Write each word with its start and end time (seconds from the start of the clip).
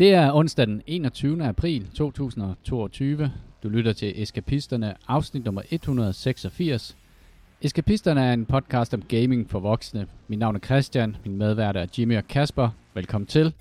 Det 0.00 0.14
er 0.14 0.32
onsdag 0.32 0.66
den 0.66 0.82
21. 0.86 1.44
april 1.44 1.86
2022. 1.94 3.32
Du 3.62 3.68
lytter 3.68 3.92
til 3.92 4.22
Eskapisterne, 4.22 4.94
afsnit 5.08 5.44
nummer 5.44 5.62
186. 5.70 6.96
Eskapisterne 7.62 8.20
er 8.20 8.32
en 8.32 8.46
podcast 8.46 8.94
om 8.94 9.02
gaming 9.02 9.50
for 9.50 9.60
voksne. 9.60 10.06
Mit 10.28 10.38
navn 10.38 10.56
er 10.56 10.60
Christian, 10.60 11.16
min 11.24 11.38
medvært 11.38 11.76
er 11.76 11.86
Jimmy 11.98 12.16
og 12.16 12.28
Kasper. 12.28 12.68
Velkommen 12.94 13.26
til. 13.26 13.54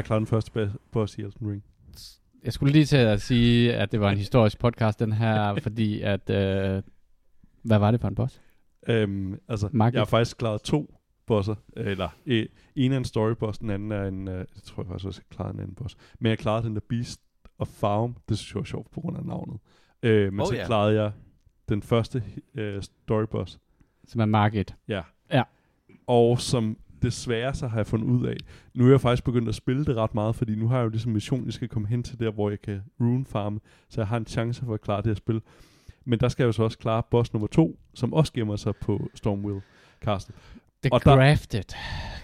Jeg 0.00 0.04
er 0.04 0.06
klar 0.06 0.18
den 0.18 0.26
første 0.26 0.50
ba- 0.62 0.76
boss 0.90 1.18
i 1.18 1.20
Elden 1.20 1.50
Ring. 1.50 1.64
Jeg 2.44 2.52
skulle 2.52 2.72
lige 2.72 2.84
til 2.84 2.96
at 2.96 3.20
sige, 3.20 3.74
at 3.74 3.92
det 3.92 4.00
var 4.00 4.10
en 4.10 4.18
historisk 4.18 4.58
podcast, 4.58 5.00
den 5.00 5.12
her, 5.12 5.54
fordi 5.62 6.00
at... 6.00 6.30
Øh, 6.30 6.82
hvad 7.62 7.78
var 7.78 7.90
det 7.90 8.00
for 8.00 8.08
en 8.08 8.14
boss? 8.14 8.40
Øhm, 8.88 9.38
altså, 9.48 9.68
Market. 9.72 9.94
jeg 9.94 10.00
har 10.00 10.04
faktisk 10.06 10.36
klaret 10.36 10.62
to 10.62 10.94
bosser. 11.26 11.54
Eller, 11.76 12.08
øh, 12.26 12.46
en 12.76 12.92
er 12.92 12.96
en 12.96 13.04
story 13.04 13.32
boss, 13.32 13.58
den 13.58 13.70
anden 13.70 13.92
er 13.92 14.04
en... 14.04 14.28
Øh, 14.28 14.34
jeg 14.38 14.62
tror 14.64 14.82
jeg 14.82 14.88
faktisk 14.88 15.06
også, 15.06 15.20
jeg 15.30 15.36
klarede 15.36 15.54
en 15.54 15.60
anden 15.60 15.74
boss. 15.74 15.96
Men 16.18 16.30
jeg 16.30 16.38
klarede 16.38 16.66
den 16.66 16.74
der 16.74 16.80
Beast 16.88 17.20
of 17.58 17.68
Farm. 17.68 18.16
Det 18.28 18.38
synes 18.38 18.54
jeg 18.54 18.58
var 18.58 18.64
sjovt 18.64 18.90
på 18.90 19.00
grund 19.00 19.16
af 19.16 19.24
navnet. 19.24 19.58
Øh, 20.02 20.32
men 20.32 20.40
Oh, 20.40 20.46
så 20.46 20.54
ja. 20.54 20.66
klarede 20.66 21.02
jeg 21.02 21.12
den 21.68 21.82
første 21.82 22.22
øh, 22.54 22.82
story 22.82 23.24
boss. 23.30 23.58
Som 24.04 24.20
er 24.20 24.26
Market. 24.26 24.74
Ja. 24.88 25.02
Ja. 25.32 25.42
Og 26.06 26.40
som 26.40 26.76
desværre 27.02 27.54
så 27.54 27.66
har 27.66 27.76
jeg 27.76 27.86
fundet 27.86 28.06
ud 28.06 28.26
af, 28.26 28.36
nu 28.74 28.86
er 28.86 28.90
jeg 28.90 29.00
faktisk 29.00 29.24
begyndt 29.24 29.48
at 29.48 29.54
spille 29.54 29.84
det 29.84 29.96
ret 29.96 30.14
meget, 30.14 30.34
fordi 30.34 30.54
nu 30.54 30.68
har 30.68 30.76
jeg 30.76 30.84
jo 30.84 30.88
ligesom 30.88 31.12
mission, 31.12 31.44
jeg 31.44 31.52
skal 31.52 31.68
komme 31.68 31.88
hen 31.88 32.02
til 32.02 32.18
der, 32.20 32.30
hvor 32.30 32.50
jeg 32.50 32.62
kan 32.62 32.80
rune 33.00 33.24
farme, 33.24 33.60
så 33.88 34.00
jeg 34.00 34.08
har 34.08 34.16
en 34.16 34.26
chance 34.26 34.64
for 34.64 34.74
at 34.74 34.80
klare 34.80 34.98
det 34.98 35.06
her 35.06 35.14
spil. 35.14 35.40
Men 36.04 36.18
der 36.18 36.28
skal 36.28 36.42
jeg 36.42 36.46
jo 36.46 36.52
så 36.52 36.62
også 36.62 36.78
klare 36.78 37.02
boss 37.10 37.32
nummer 37.32 37.46
to, 37.46 37.78
som 37.94 38.12
også 38.14 38.32
gemmer 38.32 38.56
sig 38.56 38.76
på 38.76 39.10
Stormwill 39.14 39.60
Castle. 40.00 40.34
The 40.82 40.92
Og 40.92 41.04
der- 41.04 41.16
Grafted. 41.16 41.62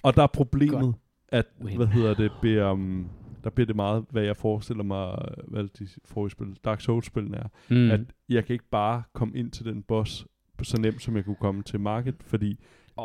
Og 0.03 0.17
der 0.17 0.23
er 0.23 0.27
problemet, 0.27 0.95
at, 1.29 1.47
win. 1.65 1.77
hvad 1.77 1.87
hedder 1.87 2.15
det, 2.15 2.33
bliver, 2.41 2.71
um, 2.71 3.09
der 3.45 3.51
bliver 3.51 3.67
det 3.67 3.77
meget, 3.77 4.05
hvad 4.11 4.23
jeg 4.23 4.37
forestiller 4.37 4.85
mig, 4.85 5.19
hvad 5.49 5.65
de 5.79 5.89
forrige 6.05 6.31
spil, 6.31 6.57
Dark 6.65 6.81
Souls-spillene 6.81 7.37
er, 7.37 7.49
Mm. 7.71 7.91
at 7.91 8.01
jeg 8.29 8.45
kan 8.45 8.53
ikke 8.53 8.69
bare 8.71 9.03
komme 9.13 9.37
ind 9.37 9.51
til 9.51 9.65
den 9.65 9.83
boss 9.83 10.27
så 10.63 10.81
nemt, 10.81 11.03
som 11.03 11.17
jeg 11.17 11.25
kunne 11.25 11.37
komme 11.41 11.63
til 11.63 11.81
Market, 11.81 12.15
fordi 12.21 12.59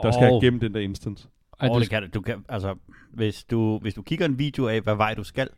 der 0.04 0.12
skal 0.12 0.24
jeg 0.24 0.42
gemme 0.42 0.60
den 0.60 0.74
der 0.74 0.80
instance. 0.80 1.28
Og 1.62 1.70
Og 1.70 1.76
du 1.76 1.82
det 1.82 1.90
kan, 1.90 2.04
du. 2.04 2.08
du 2.14 2.22
kan, 2.22 2.46
altså, 2.50 2.76
hvis 3.14 3.44
du, 3.44 3.80
hvis 3.80 3.94
du 3.94 4.02
kigger 4.02 4.26
en 4.26 4.40
video 4.40 4.68
af, 4.68 4.82
hvad 4.82 4.96
vej 4.96 5.14
du 5.14 5.24
skal, 5.24 5.50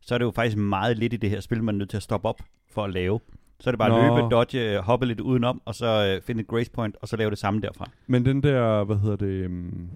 så 0.00 0.14
er 0.14 0.18
det 0.18 0.24
jo 0.24 0.30
faktisk 0.30 0.56
meget 0.56 0.98
lidt 0.98 1.12
i 1.12 1.16
det 1.16 1.30
her 1.30 1.40
spil, 1.40 1.62
man 1.62 1.74
er 1.74 1.78
nødt 1.78 1.90
til 1.90 1.96
at 1.96 2.02
stoppe 2.02 2.28
op 2.28 2.42
for 2.70 2.84
at 2.84 2.92
lave. 2.92 3.20
Så 3.60 3.70
er 3.70 3.72
det 3.72 3.78
bare 3.78 3.88
Nå. 3.88 4.16
løbe, 4.16 4.34
dodge, 4.34 4.78
hoppe 4.78 5.06
lidt 5.06 5.20
udenom, 5.20 5.62
og 5.64 5.74
så 5.74 5.86
øh, 6.16 6.22
finde 6.22 6.40
et 6.40 6.46
grace 6.46 6.70
point, 6.70 6.96
og 7.02 7.08
så 7.08 7.16
lave 7.16 7.30
det 7.30 7.38
samme 7.38 7.60
derfra. 7.60 7.90
Men 8.06 8.24
den 8.24 8.42
der, 8.42 8.84
hvad 8.84 8.96
hedder 8.96 9.16
det, 9.16 9.46
um, 9.46 9.88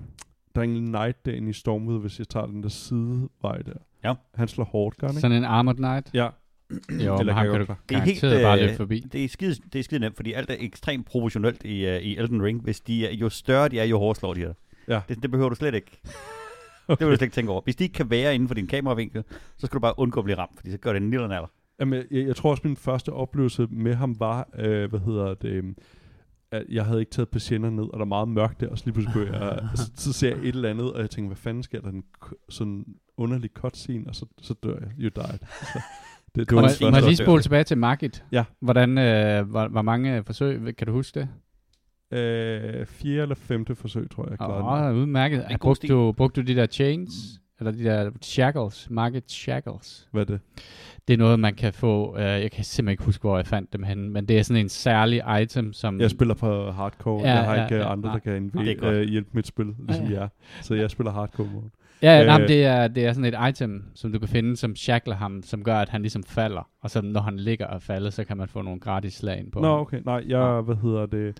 der 0.54 0.60
er 0.60 0.64
en 0.64 0.84
night 0.84 1.26
derinde 1.26 1.50
i 1.50 1.52
Stormwood, 1.52 2.00
hvis 2.00 2.18
jeg 2.18 2.28
tager 2.28 2.46
den 2.46 2.62
der 2.62 2.68
sidevej 2.68 3.58
der. 3.58 3.72
Ja. 4.04 4.14
Han 4.34 4.48
slår 4.48 4.64
hårdt, 4.64 4.96
gør 4.96 5.06
han 5.06 5.12
ikke? 5.14 5.20
Sådan 5.20 5.36
en 5.36 5.44
Armored 5.44 5.76
Knight. 5.76 6.10
Ja, 6.14 6.28
Jo, 7.06 7.18
Eller 7.18 7.34
kan 7.34 7.42
kan 7.42 7.58
godt 7.58 7.68
du. 7.68 7.74
Det 7.88 7.96
er 7.96 8.00
helt, 8.00 8.20
garanteret 8.20 8.42
bare 8.42 8.58
øh, 8.58 8.64
løbe 8.64 8.76
forbi. 8.76 9.00
Det 9.12 9.24
er 9.24 9.28
skide, 9.28 9.54
det 9.72 9.78
er 9.78 9.82
skide 9.82 10.00
nemt, 10.00 10.16
fordi 10.16 10.32
alt 10.32 10.50
er 10.50 10.56
ekstremt 10.58 11.06
proportionelt 11.06 11.64
i, 11.64 11.86
uh, 11.86 12.02
i 12.02 12.16
Elden 12.16 12.42
Ring. 12.42 12.62
Hvis 12.62 12.80
de 12.80 13.06
er, 13.06 13.14
jo 13.14 13.28
større 13.28 13.68
de 13.68 13.78
er, 13.78 13.84
jo 13.84 13.98
hårdere 13.98 14.14
slår 14.14 14.34
de 14.34 14.40
her. 14.40 14.52
Ja. 14.88 15.00
Det, 15.08 15.22
det 15.22 15.30
behøver 15.30 15.48
du 15.48 15.54
slet 15.54 15.74
ikke. 15.74 16.00
Det 16.88 17.00
vil 17.00 17.08
du 17.08 17.16
slet 17.16 17.22
ikke 17.22 17.34
tænke 17.34 17.52
over. 17.52 17.60
Hvis 17.64 17.76
de 17.76 17.84
ikke 17.84 17.94
kan 17.94 18.10
være 18.10 18.34
inden 18.34 18.48
for 18.48 18.54
din 18.54 18.66
kameravinkel, 18.66 19.24
så 19.56 19.66
skal 19.66 19.74
du 19.76 19.80
bare 19.80 19.98
undgå 19.98 20.20
at 20.20 20.24
blive 20.24 20.38
ramt, 20.38 20.52
fordi 20.56 20.70
så 20.70 20.78
gør 20.78 20.92
det 20.92 21.02
en 21.02 21.10
lille 21.10 21.24
alder. 21.24 21.50
Jamen, 21.80 22.04
jeg, 22.10 22.26
jeg 22.26 22.36
tror 22.36 22.50
også, 22.50 22.62
min 22.64 22.76
første 22.76 23.12
oplevelse 23.12 23.66
med 23.70 23.94
ham 23.94 24.20
var, 24.20 24.48
øh, 24.58 24.90
hvad 24.90 25.00
hedder 25.00 25.34
det, 25.34 25.48
øhm, 25.48 25.76
at 26.50 26.64
jeg 26.68 26.84
havde 26.84 27.00
ikke 27.00 27.10
taget 27.10 27.28
patienter 27.28 27.70
ned, 27.70 27.84
og 27.84 27.92
der 27.92 28.00
er 28.00 28.04
meget 28.04 28.28
mørkt 28.28 28.60
der, 28.60 28.68
og 28.68 28.78
så 28.78 28.84
lige 28.84 28.94
pludselig 28.94 29.26
jeg, 29.32 29.68
så, 29.74 29.90
så 29.94 30.12
ser 30.12 30.28
jeg 30.28 30.38
et 30.38 30.48
eller 30.48 30.70
andet, 30.70 30.92
og 30.92 31.00
jeg 31.00 31.10
tænker, 31.10 31.28
hvad 31.28 31.36
fanden 31.36 31.62
sker 31.62 31.80
der? 31.80 31.88
En 31.88 32.04
sådan 32.48 32.84
underlig 33.16 33.50
cutscene, 33.54 34.04
og 34.08 34.14
så, 34.14 34.26
så 34.40 34.54
dør 34.54 34.74
jeg. 34.74 34.88
You 34.98 35.08
died. 35.08 35.38
Så, 35.72 35.80
det, 36.34 36.50
det 36.50 36.52
Må, 36.52 36.60
var 36.60 36.62
må 36.62 36.90
første 36.90 37.08
lige 37.08 37.16
spole 37.16 37.42
tilbage 37.42 37.64
til 37.64 37.78
Market? 37.78 38.24
Ja. 38.32 38.44
Hvordan, 38.60 38.98
øh, 38.98 39.50
hvor, 39.50 39.68
hvor 39.68 39.82
mange 39.82 40.24
forsøg, 40.24 40.76
kan 40.76 40.86
du 40.86 40.92
huske 40.92 41.20
det? 41.20 41.28
Øh, 42.12 42.86
fjerde 42.86 43.22
eller 43.22 43.34
femte 43.34 43.74
forsøg, 43.74 44.10
tror 44.10 44.24
jeg, 44.24 44.30
jeg 44.30 44.38
klarede 44.38 44.84
den. 44.86 44.96
oh, 44.96 45.02
udmærket. 45.02 45.44
god 45.48 45.58
Brugte 45.58 45.88
du, 45.88 46.12
brugte 46.12 46.42
du 46.42 46.46
de 46.46 46.56
der 46.56 46.66
chains? 46.66 47.10
Eller 47.60 47.72
de 47.72 47.84
der 47.84 48.10
shackles? 48.22 48.90
Market 48.90 49.30
shackles? 49.30 50.08
Hvad 50.12 50.22
er 50.22 50.26
det? 50.26 50.40
Det 51.08 51.14
er 51.14 51.18
noget, 51.18 51.40
man 51.40 51.54
kan 51.54 51.72
få. 51.72 52.16
Øh, 52.18 52.22
jeg 52.22 52.50
kan 52.50 52.64
simpelthen 52.64 52.92
ikke 52.92 53.04
huske, 53.04 53.20
hvor 53.22 53.36
jeg 53.36 53.46
fandt 53.46 53.72
dem 53.72 53.82
henne. 53.82 54.10
Men 54.10 54.28
det 54.28 54.38
er 54.38 54.42
sådan 54.42 54.60
en 54.60 54.68
særlig 54.68 55.22
item, 55.42 55.72
som... 55.72 56.00
Jeg 56.00 56.10
spiller 56.10 56.34
på 56.34 56.70
hardcore. 56.70 57.20
Ja, 57.28 57.34
jeg 57.34 57.44
har 57.44 57.54
ja, 57.54 57.64
ikke 57.64 57.76
ja, 57.76 57.92
andre, 57.92 58.08
nej. 58.08 58.18
der 58.24 58.32
kan 58.32 58.50
godt. 58.78 58.94
øh, 58.94 59.08
hjælpe 59.08 59.30
mit 59.32 59.46
spil, 59.46 59.66
ligesom 59.86 60.04
Ja, 60.06 60.12
ja. 60.12 60.20
jeg. 60.20 60.28
Så 60.62 60.74
jeg 60.74 60.90
spiller 60.90 61.12
hardcore 61.12 61.46
mode. 61.46 61.70
Ja, 62.02 62.20
øh, 62.20 62.26
nej, 62.26 62.38
det, 62.38 62.64
er, 62.64 62.88
det 62.88 63.06
er 63.06 63.12
sådan 63.12 63.34
et 63.34 63.48
item, 63.48 63.84
som 63.94 64.12
du 64.12 64.18
kan 64.18 64.28
finde, 64.28 64.56
som 64.56 64.76
shackler 64.76 65.14
ham, 65.14 65.42
som 65.42 65.64
gør, 65.64 65.76
at 65.76 65.88
han 65.88 66.00
ligesom 66.00 66.22
falder. 66.22 66.68
Og 66.82 66.90
så 66.90 67.00
når 67.02 67.20
han 67.20 67.36
ligger 67.36 67.66
og 67.66 67.82
falder, 67.82 68.10
så 68.10 68.24
kan 68.24 68.36
man 68.36 68.48
få 68.48 68.62
nogle 68.62 68.80
gratis 68.80 69.14
slag 69.14 69.38
ind 69.38 69.52
på 69.52 69.60
Nå, 69.60 69.66
ham. 69.70 69.80
okay. 69.80 70.00
Nej, 70.04 70.24
jeg, 70.28 70.60
hvad 70.60 70.76
hedder 70.76 71.06
det... 71.06 71.38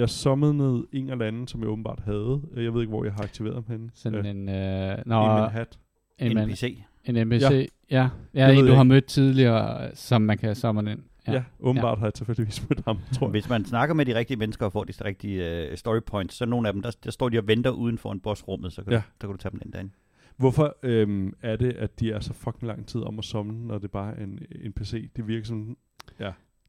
Jeg 0.00 0.08
summede 0.08 0.54
ned 0.54 0.84
en 0.92 1.10
eller 1.10 1.26
anden, 1.26 1.48
som 1.48 1.60
jeg 1.60 1.68
åbenbart 1.68 2.00
havde. 2.04 2.40
Jeg 2.56 2.74
ved 2.74 2.80
ikke, 2.80 2.90
hvor 2.90 3.04
jeg 3.04 3.12
har 3.12 3.22
aktiveret 3.22 3.54
ham 3.54 3.64
henne. 3.68 3.90
Sådan 3.94 4.18
Øh, 4.18 4.30
en... 4.30 4.48
Øh, 4.48 4.98
I 4.98 5.02
nå, 5.06 5.40
min 5.40 5.50
hat. 5.50 5.78
en, 6.18 6.36
NPC. 6.48 6.78
en 7.04 7.26
NPC. 7.26 7.40
Ja, 7.40 7.48
ja, 7.90 8.08
ja 8.34 8.48
Det 8.50 8.58
en 8.58 8.66
du 8.66 8.72
har 8.72 8.82
mødt 8.82 9.04
tidligere, 9.06 9.90
som 9.94 10.22
man 10.22 10.38
kan 10.38 10.54
summon 10.54 10.88
ind. 10.88 11.00
Ja, 11.26 11.32
ja 11.32 11.42
åbenbart 11.60 11.98
har 11.98 12.06
jeg 12.06 12.14
tilfældigvis 12.14 12.62
mødt 12.70 12.82
ham, 12.84 12.98
tror 13.12 13.26
jeg. 13.26 13.30
Hvis 13.30 13.48
man 13.48 13.64
snakker 13.64 13.94
med 13.94 14.06
de 14.06 14.14
rigtige 14.14 14.36
mennesker 14.36 14.66
og 14.66 14.72
får 14.72 14.84
de 14.84 14.92
rigtige 15.04 15.68
uh, 15.70 15.76
story 15.76 16.00
points, 16.06 16.34
så 16.34 16.46
nogle 16.46 16.68
af 16.68 16.72
dem, 16.72 16.82
der, 16.82 16.96
der 17.04 17.10
står 17.10 17.28
de 17.28 17.38
og 17.38 17.46
venter 17.46 17.70
uden 17.70 17.98
for 17.98 18.12
en 18.12 18.20
bossrummet, 18.20 18.72
så 18.72 18.82
kan, 18.82 18.92
Ja. 18.92 18.96
ja. 18.96 19.02
du, 19.02 19.06
der 19.20 19.26
kan 19.26 19.36
du 19.36 19.36
tage 19.42 19.52
dem 19.52 19.60
ind 19.64 19.72
derinde. 19.72 19.90
Hvorfor 20.36 20.76
øhm, 20.82 21.32
er 21.42 21.56
det, 21.56 21.72
at 21.72 22.00
de 22.00 22.12
er 22.12 22.20
så 22.20 22.32
fucking 22.32 22.66
lang 22.66 22.86
tid 22.86 23.00
om 23.02 23.18
at 23.18 23.24
summon, 23.24 23.56
når 23.66 23.78
det 23.78 23.90
bare 23.90 24.16
er 24.16 24.24
en, 24.24 24.38
en 24.62 24.72
PC? 24.72 25.10
Det 25.16 25.28
virker 25.28 25.46
sådan... 25.46 25.76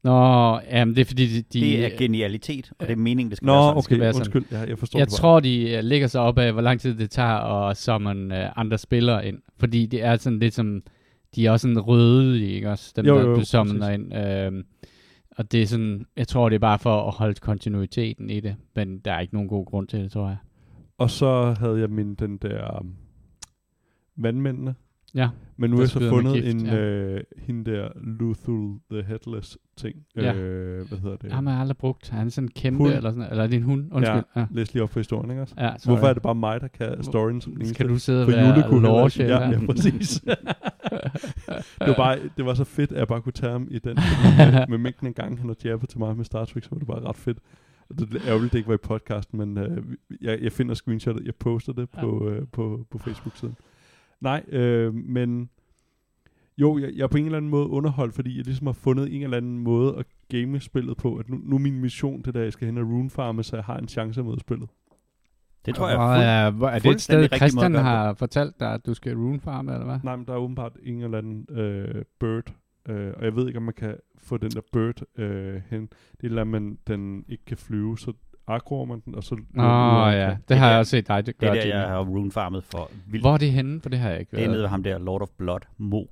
Nå, 0.04 0.60
jamen 0.70 0.94
det 0.94 1.00
er 1.00 1.04
fordi, 1.04 1.26
de... 1.26 1.42
de 1.42 1.60
det 1.60 1.84
er 1.84 1.98
genialitet, 1.98 2.72
og 2.78 2.86
det 2.86 2.92
er 2.92 2.96
meningen, 2.96 3.30
det 3.30 3.36
skal 3.36 3.46
Nå, 3.46 3.52
være 3.52 3.62
sådan. 3.62 3.78
okay, 3.78 3.98
være 3.98 4.12
sådan. 4.12 4.36
undskyld. 4.36 4.58
Ja, 4.58 4.68
jeg 4.68 4.78
forstår 4.78 4.98
Jeg 4.98 5.06
det 5.06 5.14
tror, 5.14 5.40
de 5.40 5.74
uh, 5.78 5.84
ligger 5.84 6.06
sig 6.06 6.20
op 6.20 6.38
af, 6.38 6.52
hvor 6.52 6.62
lang 6.62 6.80
tid 6.80 6.94
det 6.94 7.10
tager 7.10 7.68
at 7.68 7.76
summon 7.76 8.32
uh, 8.32 8.38
andre 8.56 8.78
spillere 8.78 9.26
ind. 9.28 9.38
Fordi 9.58 9.86
det 9.86 10.02
er 10.02 10.16
sådan 10.16 10.38
lidt 10.38 10.54
som... 10.54 10.82
De 11.34 11.46
er 11.46 11.50
også 11.50 11.68
sådan 11.68 11.80
røde, 11.80 12.46
ikke 12.46 12.70
også? 12.70 12.92
Dem, 12.96 13.06
Jo, 13.06 13.16
der 13.18 13.22
jo, 13.28 13.34
du 13.34 13.44
summoner 13.44 13.88
ind. 13.90 14.14
Øhm, 14.16 14.64
og 15.36 15.52
det 15.52 15.62
er 15.62 15.66
sådan... 15.66 16.06
Jeg 16.16 16.28
tror, 16.28 16.48
det 16.48 16.56
er 16.56 16.60
bare 16.60 16.78
for 16.78 17.08
at 17.08 17.14
holde 17.14 17.34
kontinuiteten 17.34 18.30
i 18.30 18.40
det. 18.40 18.56
Men 18.76 18.98
der 18.98 19.12
er 19.12 19.20
ikke 19.20 19.34
nogen 19.34 19.48
god 19.48 19.66
grund 19.66 19.88
til 19.88 19.98
det, 19.98 20.12
tror 20.12 20.28
jeg. 20.28 20.36
Og 20.98 21.10
så 21.10 21.54
havde 21.58 21.80
jeg 21.80 21.90
min 21.90 22.14
den 22.14 22.36
der 22.36 22.80
um, 22.80 22.94
vandmændene. 24.16 24.74
Ja. 25.14 25.28
Men 25.56 25.70
nu 25.70 25.76
har 25.76 25.82
jeg 25.82 25.88
så 25.88 26.08
fundet 26.08 26.34
gift, 26.34 26.46
en, 26.46 26.66
ja. 26.66 26.76
øh, 26.76 27.20
hende 27.38 27.70
der 27.70 27.88
Luthul 28.02 28.78
the 28.90 29.02
Headless 29.02 29.58
ting. 29.76 29.96
Ja. 30.16 30.34
Øh, 30.34 30.88
hvad 30.88 30.98
hedder 30.98 31.16
det? 31.16 31.32
Ham 31.32 31.46
har 31.46 31.52
jeg 31.52 31.60
aldrig 31.60 31.76
brugt. 31.76 32.08
Han 32.10 32.26
er 32.26 32.30
sådan 32.30 32.44
en 32.48 32.52
kæmpe, 32.56 32.78
Hund. 32.78 32.92
eller 32.92 33.10
sådan 33.10 33.30
Eller 33.30 33.42
er 33.44 33.46
det 33.48 33.56
en 33.56 33.62
hund? 33.62 33.88
Undskyld. 33.92 34.22
Ja. 34.36 34.46
Læs 34.50 34.74
lige 34.74 34.82
op 34.82 34.90
på 34.90 34.98
historien, 35.00 35.30
ikke 35.30 35.42
også? 35.42 35.54
ja. 35.58 35.74
sorry. 35.78 35.94
Hvorfor 35.94 36.08
er 36.08 36.12
det 36.14 36.22
bare 36.22 36.34
mig, 36.34 36.60
der 36.60 36.68
kan 36.68 37.02
storyen 37.02 37.40
som 37.40 37.56
den? 37.56 37.66
Skal 37.66 37.88
du 37.88 37.98
sidde 37.98 38.20
og 38.22 38.24
For 38.30 38.32
være 38.36 38.56
ikke- 39.06 39.24
ja, 39.24 39.50
ja, 39.50 39.66
præcis. 39.66 40.20
det, 41.80 41.88
var 41.88 41.94
bare, 41.96 42.18
det 42.36 42.44
var 42.44 42.54
så 42.54 42.64
fedt, 42.64 42.92
at 42.92 42.98
jeg 42.98 43.08
bare 43.08 43.20
kunne 43.22 43.32
tage 43.32 43.52
ham 43.52 43.68
i 43.70 43.78
den. 43.78 43.96
med, 44.38 44.66
med 44.68 44.78
mængden 44.78 45.06
en 45.06 45.14
gang, 45.14 45.38
han 45.38 45.48
har 45.48 45.56
jabbet 45.64 45.88
til 45.88 45.98
mig 45.98 46.16
med 46.16 46.24
Star 46.24 46.44
Trek, 46.44 46.62
så 46.64 46.68
var 46.72 46.78
det 46.78 46.86
bare 46.86 47.00
ret 47.00 47.16
fedt. 47.16 47.38
Det 47.98 48.14
er 48.14 48.28
ærgerligt, 48.28 48.52
det 48.52 48.58
ikke 48.58 48.68
var 48.68 48.74
i 48.74 48.82
podcasten, 48.82 49.38
men 49.38 49.58
øh, 49.58 49.82
jeg, 50.20 50.38
jeg 50.42 50.52
finder 50.52 50.74
screenshotet, 50.74 51.26
jeg 51.26 51.34
poster 51.34 51.72
det 51.72 51.88
på, 51.90 52.28
øh, 52.28 52.42
på, 52.52 52.86
på 52.90 52.98
Facebook-siden. 52.98 53.56
Nej, 54.22 54.44
øh, 54.48 54.94
men 54.94 55.50
jo, 56.58 56.78
jeg, 56.78 56.90
jeg 56.96 57.02
er 57.02 57.06
på 57.08 57.16
en 57.16 57.24
eller 57.24 57.36
anden 57.36 57.50
måde 57.50 57.66
underholdt, 57.66 58.14
fordi 58.14 58.36
jeg 58.36 58.44
ligesom 58.44 58.66
har 58.66 58.72
fundet 58.74 59.14
en 59.16 59.22
eller 59.22 59.36
anden 59.36 59.58
måde 59.58 59.96
at 59.98 60.06
game 60.28 60.60
spillet 60.60 60.96
på, 60.96 61.16
at 61.16 61.28
nu, 61.28 61.40
nu 61.44 61.54
er 61.56 61.60
min 61.60 61.80
mission 61.80 62.22
det 62.22 62.34
der, 62.34 62.42
jeg 62.42 62.52
skal 62.52 62.66
hen 62.66 62.78
og 62.78 62.84
runefarme, 62.86 63.42
så 63.42 63.56
jeg 63.56 63.64
har 63.64 63.76
en 63.78 63.88
chance 63.88 64.22
mod 64.22 64.38
spillet. 64.38 64.68
Det 65.66 65.74
tror 65.74 65.88
jeg 65.88 65.96
er 65.96 66.46
er, 66.46 66.50
hvor- 66.50 66.66
er 66.68 66.70
det 66.72 66.76
et 66.76 66.82
fuldstændig 66.82 67.26
sted, 67.28 67.38
Christian 67.38 67.74
har 67.74 68.14
fortalt 68.14 68.60
dig, 68.60 68.74
at 68.74 68.86
du 68.86 68.94
skal 68.94 69.16
runefarme, 69.16 69.72
eller 69.72 69.84
hvad? 69.84 69.98
Nej, 70.04 70.16
men 70.16 70.26
der 70.26 70.32
er 70.32 70.36
åbenbart 70.36 70.76
en 70.82 71.02
eller 71.02 71.18
anden 71.18 71.46
øh, 71.50 72.04
bird, 72.20 72.54
Øh, 72.88 73.12
og 73.16 73.24
jeg 73.24 73.36
ved 73.36 73.46
ikke, 73.46 73.56
om 73.56 73.62
man 73.62 73.74
kan 73.74 73.96
få 74.18 74.36
den 74.36 74.50
der 74.50 74.60
bird 74.72 75.02
øh, 75.18 75.60
hen. 75.70 75.82
Det 75.82 76.22
er 76.22 76.26
eller 76.28 76.44
man, 76.44 76.78
den 76.86 77.24
ikke 77.28 77.44
kan 77.44 77.56
flyve, 77.56 77.98
så 77.98 78.12
agroer 78.46 78.84
man 78.84 79.00
den, 79.04 79.14
og 79.14 79.24
så... 79.24 79.34
Åh 79.34 79.64
oh, 79.64 80.12
ja, 80.12 80.36
det 80.48 80.56
har 80.56 80.64
der- 80.66 80.70
jeg 80.70 80.78
også 80.78 80.90
set 80.90 81.08
dig 81.08 81.26
Det 81.26 81.38
gøre, 81.38 81.56
er 81.58 81.62
der, 81.62 81.78
jeg 81.78 81.88
har 81.88 82.04
runefarmet 82.04 82.64
for 82.64 82.90
vildt. 83.06 83.22
Hvor 83.24 83.34
er 83.34 83.38
det 83.38 83.52
henne? 83.52 83.80
For 83.80 83.88
det 83.88 83.98
har 83.98 84.10
jeg 84.10 84.20
ikke 84.20 84.36
Det 84.36 84.44
er 84.44 84.48
nede 84.48 84.60
ved 84.60 84.68
ham 84.68 84.82
der, 84.82 84.98
Lord 84.98 85.22
of 85.22 85.28
Blood, 85.38 85.60
Mok. 85.78 86.08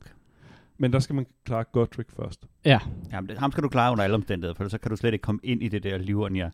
Men 0.78 0.92
der 0.92 0.98
skal 0.98 1.14
man 1.14 1.26
klare 1.44 1.64
Godric 1.64 2.06
først. 2.16 2.46
Ja, 2.64 2.78
Jamen, 3.12 3.28
det, 3.30 3.38
ham 3.38 3.52
skal 3.52 3.62
du 3.64 3.68
klare 3.68 3.92
under 3.92 4.04
alle 4.04 4.14
omstændigheder, 4.14 4.54
for 4.54 4.68
så 4.68 4.78
kan 4.78 4.90
du 4.90 4.96
slet 4.96 5.12
ikke 5.12 5.22
komme 5.22 5.40
ind 5.44 5.62
i 5.62 5.68
det 5.68 5.82
der 5.82 5.98
Livornia 5.98 6.50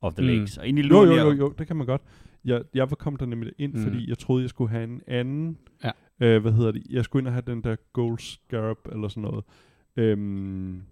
of 0.00 0.14
the 0.14 0.22
Mm. 0.22 0.28
Lakes. 0.28 0.56
Og 0.58 0.66
ind 0.66 0.78
i 0.78 0.82
Jo, 0.82 0.86
Livornia, 0.88 1.16
jo, 1.22 1.30
jo, 1.30 1.36
jo, 1.36 1.54
det 1.58 1.66
kan 1.66 1.76
man 1.76 1.86
godt. 1.86 2.02
Jeg, 2.44 2.62
jeg 2.74 2.90
var 2.90 2.96
kommet 2.96 3.20
der 3.20 3.26
nemlig 3.26 3.52
ind, 3.58 3.74
mm. 3.74 3.82
fordi 3.82 4.08
jeg 4.08 4.18
troede, 4.18 4.42
jeg 4.42 4.50
skulle 4.50 4.70
have 4.70 4.84
en 4.84 5.00
anden... 5.06 5.58
Ja. 5.84 5.90
Øh, 6.20 6.42
hvad 6.42 6.52
hedder 6.52 6.72
det? 6.72 6.82
Jeg 6.90 7.04
skulle 7.04 7.20
ind 7.20 7.26
og 7.26 7.32
have 7.32 7.42
den 7.46 7.62
der 7.64 7.76
Gold 7.92 8.18
Scarab, 8.18 8.76
eller 8.92 9.08
sådan 9.08 9.22
noget. 9.22 9.44
Øhm, 9.96 10.82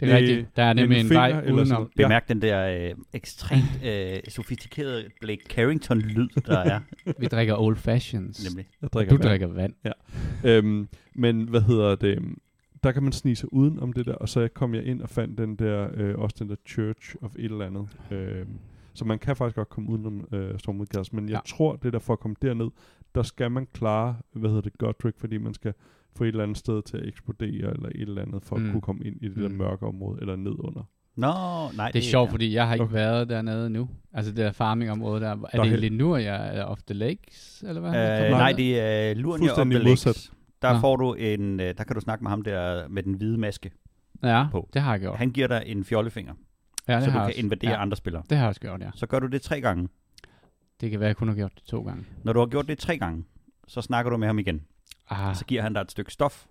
det 0.00 0.08
er 0.08 0.14
Øh, 0.14 0.20
rigtigt. 0.20 0.56
Der 0.56 0.62
er 0.62 0.72
nemlig 0.72 1.00
en, 1.00 1.06
finger 1.08 1.28
vej 1.28 1.42
udenom. 1.52 1.66
noget. 1.68 1.88
Ja. 1.98 2.02
Bemærk 2.02 2.28
den 2.28 2.42
der 2.42 2.88
øh, 2.88 2.94
ekstremt 3.12 3.84
øh, 3.84 4.18
sofistikerede 4.28 5.04
Blake 5.20 5.42
Carrington-lyd, 5.48 6.28
der 6.46 6.58
er. 6.58 6.80
Vi 7.18 7.26
drikker 7.26 7.54
old 7.60 7.76
fashions. 7.76 8.44
Nemlig. 8.50 8.66
jeg 8.82 8.92
Du 8.92 8.98
drikker 8.98 9.14
vand. 9.16 9.22
drikker 9.22 9.46
vand. 9.48 9.74
Øhm, 10.44 10.88
men 11.14 11.48
hvad 11.48 11.60
hedder 11.60 11.94
det? 11.94 12.18
Der 12.82 12.92
kan 12.92 13.02
man 13.02 13.12
snige 13.12 13.36
sig 13.36 13.52
uden 13.52 13.80
om 13.80 13.92
det 13.92 14.06
der, 14.06 14.14
og 14.14 14.28
så 14.28 14.48
kom 14.54 14.74
jeg 14.74 14.84
ind 14.84 15.02
og 15.02 15.08
fandt 15.08 15.38
den 15.38 15.56
der, 15.56 15.88
øh, 15.94 16.18
også 16.18 16.36
den 16.38 16.48
der 16.48 16.56
Church 16.68 17.14
of 17.22 17.34
et 17.38 17.44
eller 17.44 17.66
andet. 17.66 17.88
Øhm, 18.10 18.48
så 18.94 19.04
man 19.04 19.18
kan 19.18 19.36
faktisk 19.36 19.56
godt 19.56 19.68
komme 19.68 19.90
udenom 19.90 20.28
øh, 20.32 20.58
Stormwood 20.58 21.08
men 21.12 21.28
jeg 21.28 21.34
Ja. 21.34 21.40
tror, 21.56 21.76
det 21.76 21.92
der 21.92 21.98
for 21.98 22.12
at 22.12 22.20
komme 22.20 22.36
derned, 22.42 22.68
der 23.14 23.22
skal 23.22 23.50
man 23.50 23.66
klare, 23.72 24.16
hvad 24.32 24.50
hedder 24.50 24.62
det, 24.62 24.78
Godric, 24.78 25.14
fordi 25.18 25.38
man 25.38 25.54
skal 25.54 25.74
få 26.18 26.24
et 26.24 26.28
eller 26.28 26.42
andet 26.42 26.56
sted 26.58 26.82
til 26.82 26.96
at 26.96 27.08
eksplodere, 27.08 27.72
eller 27.74 27.88
et 27.88 28.00
eller 28.00 28.22
andet, 28.22 28.42
for 28.44 28.56
Mm. 28.56 28.66
at 28.66 28.72
kunne 28.72 28.80
komme 28.80 29.04
ind 29.04 29.16
i 29.22 29.28
det 29.28 29.36
der 29.36 29.48
Mm. 29.48 29.54
mørke 29.54 29.86
område, 29.86 30.18
eller 30.20 30.36
ned 30.36 30.54
under. 30.58 30.82
Nå, 31.16 31.32
nej. 31.76 31.90
Det 31.90 31.98
er 31.98 32.02
sjovt, 32.02 32.28
ja. 32.28 32.32
fordi 32.32 32.54
jeg 32.54 32.66
har 32.66 32.74
ikke 32.74 32.84
Okay. 32.84 32.94
været 32.94 33.28
dernede 33.28 33.70
nu. 33.70 33.88
Altså 34.12 34.32
det 34.32 34.38
der 34.38 34.52
farming-område 34.52 35.20
der. 35.20 35.28
Er 35.30 35.34
Der 35.36 35.46
er 35.52 35.62
det 35.62 35.70
helt- 35.70 35.80
Lemuria 35.82 36.64
of 36.64 36.78
the 36.82 36.94
Lakes, 36.94 37.64
eller 37.68 37.80
hvad? 37.80 37.90
Øh, 37.90 38.30
nej, 38.30 38.52
det 38.52 38.80
er 38.80 39.14
Livornia 39.14 39.34
of 39.50 39.56
the 39.56 39.62
Fuldstændig 39.62 39.78
Lakes. 39.78 40.06
modsat. 40.06 40.30
Der 40.62 40.72
Nå. 40.72 40.78
får 40.78 40.96
du 40.96 41.14
en, 41.14 41.60
øh, 41.60 41.74
der 41.78 41.84
kan 41.84 41.94
du 41.94 42.00
snakke 42.00 42.24
med 42.24 42.30
ham 42.30 42.42
der 42.42 42.88
med 42.88 43.02
den 43.02 43.14
hvide 43.14 43.38
maske. 43.38 43.70
Ja, 44.22 44.46
på. 44.52 44.68
det 44.72 44.82
har 44.82 44.90
jeg 44.92 45.00
gjort. 45.00 45.18
Han 45.18 45.30
giver 45.30 45.46
dig 45.48 45.62
en 45.66 45.84
fjollefinger, 45.84 46.34
Ja, 46.88 46.94
det 46.96 47.04
så 47.04 47.10
har 47.10 47.18
du 47.18 47.22
kan 47.24 47.28
også. 47.30 47.40
invadere 47.40 47.70
ja, 47.70 47.82
andre 47.82 47.96
spillere. 47.96 48.22
Det 48.30 48.38
har 48.38 48.44
jeg 48.44 48.48
også 48.48 48.60
gjort, 48.60 48.80
ja. 48.80 48.90
Så 48.94 49.06
gør 49.06 49.18
du 49.18 49.26
det 49.26 49.42
tre 49.42 49.60
gange. 49.60 49.88
Det 50.80 50.90
kan 50.90 51.00
være, 51.00 51.06
at 51.06 51.08
jeg 51.10 51.16
kun 51.16 51.28
har 51.28 51.34
gjort 51.34 51.52
det 51.54 51.62
to 51.64 51.82
gange. 51.82 52.04
Når 52.24 52.32
du 52.32 52.38
har 52.38 52.46
gjort 52.46 52.68
det 52.68 52.78
tre 52.78 52.98
gange, 52.98 53.24
så 53.68 53.80
snakker 53.80 54.10
du 54.10 54.16
med 54.16 54.26
ham 54.26 54.38
igen. 54.38 54.60
Ah, 55.10 55.36
Så 55.36 55.44
giver 55.44 55.62
han 55.62 55.74
dig 55.74 55.80
et 55.80 55.90
stykke 55.90 56.12
stof. 56.12 56.46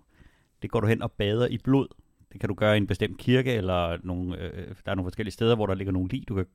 Det 0.62 0.70
går 0.70 0.80
du 0.80 0.86
hen 0.86 1.02
og 1.02 1.12
bader 1.12 1.46
i 1.46 1.58
blod. 1.58 1.86
Det 2.32 2.40
kan 2.40 2.48
du 2.48 2.54
gøre 2.54 2.74
i 2.74 2.76
en 2.76 2.86
bestemt 2.86 3.18
kirke, 3.18 3.52
eller 3.52 3.98
nogle, 4.02 4.38
øh, 4.38 4.68
der 4.84 4.90
er 4.90 4.94
nogle 4.94 5.06
forskellige 5.06 5.32
steder, 5.32 5.56
hvor 5.56 5.66
der 5.66 5.74
ligger 5.74 5.92
nogle 5.92 6.08
lig, 6.08 6.28
du 6.28 6.34
kan 6.34 6.46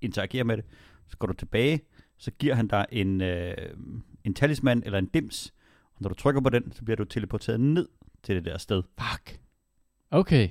interagere 0.00 0.44
med 0.44 0.56
det. 0.56 0.64
Så 1.08 1.16
går 1.16 1.26
du 1.26 1.32
tilbage, 1.32 1.80
så 2.18 2.30
giver 2.30 2.54
han 2.54 2.68
dig 2.68 2.86
en, 2.92 3.20
øh, 3.20 3.54
en 4.24 4.34
talisman 4.34 4.82
eller 4.86 4.98
en 4.98 5.06
dims. 5.06 5.54
Og 5.94 5.98
når 6.00 6.08
du 6.08 6.14
trykker 6.14 6.40
på 6.40 6.48
den, 6.48 6.72
så 6.72 6.84
bliver 6.84 6.96
du 6.96 7.04
teleporteret 7.04 7.60
ned 7.60 7.88
til 8.22 8.36
det 8.36 8.44
der 8.44 8.58
sted. 8.58 8.82
fuck. 9.00 9.40
Okay. 10.10 10.48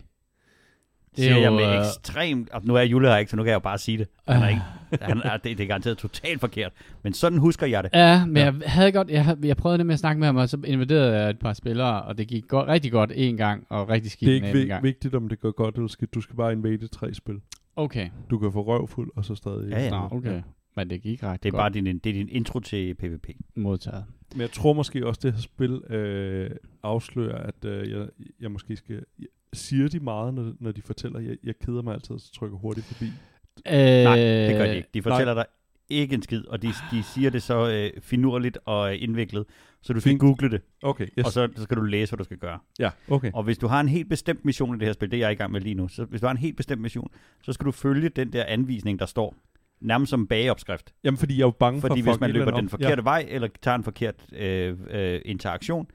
Det 1.15 1.23
siger 1.23 1.37
jeg 1.37 1.53
med 1.53 1.63
øh, 1.67 1.79
ekstrem... 1.79 2.47
Og 2.53 2.61
nu 2.65 2.75
er 2.75 2.81
Jule 2.81 3.07
her 3.07 3.17
ikke, 3.17 3.29
så 3.31 3.35
nu 3.37 3.43
kan 3.43 3.47
jeg 3.49 3.53
jo 3.55 3.59
bare 3.59 3.77
sige 3.77 3.97
det. 3.97 4.07
Han 4.27 4.41
er 4.43 4.47
ikke, 4.49 4.61
han 5.01 5.21
er, 5.23 5.37
det, 5.37 5.57
det 5.57 5.63
er 5.63 5.67
garanteret 5.67 5.97
totalt 5.97 6.39
forkert. 6.39 6.71
Men 7.03 7.13
sådan 7.13 7.39
husker 7.39 7.67
jeg 7.67 7.83
det. 7.83 7.89
Ja, 7.93 8.25
men 8.25 8.37
Ja. 8.37 8.43
jeg 8.43 8.53
havde 8.65 8.91
godt, 8.91 9.09
jeg, 9.09 9.37
jeg 9.43 9.57
prøvede 9.57 9.77
nemlig 9.77 9.93
at 9.93 9.99
snakke 9.99 10.19
med 10.19 10.27
ham, 10.27 10.35
og 10.35 10.49
så 10.49 10.57
invaderede 10.65 11.17
jeg 11.21 11.29
et 11.29 11.39
par 11.39 11.53
spillere, 11.53 12.01
og 12.01 12.17
det 12.17 12.27
gik 12.27 12.47
godt, 12.47 12.67
rigtig 12.67 12.91
godt 12.91 13.11
en 13.15 13.37
gang, 13.37 13.65
og 13.69 13.89
rigtig 13.89 14.11
skidt 14.11 14.27
Det 14.27 14.33
er 14.35 14.37
en 14.37 14.43
ikke 14.45 14.49
anden 14.49 14.63
vi- 14.63 14.67
gang. 14.67 14.83
vigtigt, 14.83 15.15
om 15.15 15.29
det 15.29 15.39
går 15.39 15.51
godt 15.51 15.75
eller 15.75 15.87
skidt. 15.87 16.13
Du 16.13 16.21
skal 16.21 16.35
bare 16.35 16.51
invade 16.51 16.87
tre 16.87 17.13
spil. 17.13 17.35
Okay, 17.75 18.09
Du 18.29 18.37
kan 18.39 18.51
få 18.53 18.61
røvfuld, 18.63 19.09
og 19.15 19.25
så 19.25 19.35
stadig... 19.35 19.69
Ja, 19.71 19.83
ja. 19.83 19.89
Nå, 19.89 20.07
okay. 20.11 20.41
Men 20.75 20.89
det 20.89 21.01
gik 21.01 21.23
ret 21.23 21.43
Det 21.43 21.49
er 21.49 21.51
godt 21.51 21.59
bare 21.59 21.69
din, 21.69 21.85
det 21.85 22.09
er 22.09 22.13
din 22.13 22.29
intro 22.31 22.59
til 22.59 22.93
PvP. 22.93 23.27
modtaget. 23.55 24.03
Men 24.33 24.41
jeg 24.41 24.51
tror 24.51 24.73
måske 24.73 25.07
også, 25.07 25.19
det 25.23 25.33
her 25.33 25.41
spil 25.41 25.71
øh, 25.89 26.49
afslører, 26.83 27.37
at 27.37 27.65
øh, 27.65 27.91
jeg, 27.91 28.07
jeg 28.39 28.51
måske 28.51 28.75
skal... 28.75 29.03
Jeg, 29.19 29.27
siger 29.53 29.87
de 29.87 29.99
meget, 29.99 30.33
når, 30.33 30.53
når 30.59 30.71
de 30.71 30.81
fortæller? 30.81 31.19
Jeg, 31.19 31.37
jeg 31.43 31.59
keder 31.59 31.81
mig 31.81 31.93
altid, 31.93 32.19
så 32.19 32.33
trykker 32.33 32.57
hurtigt 32.57 32.85
forbi. 32.85 33.05
Øh, 33.05 34.03
Nej, 34.03 34.15
det 34.15 34.57
gør 34.57 34.65
de 34.65 34.75
ikke. 34.75 34.89
De 34.93 35.01
fortæller 35.01 35.33
dig 35.33 35.45
ikke 35.89 36.15
en 36.15 36.21
skid, 36.21 36.45
og 36.47 36.61
de, 36.61 36.67
de 36.91 37.03
siger 37.03 37.29
det 37.29 37.43
så 37.43 37.69
øh, 37.69 38.01
finurligt 38.01 38.57
og 38.65 38.93
øh, 38.93 39.03
indviklet, 39.03 39.45
så 39.81 39.93
du 39.93 39.99
skal 39.99 40.09
Fint. 40.09 40.19
google 40.19 40.49
det, 40.51 40.61
Okay, 40.83 41.03
yes. 41.03 41.13
yes. 41.17 41.25
og 41.25 41.31
så, 41.31 41.49
så 41.55 41.63
skal 41.63 41.77
du 41.77 41.81
læse, 41.83 42.11
hvad 42.11 42.17
du 42.17 42.23
skal 42.23 42.37
gøre. 42.37 42.59
Ja, 42.79 42.89
okay. 43.07 43.31
Og 43.33 43.43
hvis 43.43 43.57
du 43.57 43.67
har 43.67 43.79
en 43.79 43.87
helt 43.89 44.09
bestemt 44.09 44.45
mission 44.45 44.75
i 44.75 44.79
det 44.79 44.87
her 44.87 44.93
spil, 44.93 45.11
det 45.11 45.17
er 45.17 45.21
jeg 45.21 45.31
i 45.31 45.35
gang 45.35 45.51
med 45.51 45.61
lige 45.61 45.75
nu, 45.75 45.87
så 45.87 46.03
hvis 46.05 46.21
du 46.21 46.27
har 46.27 46.31
en 46.31 46.37
helt 46.37 46.57
bestemt 46.57 46.81
mission, 46.81 47.11
så 47.43 47.53
skal 47.53 47.65
du 47.65 47.71
følge 47.71 48.09
den 48.09 48.33
der 48.33 48.45
anvisning, 48.47 48.99
der 48.99 49.05
står, 49.05 49.35
nærmest 49.83 50.09
som 50.09 50.27
bageopskrift. 50.27 50.93
Jamen, 51.03 51.17
fordi 51.17 51.33
jeg 51.33 51.41
er 51.41 51.47
jo 51.47 51.51
bange 51.51 51.81
for 51.81 51.87
Fordi 51.87 52.01
hvis 52.01 52.19
man 52.19 52.31
løber 52.31 52.51
den 52.51 52.69
forkerte 52.69 53.01
ja. 53.01 53.01
vej, 53.01 53.25
eller 53.27 53.47
tager 53.61 53.75
en 53.75 53.83
forkert 53.83 54.15
øh, 54.31 54.77
øh, 54.89 55.21
interaktion, 55.25 55.87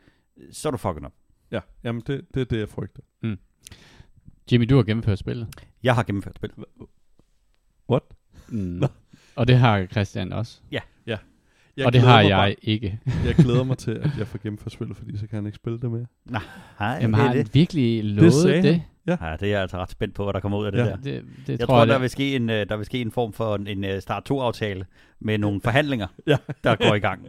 så 0.52 0.68
er 0.68 0.70
du 0.70 0.76
fucking 0.76 1.06
op. 1.06 1.12
Ja, 1.50 1.56
ja. 1.56 1.60
Jamen, 1.84 2.02
det, 2.06 2.26
det 2.34 2.40
er 2.40 2.44
det, 2.44 2.58
jeg 2.58 2.68
frygter. 2.68 3.02
Jimmy, 4.52 4.64
du 4.64 4.76
har 4.76 4.82
gennemført 4.82 5.18
spillet. 5.18 5.48
Jeg 5.82 5.94
har 5.94 6.02
gennemført 6.02 6.36
spil. 6.36 6.50
What? 7.90 8.02
Mm. 8.48 8.82
og 9.36 9.48
det 9.48 9.58
har 9.58 9.86
Christian 9.86 10.32
også. 10.32 10.60
Jeg 11.78 11.86
og 11.86 11.92
det 11.92 12.00
har 12.00 12.20
jeg 12.20 12.30
Bare, 12.36 12.54
ikke. 12.62 13.00
jeg 13.26 13.34
glæder 13.34 13.64
mig 13.64 13.78
til, 13.78 13.90
at 13.90 14.10
jeg 14.18 14.26
får 14.26 14.38
gennemført 14.42 14.72
spillet, 14.72 14.96
fordi 14.96 15.16
så 15.18 15.26
kan 15.26 15.36
han 15.36 15.46
ikke 15.46 15.56
spille 15.56 15.80
det 15.80 15.90
mere. 15.90 16.06
Hej, 16.78 16.88
Jamen, 17.00 17.14
det 17.14 17.20
har 17.20 17.28
han 17.28 17.36
det. 17.38 17.54
virkelig 17.54 18.04
lovet 18.04 18.32
sagde 18.34 18.62
det? 18.62 18.72
han. 18.74 18.82
Ja, 19.06 19.36
det 19.40 19.42
er 19.42 19.46
jeg 19.46 19.60
altså 19.60 19.76
ret 19.78 19.90
spændt 19.90 20.14
på, 20.14 20.24
hvad 20.24 20.32
der 20.32 20.40
kommer 20.40 20.58
ud 20.58 20.66
af 20.66 20.72
det 20.72 20.78
Ja. 20.78 20.84
der. 20.84 20.96
Det, 20.96 21.04
det 21.04 21.48
Jeg 21.48 21.58
tror 21.60 21.66
tror, 21.66 21.78
jeg, 21.78 21.86
der 21.88 21.94
det- 21.94 22.00
vil, 22.02 22.10
ske 22.10 22.36
en, 22.36 22.50
øh, 22.50 22.68
der 22.68 22.76
vil 22.76 22.86
ske 22.86 23.00
en 23.00 23.10
form 23.12 23.32
for 23.32 23.54
en, 23.54 23.66
en 23.66 23.84
øh, 23.84 24.00
Start 24.00 24.30
2-aftale 24.30 24.86
med 25.20 25.38
nogle 25.38 25.60
forhandlinger, 25.60 26.06
Ja. 26.26 26.36
der 26.64 26.76
går 26.76 26.94
i 26.94 26.98
gang. 26.98 27.26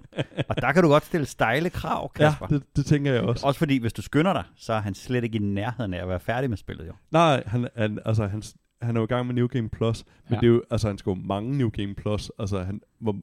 Og 0.50 0.62
der 0.62 0.72
kan 0.72 0.84
du 0.84 0.90
godt 0.90 1.06
stille 1.06 1.26
stejle 1.26 1.70
krav, 1.70 2.12
Ja, 2.20 2.24
Kasper. 2.30 2.48
det, 2.48 2.64
det 2.76 2.86
tænker 2.86 3.14
jeg 3.14 3.22
også. 3.22 3.48
Også 3.48 3.58
fordi, 3.60 3.78
hvis 3.78 3.94
du 3.94 4.02
skynder 4.02 4.34
dig, 4.34 4.44
så 4.56 4.74
er 4.74 4.80
han 4.82 4.94
slet 4.94 5.24
ikke 5.24 5.36
i 5.36 5.42
nærheden 5.42 5.94
af 5.94 6.02
at 6.02 6.08
være 6.08 6.20
færdig 6.20 6.50
med 6.50 6.58
spillet, 6.58 6.88
jo. 6.88 6.94
Nej, 7.12 7.44
han, 7.46 7.68
han, 7.76 8.00
altså, 8.06 8.28
han, 8.28 8.44
han 8.82 8.96
er 8.96 9.00
jo 9.00 9.04
i 9.06 9.08
gang 9.08 9.26
med 9.28 9.36
New 9.36 9.48
Game 9.48 9.70
Plus, 9.70 10.04
men 10.30 10.34
Ja. 10.36 10.40
det 10.40 10.44
er 10.48 10.52
jo, 10.54 10.64
altså, 10.72 10.88
han 10.88 10.98
skal 10.98 11.10
jo 11.10 11.16
mange 11.24 11.58
New 11.58 11.70
Game 11.70 11.96
Plus. 11.96 12.32
Altså, 12.40 12.64
han, 12.64 12.82
hvor, 13.00 13.16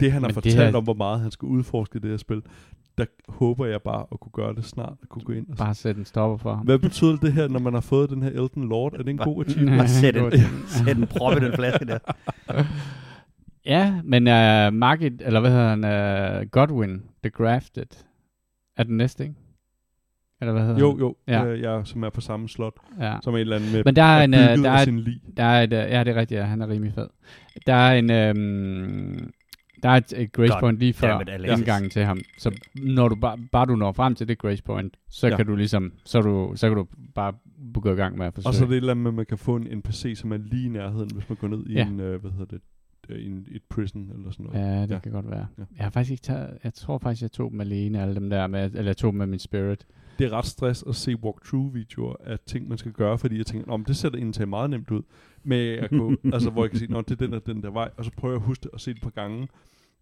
det 0.00 0.12
han 0.12 0.22
har 0.22 0.28
Men 0.28 0.34
fortalt 0.34 0.56
her- 0.56 0.76
om, 0.76 0.84
hvor 0.84 0.94
meget 0.94 1.20
han 1.20 1.30
skal 1.30 1.46
udforske 1.46 1.98
det 2.00 2.10
her 2.10 2.16
spil, 2.16 2.42
der 2.98 3.04
håber 3.28 3.66
jeg 3.66 3.82
bare 3.82 4.06
at 4.12 4.20
kunne 4.20 4.32
gøre 4.32 4.54
det 4.54 4.64
snart, 4.64 4.92
at 5.02 5.08
kunne 5.08 5.22
gå 5.24 5.32
ind 5.32 5.46
og 5.50 5.56
Bare 5.56 5.74
sætte 5.74 5.98
en 5.98 6.04
stopper 6.04 6.36
for 6.36 6.54
ham. 6.54 6.64
Hvad 6.64 6.78
betyder 6.78 7.16
det 7.16 7.32
her, 7.32 7.48
når 7.48 7.58
man 7.60 7.74
har 7.74 7.80
fået 7.80 8.10
den 8.10 8.22
her 8.22 8.30
Elden 8.30 8.68
Lord? 8.68 8.92
Er 8.92 8.96
det 8.98 9.08
en 9.08 9.18
god 9.18 9.44
achievement? 9.46 9.78
Bare 9.78 9.88
sæt 9.88 10.16
en, 10.16 10.32
sæt 10.84 10.96
en 10.98 11.06
prop 11.06 11.36
i 11.36 11.40
den 11.44 11.52
flaske 11.52 11.84
der. 11.86 11.98
Ja, 13.66 14.00
men 14.04 14.22
uh, 14.26 14.74
Market, 14.78 15.22
eller 15.24 15.40
hvad 15.40 15.50
hedder 15.50 15.68
han, 15.68 16.40
uh, 16.42 16.48
Godwin, 16.50 17.02
The 17.22 17.30
Grafted, 17.30 17.86
er 18.76 18.82
den 18.82 18.96
næste, 18.96 19.22
ikke? 19.24 19.34
Eller 20.40 20.52
hvad 20.52 20.62
hedder 20.62 20.78
Jo, 20.80 20.90
han? 20.90 20.98
jo, 20.98 21.16
Ja. 21.28 21.42
ja. 21.42 21.46
øh, 21.46 21.60
jeg, 21.60 21.80
som 21.84 22.02
er 22.02 22.10
på 22.10 22.20
samme 22.20 22.48
slot, 22.48 22.74
Ja. 23.00 23.16
som 23.22 23.34
en 23.34 23.40
eller 23.40 23.56
anden 23.56 23.72
med 23.72 23.82
Men 23.84 23.96
der 23.96 24.02
er 24.02 24.24
en, 24.24 24.34
øh, 24.34 24.40
der 24.40 24.70
er- 24.70 24.84
sin 24.84 24.98
lig. 25.00 25.20
Der 25.36 25.44
er 25.44 25.62
et, 25.62 25.72
øh, 25.72 25.78
ja, 25.78 26.04
det 26.04 26.16
er 26.16 26.20
rigtigt, 26.20 26.38
ja, 26.40 26.44
han 26.44 26.62
er 26.62 26.68
rimelig 26.68 26.94
fed. 26.94 27.08
Der 27.66 27.74
er 27.74 27.92
en, 27.98 28.10
øhm, 28.10 29.30
der 29.82 29.88
er 29.88 29.96
et, 29.96 30.12
et 30.16 30.32
grace 30.32 30.52
God 30.52 30.60
point 30.60 30.78
lige 30.78 30.92
før 30.92 31.20
indgangen 31.56 31.90
til 31.90 32.02
ham. 32.04 32.18
Så 32.38 32.60
når 32.74 33.08
du 33.08 33.14
bare, 33.14 33.38
bare 33.52 33.66
du 33.66 33.76
når 33.76 33.92
frem 33.92 34.14
til 34.14 34.28
det 34.28 34.38
grace 34.38 34.62
point, 34.62 34.96
så 35.10 35.26
Ja. 35.28 35.36
kan 35.36 35.46
du 35.46 35.56
ligesom, 35.56 35.92
så, 36.04 36.20
du, 36.20 36.52
så 36.56 36.68
kan 36.68 36.76
du 36.76 36.86
bare 37.14 37.32
gå 37.82 37.92
i 37.92 37.96
gang 37.96 38.18
med 38.18 38.26
at 38.26 38.34
forsøge. 38.34 38.48
Og 38.50 38.54
så 38.54 38.64
er 38.64 38.68
det 38.68 38.74
et 38.74 38.76
eller 38.76 38.90
andet 38.90 39.02
med, 39.02 39.10
at 39.10 39.14
man 39.14 39.26
kan 39.26 39.38
få 39.38 39.56
en 39.56 39.78
NPC, 39.78 40.12
som 40.16 40.32
er 40.32 40.36
lige 40.36 40.66
i 40.66 40.68
nærheden, 40.68 41.10
hvis 41.14 41.28
man 41.28 41.36
går 41.40 41.48
ned 41.48 41.66
i 41.66 41.72
Ja. 41.72 41.86
en, 41.86 42.00
øh, 42.00 42.20
hvad 42.20 42.30
hedder 42.30 42.44
det, 42.46 42.60
øh, 43.08 43.26
en, 43.26 43.46
et 43.50 43.62
prison 43.68 44.10
eller 44.14 44.30
sådan 44.30 44.46
noget. 44.46 44.60
Ja, 44.76 44.82
det 44.82 44.90
Ja. 44.90 44.98
kan 44.98 45.12
godt 45.12 45.30
være. 45.30 45.46
Ja. 45.58 45.62
Jeg 45.76 45.84
har 45.84 45.90
faktisk 45.90 46.10
ikke 46.10 46.22
taget, 46.22 46.58
jeg 46.64 46.74
tror 46.74 46.98
faktisk, 46.98 47.22
jeg 47.22 47.32
tog 47.32 47.50
dem 47.50 47.60
alene, 47.60 48.02
alle 48.02 48.14
dem 48.14 48.30
der, 48.30 48.46
med, 48.46 48.64
eller 48.64 48.84
jeg 48.84 48.96
tog 48.96 49.12
dem 49.12 49.18
med 49.18 49.26
min 49.26 49.38
spirit. 49.38 49.86
Det 50.18 50.24
er 50.26 50.30
ret 50.32 50.46
stress 50.46 50.84
at 50.88 50.94
se 50.96 51.16
walkthrough-videoer 51.16 52.14
af 52.24 52.38
ting, 52.46 52.68
man 52.68 52.78
skal 52.78 52.92
gøre, 52.92 53.18
fordi 53.18 53.38
jeg 53.38 53.46
tænker, 53.46 53.72
om 53.72 53.84
det 53.84 53.96
ser 53.96 54.08
egentlig 54.10 54.48
meget 54.48 54.70
nemt 54.70 54.90
ud. 54.90 55.02
Men 55.44 55.58
jeg 55.58 55.88
kunne, 55.90 56.16
altså, 56.32 56.50
hvor 56.50 56.64
jeg 56.64 56.70
kan 56.70 56.78
sige, 56.78 56.92
nå, 56.92 57.00
det 57.00 57.10
er 57.10 57.26
den 57.26 57.34
og 57.34 57.46
den 57.46 57.62
der 57.62 57.70
vej, 57.70 57.90
og 57.96 58.04
så 58.04 58.10
prøver 58.16 58.34
jeg 58.34 58.40
at 58.42 58.46
huske 58.46 58.62
det 58.62 58.70
og 58.70 58.80
se 58.80 58.90
det 58.90 58.96
et 58.96 59.02
par 59.02 59.10
gange. 59.10 59.48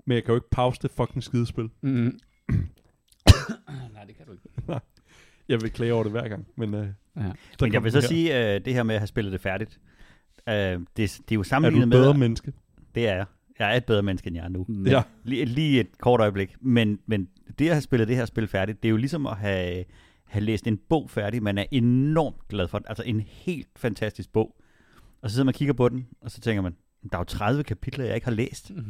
Men 0.06 0.14
jeg 0.14 0.24
kan 0.24 0.32
jo 0.32 0.36
ikke 0.36 0.50
pause 0.50 0.78
det 0.82 0.90
fucking 0.90 1.22
skidespil. 1.22 1.70
Mm. 1.82 2.18
Nej, 3.94 4.04
det 4.06 4.16
kan 4.16 4.26
du 4.26 4.32
ikke. 4.32 4.44
Jeg 5.48 5.60
vil 5.62 5.70
klage 5.70 5.94
over 5.94 6.02
det 6.02 6.12
hver 6.12 6.28
gang, 6.28 6.46
men... 6.56 6.74
Øh, 6.74 6.86
Ja. 7.16 7.22
der 7.22 7.32
Men 7.60 7.72
jeg 7.72 7.84
vil 7.84 7.92
så 7.92 8.00
her. 8.00 8.06
sige, 8.08 8.54
øh, 8.54 8.60
det 8.64 8.74
her 8.74 8.82
med 8.82 8.94
at 8.94 9.00
have 9.00 9.06
spillet 9.06 9.32
det 9.32 9.40
færdigt, 9.40 9.80
øh, 10.48 10.54
det, 10.54 10.86
det 10.96 11.06
er 11.06 11.34
jo 11.34 11.38
Er 11.40 11.42
du 11.42 11.48
sammenlignet 11.48 11.82
et 11.82 11.88
med... 11.88 11.98
bedre 11.98 12.14
menneske? 12.14 12.52
Det 12.94 13.08
er 13.08 13.14
jeg. 13.14 13.26
Jeg 13.58 13.72
er 13.72 13.76
et 13.76 13.84
bedre 13.84 14.02
menneske, 14.02 14.26
end 14.26 14.36
jeg 14.36 14.44
er 14.44 14.48
nu. 14.48 14.64
Men, 14.68 14.86
Ja. 14.86 15.02
Lige, 15.24 15.44
lige 15.44 15.80
et 15.80 15.98
kort 15.98 16.20
øjeblik. 16.20 16.56
Men, 16.60 16.98
men 17.06 17.28
det 17.58 17.66
at 17.68 17.74
have 17.74 17.80
spillet 17.82 18.08
det 18.08 18.16
her 18.16 18.24
spil 18.24 18.46
færdigt, 18.48 18.82
det 18.82 18.88
er 18.88 18.90
jo 18.90 18.96
ligesom 18.96 19.26
at 19.26 19.36
have, 19.36 19.84
have 20.26 20.44
læst 20.44 20.66
en 20.66 20.78
bog 20.88 21.10
færdig. 21.10 21.42
Man 21.42 21.58
er 21.58 21.64
enormt 21.70 22.48
glad 22.48 22.68
for 22.68 22.78
den. 22.78 22.86
Altså 22.88 23.02
en 23.02 23.20
helt 23.20 23.68
fantastisk 23.76 24.32
bog. 24.32 24.56
Og 25.22 25.30
så 25.30 25.34
sidder 25.34 25.44
man 25.44 25.54
og 25.54 25.58
kigger 25.58 25.74
på 25.74 25.88
den, 25.88 26.06
og 26.20 26.30
så 26.30 26.40
tænker 26.40 26.62
man, 26.62 26.76
der 27.02 27.16
er 27.16 27.20
jo 27.20 27.24
30 27.24 27.64
kapitler, 27.64 28.04
jeg 28.04 28.14
ikke 28.14 28.26
har 28.26 28.34
læst. 28.34 28.70
Mm. 28.74 28.84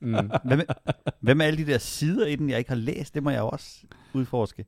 Mm. 0.00 0.30
Hvad 0.44 0.56
med, 0.56 0.64
hvad 1.20 1.34
med 1.34 1.46
alle 1.46 1.64
de 1.64 1.72
der 1.72 1.78
sider 1.78 2.26
i 2.26 2.36
den, 2.36 2.50
jeg 2.50 2.58
ikke 2.58 2.70
har 2.70 2.76
læst? 2.76 3.14
Det 3.14 3.22
må 3.22 3.30
jeg 3.30 3.40
jo 3.40 3.48
også 3.48 3.84
udforske. 4.12 4.64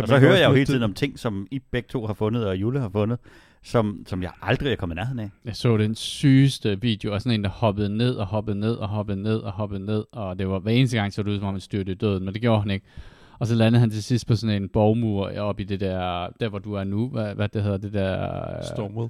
og 0.00 0.08
så 0.08 0.18
hører 0.18 0.38
jeg 0.38 0.48
jo 0.48 0.54
hele 0.54 0.66
tiden 0.66 0.82
om 0.82 0.94
ting, 0.94 1.18
som 1.18 1.46
I 1.50 1.58
begge 1.58 1.88
to 1.88 2.06
har 2.06 2.14
fundet, 2.14 2.46
og 2.46 2.56
Jule 2.56 2.80
har 2.80 2.88
fundet, 2.88 3.18
som, 3.62 4.04
som 4.06 4.22
jeg 4.22 4.30
aldrig 4.42 4.72
er 4.72 4.76
kommet 4.76 4.96
nærheden 4.96 5.18
af. 5.18 5.30
Jeg 5.44 5.56
så 5.56 5.76
den 5.76 5.94
sygeste 5.94 6.80
video 6.80 7.12
af 7.12 7.22
sådan 7.22 7.40
en, 7.40 7.44
der 7.44 7.50
hoppede 7.50 7.96
ned 7.96 8.14
og 8.14 8.26
hoppede 8.26 8.60
ned 8.60 8.74
og 8.74 8.88
hoppede 8.88 9.22
ned 9.22 9.36
og 9.36 9.52
hoppede 9.52 9.84
ned, 9.84 10.04
og 10.12 10.38
det 10.38 10.48
var 10.48 10.58
hver 10.58 10.72
eneste 10.72 10.96
gang, 10.96 11.12
så 11.12 11.22
det 11.22 11.30
ud, 11.30 11.38
som 11.38 11.46
om 11.46 11.54
han 11.54 11.60
styrte 11.60 11.92
i 11.92 11.94
døden, 11.94 12.24
men 12.24 12.34
det 12.34 12.42
gjorde 12.42 12.60
han 12.60 12.70
ikke. 12.70 12.86
Og 13.42 13.48
så 13.48 13.54
landede 13.54 13.80
han 13.80 13.90
til 13.90 14.02
sidst 14.02 14.26
på 14.26 14.36
sådan 14.36 14.62
en 14.62 14.68
borgmur 14.68 15.38
op 15.38 15.60
i 15.60 15.64
det 15.64 15.80
der, 15.80 16.28
der 16.40 16.48
hvor 16.48 16.58
du 16.58 16.74
er 16.74 16.84
nu, 16.84 17.08
hvad, 17.08 17.34
hvad 17.34 17.48
det 17.48 17.62
hedder, 17.62 17.76
det 17.76 17.92
der... 17.92 18.62
Stormwood. 18.74 19.08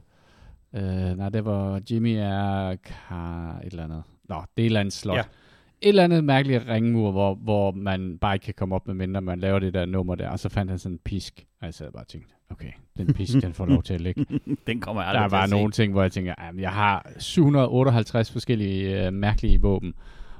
Øh, 0.74 0.82
nej, 1.16 1.28
det 1.28 1.44
var 1.44 1.80
Jimmy 1.90 2.16
er 2.18 2.76
kar, 2.76 3.58
et 3.58 3.70
eller 3.70 3.84
andet. 3.84 4.02
Nå, 4.28 4.34
det 4.34 4.62
er 4.62 4.62
et 4.62 4.66
eller 4.66 4.80
andet 4.80 4.94
slot. 4.94 5.16
Ja. 5.16 5.20
Et 5.20 5.88
eller 5.88 6.04
andet 6.04 6.24
mærkeligt 6.24 6.68
ringmur, 6.68 7.10
hvor, 7.10 7.34
hvor 7.34 7.72
man 7.72 8.18
bare 8.18 8.34
ikke 8.34 8.44
kan 8.44 8.54
komme 8.54 8.74
op 8.74 8.86
med 8.86 8.94
mindre, 8.94 9.20
man 9.20 9.40
laver 9.40 9.58
det 9.58 9.74
der 9.74 9.84
nummer 9.84 10.14
der. 10.14 10.28
Og 10.28 10.38
så 10.38 10.48
fandt 10.48 10.70
han 10.70 10.78
sådan 10.78 10.94
en 10.94 11.00
pisk, 11.04 11.46
og 11.60 11.66
jeg 11.66 11.74
sad 11.74 11.92
bare 11.92 12.02
og 12.02 12.08
tænkte, 12.08 12.34
okay, 12.50 12.72
den 12.96 13.14
pisk, 13.14 13.42
den 13.42 13.52
får 13.52 13.66
lov 13.66 13.82
til 13.82 13.94
at 13.94 14.00
ligge. 14.00 14.26
Den 14.66 14.80
kommer 14.80 15.02
jeg 15.02 15.14
Der 15.14 15.28
var 15.28 15.46
nogle 15.46 15.72
ting, 15.72 15.92
hvor 15.92 16.02
jeg 16.02 16.12
tænker, 16.12 16.34
at 16.38 16.56
jeg 16.58 16.70
har 16.70 17.12
758 17.18 18.30
forskellige 18.32 19.06
øh, 19.06 19.12
mærkelige 19.12 19.60
våben, 19.60 19.94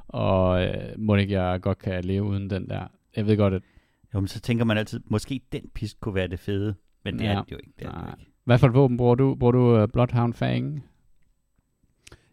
og 0.09 0.65
øh, 0.65 0.75
må 0.99 1.15
ikke 1.15 1.43
jeg 1.43 1.61
godt 1.61 1.79
kan 1.79 2.05
leve 2.05 2.23
uden 2.23 2.51
den 2.51 2.69
der. 2.69 2.87
Jeg 3.17 3.27
ved 3.27 3.37
godt, 3.37 3.55
at 3.55 3.63
Jo, 4.15 4.21
men 4.21 4.29
så 4.29 4.41
tænker 4.41 4.65
man 4.65 4.79
altid, 4.79 5.01
måske 5.07 5.41
den 5.53 5.63
pisk 5.75 6.01
kunne 6.01 6.15
være 6.15 6.29
det 6.29 6.39
fede, 6.39 6.75
men 7.05 7.19
det 7.19 7.25
Ja. 7.25 7.33
er 7.35 7.43
det 7.43 7.53
jo 7.53 7.57
ikke. 7.57 7.73
Det 7.79 7.87
er 7.87 7.91
det 7.93 8.01
jo 8.07 8.07
ikke. 8.19 8.33
hvad 8.45 8.59
for 8.59 8.67
et 8.67 8.75
våben 8.75 8.97
bruger 8.97 9.15
du? 9.15 9.35
Bruger 9.35 9.53
du 9.53 9.83
uh, 9.83 9.89
Bloodhound 9.93 10.35
Fang? 10.35 10.85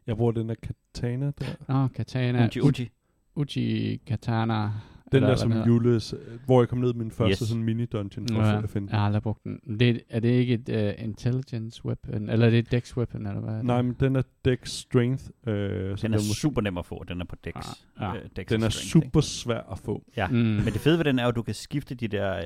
Jeg 0.08 0.18
bruger 0.18 0.32
den 0.32 0.50
der 0.50 0.56
katana 0.56 1.26
der. 1.40 1.46
Nå, 1.68 1.88
Katana. 1.88 2.46
Uchi, 2.48 2.60
uchi. 2.62 2.90
Uchi 3.36 3.98
Katana. 4.08 4.72
Den 5.12 5.24
der, 5.24 5.36
som 5.36 5.52
den. 5.52 5.68
Jules, 5.68 6.14
hvor 6.46 6.62
jeg 6.62 6.70
kom 6.70 6.78
ned 6.78 6.94
i 6.94 6.98
min 6.98 7.12
første 7.12 7.44
Yes. 7.44 7.50
sådan 7.50 7.64
mini-dungeon 7.70 8.36
for 8.36 8.42
Ja, 8.46 8.62
at 8.64 8.70
finde 8.70 8.88
jeg 8.92 9.00
har 9.00 9.06
aldrig 9.06 9.24
brugt 9.24 9.44
den. 9.44 9.80
Det, 9.80 10.02
er 10.10 10.20
det 10.20 10.30
ikke 10.30 10.54
et 10.54 10.96
uh, 11.00 11.04
intelligence 11.04 11.86
weapon, 11.86 12.30
eller 12.30 12.46
er 12.46 12.50
det 12.50 12.60
et 12.60 12.72
dex 12.72 12.98
weapon, 12.98 13.28
eller 13.28 13.42
hvad 13.42 13.54
er 13.54 13.58
det? 13.58 13.66
Nej, 13.66 13.82
men 13.82 13.96
den 14.00 14.16
er 14.16 14.22
Dex 14.46 14.70
Strength. 14.70 15.24
Øh, 15.48 15.98
så 15.98 16.08
Den 16.08 16.14
er 16.14 16.18
måske- 16.18 16.34
super 16.42 16.62
nem 16.62 16.78
at 16.78 16.86
få, 16.86 17.04
den 17.08 17.22
er 17.22 17.26
på 17.26 17.36
Dex. 17.46 17.54
Ja, 18.00 18.06
ja. 18.08 18.16
Øh, 18.16 18.22
Dex 18.36 18.48
den 18.48 18.64
er 18.64 18.70
strength, 18.70 18.96
ikke? 18.98 19.06
super 19.06 19.22
svær 19.22 19.72
at 19.72 19.80
få. 19.80 20.04
Ja, 20.18 20.28
Mm. 20.28 20.36
men 20.36 20.66
det 20.66 20.80
fede 20.82 20.98
ved 20.98 21.06
den 21.06 21.20
er 21.20 21.28
at 21.28 21.36
du 21.36 21.42
kan 21.42 21.54
skifte 21.54 21.96
de 21.96 22.08
der 22.08 22.38
øh, 22.38 22.44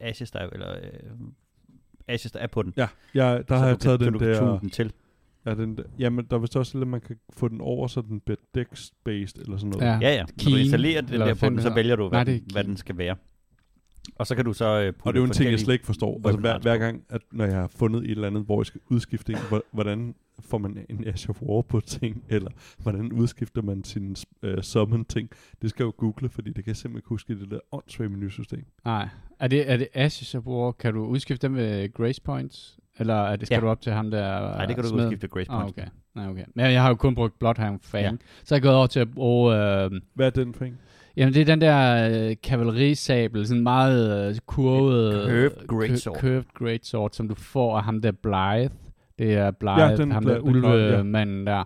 ashes, 0.00 0.30
der, 0.30 0.38
er- 0.38 0.48
eller 0.52 0.70
øh, 0.72 0.80
ashes, 2.08 2.32
der 2.32 2.38
er 2.38 2.46
på 2.46 2.62
den. 2.62 2.72
Ja, 2.76 2.88
jeg, 3.14 3.44
der 3.48 3.54
så 3.54 3.58
har 3.60 3.66
jeg 3.66 3.74
kan, 3.76 3.80
taget 3.80 4.00
så 4.00 4.04
den 4.04 4.12
du 4.12 4.18
kan 4.18 4.28
der... 4.28 4.58
den 4.58 4.70
til. 4.70 4.92
Ja, 5.46 5.54
den 5.54 5.76
der, 5.76 5.82
jamen, 5.98 6.24
der 6.30 6.36
er 6.36 6.40
vist 6.40 6.56
også 6.56 6.78
lidt, 6.78 6.82
at 6.82 6.88
man 6.88 7.00
kan 7.00 7.16
få 7.32 7.48
den 7.48 7.60
over, 7.60 7.86
så 7.86 8.00
den 8.00 8.20
bliver 8.20 8.36
Dex-based 8.58 9.40
eller 9.42 9.56
sådan 9.56 9.70
noget. 9.70 9.82
Ja. 9.86 9.98
Ja, 10.00 10.14
ja. 10.14 10.20
Når 10.20 10.26
du 10.26 10.32
Keen, 10.38 10.58
installerer 10.58 11.00
det 11.00 11.10
eller 11.10 11.26
der 11.26 11.34
på 11.34 11.48
den, 11.48 11.62
så 11.62 11.74
vælger 11.74 11.96
du, 11.96 12.08
hvad, 12.08 12.18
Nej, 12.18 12.24
den, 12.24 12.42
hvad 12.52 12.62
keen. 12.62 12.68
den 12.70 12.76
skal 12.76 12.98
være. 12.98 13.16
Og 14.16 14.26
så 14.26 14.34
kan 14.34 14.44
du 14.44 14.52
så 14.52 14.64
øh, 14.80 14.92
putte 14.92 15.06
Og 15.06 15.12
det 15.14 15.18
er 15.18 15.22
jo 15.22 15.26
en 15.26 15.32
ting, 15.32 15.50
jeg 15.50 15.60
slet 15.60 15.74
ikke 15.74 15.86
forstår. 15.86 16.20
Altså, 16.24 16.40
hver, 16.40 16.58
hver 16.58 16.78
gang, 16.78 17.02
at 17.08 17.20
når 17.32 17.44
jeg 17.44 17.54
har 17.56 17.66
fundet 17.66 18.04
et 18.04 18.10
eller 18.10 18.26
andet, 18.26 18.42
hvor 18.44 18.60
jeg 18.60 18.66
skal 18.66 18.80
udskifte 18.90 19.32
en, 19.32 19.38
hvor- 19.48 19.64
hvordan 19.72 20.14
får 20.40 20.58
man 20.58 20.86
en 20.88 21.06
Ash 21.06 21.30
of 21.30 21.42
War 21.42 21.62
på 21.62 21.80
ting, 21.80 22.24
eller 22.28 22.50
hvordan 22.78 23.12
udskifter 23.12 23.62
man 23.62 23.84
sin 23.84 24.16
uh, 24.42 24.50
summon 24.62 25.04
ting. 25.04 25.30
Det 25.62 25.70
skal 25.70 25.82
jeg 25.84 25.86
jo 25.86 25.92
google, 25.96 26.28
fordi 26.28 26.48
det 26.48 26.64
kan 26.64 26.66
jeg 26.66 26.76
simpelthen 26.76 26.98
ikke 26.98 27.08
huske 27.08 27.32
i 27.32 27.36
det 27.36 27.50
der 27.50 27.58
åndssvage 27.72 28.08
menusystem. 28.08 28.64
Nej. 28.84 29.08
Er 29.40 29.48
det, 29.48 29.70
er 29.70 29.76
det 29.76 29.88
Ashes 29.94 30.34
of 30.34 30.46
War? 30.46 30.72
Kan 30.72 30.94
du 30.94 31.04
udskifte 31.06 31.46
dem 31.46 31.54
med 31.56 31.92
Grace 31.92 32.22
Points? 32.22 32.78
Eller 32.98 33.14
er 33.14 33.36
det, 33.36 33.46
skal 33.46 33.56
Ja. 33.56 33.60
du 33.60 33.68
op 33.68 33.80
til 33.80 33.92
ham 33.92 34.10
der 34.10 34.40
Nej, 34.40 34.66
det 34.66 34.74
kan 34.74 34.84
du 34.84 34.88
smeden? 34.90 35.06
udskifte 35.06 35.28
Grace 35.28 35.50
Ah, 35.50 35.60
Points. 35.60 35.78
okay. 35.78 35.88
Nej, 36.14 36.28
okay. 36.28 36.44
Men 36.54 36.72
jeg 36.72 36.82
har 36.82 36.88
jo 36.88 36.94
kun 36.94 37.14
brugt 37.14 37.38
Bloodhound 37.38 37.78
Fang. 37.82 38.04
Ja. 38.04 38.12
Så 38.44 38.54
er 38.54 38.56
jeg 38.56 38.62
gået 38.62 38.74
over 38.74 38.86
til 38.86 39.00
at 39.00 39.14
bruge... 39.14 39.54
Øh, 39.56 39.90
Hvad 40.14 40.26
er 40.26 40.30
den 40.30 40.54
en? 40.62 40.78
jamen, 41.16 41.34
det 41.34 41.40
er 41.40 41.44
den 41.44 41.60
der 41.60 42.08
øh, 42.30 42.36
kavalerisabel. 42.42 43.46
Sådan 43.46 43.62
meget 43.62 44.28
øh, 44.30 44.36
kurvet... 44.46 45.12
Curved 45.28 45.50
øh, 45.62 45.66
greatsword. 45.68 46.16
cu- 46.16 46.20
Curved 46.20 46.44
greatsword, 46.54 47.10
som 47.12 47.28
du 47.28 47.34
får 47.34 47.76
af 47.76 47.84
ham 47.84 48.00
der 48.02 48.12
Blythe. 48.12 48.70
Det 49.18 49.34
er 49.34 49.50
Blythe, 49.50 49.80
Ja, 49.82 49.96
den 49.96 50.10
ham 50.12 50.24
der 50.24 50.34
er 50.34 50.40
klart, 50.40 50.54
ja. 50.54 50.68
ulvemanden 50.98 51.46
der. 51.46 51.64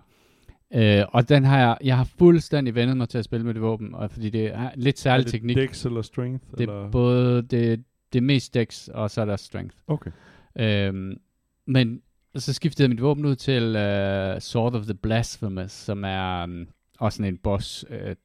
Øh, 0.75 1.05
og 1.11 1.29
den 1.29 1.45
har 1.45 1.59
jeg, 1.59 1.77
jeg 1.83 1.97
har 1.97 2.03
fuldstændig 2.19 2.75
vendet 2.75 2.97
mig 2.97 3.09
til 3.09 3.17
at 3.17 3.25
spille 3.25 3.45
med 3.45 3.53
det 3.53 3.61
våben, 3.61 3.95
og 3.95 4.11
fordi 4.11 4.29
det 4.29 4.45
er 4.55 4.69
lidt 4.75 4.99
særlig 4.99 5.21
er 5.21 5.23
det 5.25 5.31
teknik. 5.31 5.57
Dex 5.57 5.85
eller 5.85 6.01
Strength? 6.01 6.43
Det 6.51 6.61
eller? 6.61 6.85
er 6.85 6.89
både 6.91 7.41
det, 7.41 7.83
det 8.13 8.19
er 8.19 8.23
mest 8.23 8.53
dex, 8.53 8.87
og 8.87 9.11
så 9.11 9.21
er 9.21 9.25
der 9.25 9.35
strength. 9.35 9.75
Okay. 9.87 10.11
Øhm, 10.59 11.17
men 11.65 12.01
så 12.35 12.53
skiftede 12.53 12.83
jeg 12.83 12.89
mit 12.89 13.01
våben 13.01 13.25
ud 13.25 13.35
til 13.35 13.63
uh, 13.63 14.39
Sword 14.39 14.75
of 14.75 14.83
the 14.83 14.93
Blasphemous, 14.93 15.71
som 15.71 16.03
er 16.03 16.43
um, 16.43 16.67
også 16.99 17.17
sådan 17.17 17.33
en 17.33 17.37
boss 17.37 17.85
øh, 17.89 18.15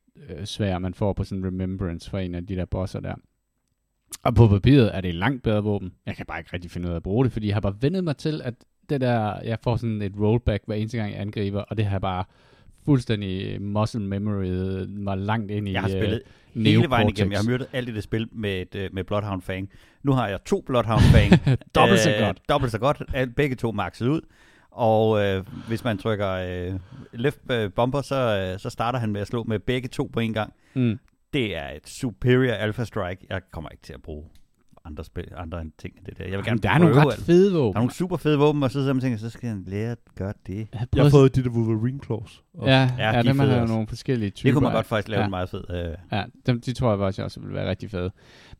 svær, 0.44 0.78
man 0.78 0.94
får 0.94 1.12
på 1.12 1.24
sådan 1.24 1.38
en 1.38 1.46
remembrance 1.46 2.10
for 2.10 2.18
en 2.18 2.34
af 2.34 2.46
de 2.46 2.56
der 2.56 2.64
bosser 2.64 3.00
der. 3.00 3.14
Og 4.22 4.34
på 4.34 4.48
papiret 4.48 4.96
er 4.96 5.00
det 5.00 5.08
et 5.08 5.14
langt 5.14 5.42
bedre 5.42 5.62
våben. 5.62 5.92
Jeg 6.06 6.16
kan 6.16 6.26
bare 6.26 6.38
ikke 6.38 6.50
rigtig 6.52 6.70
finde 6.70 6.88
ud 6.88 6.92
af 6.92 6.96
at 6.96 7.02
bruge 7.02 7.24
det, 7.24 7.32
fordi 7.32 7.46
jeg 7.46 7.54
har 7.54 7.60
bare 7.60 7.76
vendet 7.80 8.04
mig 8.04 8.16
til, 8.16 8.42
at 8.44 8.54
det 8.88 9.00
der, 9.00 9.40
jeg 9.40 9.58
får 9.62 9.76
sådan 9.76 10.02
et 10.02 10.12
rollback 10.20 10.62
hver 10.66 10.74
eneste 10.74 10.98
gang 10.98 11.12
jeg 11.12 11.20
angriber, 11.20 11.60
og 11.60 11.76
det 11.76 11.84
har 11.84 11.98
bare 11.98 12.24
fuldstændig 12.84 13.62
muscle 13.62 14.00
memory 14.00 14.46
mig 14.88 15.18
langt 15.18 15.50
ind 15.50 15.68
i 15.68 15.72
Jeg 15.72 15.82
har 15.82 15.90
øh, 15.96 16.20
hele 16.56 16.90
vejen 16.90 17.08
igennem. 17.08 17.32
Jeg 17.32 17.40
har 17.40 17.50
myrdet 17.50 17.66
alt 17.73 17.88
i 17.88 17.94
det 17.94 18.02
spil 18.02 18.28
med, 18.32 18.62
et, 18.62 18.75
øh, 18.75 18.90
med 18.92 19.04
Bloodhound 19.04 19.42
Fang. 19.42 19.70
Nu 20.02 20.12
har 20.12 20.28
jeg 20.28 20.44
to 20.44 20.62
Bloodhound 20.66 21.02
Fang. 21.02 21.32
Dobbelt 21.75 22.00
så 22.00 22.16
godt. 22.20 22.38
Dobbelt 22.49 22.73
så 22.73 22.78
godt. 22.78 23.02
Begge 23.37 23.56
to 23.56 23.73
maxet 23.73 24.08
ud. 24.08 24.20
Og 24.70 25.25
øh, 25.25 25.44
hvis 25.68 25.84
man 25.84 25.99
trykker 25.99 26.30
øh, 26.30 26.80
left 27.12 27.38
øh, 27.50 27.73
bumper, 27.73 28.02
så, 28.02 28.50
øh, 28.52 28.58
så 28.58 28.70
starter 28.70 28.99
han 28.99 29.12
med 29.12 29.20
at 29.20 29.26
slå 29.26 29.42
med 29.42 29.58
begge 29.58 29.88
to 29.88 30.11
på 30.12 30.20
en 30.20 30.32
gang. 30.32 30.52
Mm. 30.75 30.99
Det 31.32 31.56
er 31.56 31.68
et 31.68 31.88
superior 31.88 32.52
alpha 32.52 32.84
strike. 32.84 33.26
Jeg 33.30 33.40
kommer 33.52 33.70
ikke 33.70 33.82
til 33.82 33.92
at 33.92 34.02
bruge 34.02 34.25
andre, 34.86 35.04
spil, 35.04 35.24
andre 35.36 35.60
end 35.60 35.72
ting 35.78 35.94
end 35.96 36.04
det 36.06 36.18
der. 36.18 36.24
Jeg 36.24 36.32
vil 36.38 36.44
gerne 36.44 36.46
Jamen, 36.48 36.62
der 36.62 36.70
er 36.70 36.78
nogle 36.78 36.94
ret 37.06 37.14
fede 37.18 37.50
Der 37.50 37.56
er 37.56 37.60
våben. 37.62 37.76
nogle 37.78 37.92
super 37.92 38.16
fede 38.16 38.38
våben, 38.38 38.62
og 38.62 38.70
så 38.70 38.74
sidder 38.74 38.92
man 38.92 38.96
og 38.96 39.02
tænker, 39.02 39.18
så 39.18 39.30
skal 39.30 39.48
han 39.48 39.64
lære 39.66 39.90
at 39.90 39.98
gøre 40.18 40.32
det. 40.46 40.68
Jeg 40.96 41.02
har 41.02 41.10
fået 41.10 41.36
de 41.36 41.44
der 41.44 41.50
Wolverine 41.50 42.00
claws. 42.04 42.42
Ja, 42.62 42.66
Ja, 42.70 42.88
ja, 42.98 43.12
de 43.12 43.16
er 43.18 43.22
dem 43.22 43.38
har 43.38 43.60
også. 43.60 43.72
nogle 43.72 43.86
forskellige 43.86 44.30
typer. 44.30 44.48
Det 44.48 44.54
kunne 44.54 44.62
man 44.62 44.72
godt 44.72 44.86
faktisk 44.86 45.08
lave 45.08 45.18
ja. 45.20 45.24
en 45.24 45.30
meget 45.30 45.48
fed. 45.48 45.64
Øh, 45.70 45.94
Ja, 46.12 46.24
dem, 46.46 46.60
de 46.60 46.72
tror 46.72 46.90
jeg 46.90 46.98
faktisk 46.98 47.22
også 47.24 47.40
vil 47.40 47.54
være 47.54 47.70
rigtig 47.70 47.90
fede. 47.90 48.10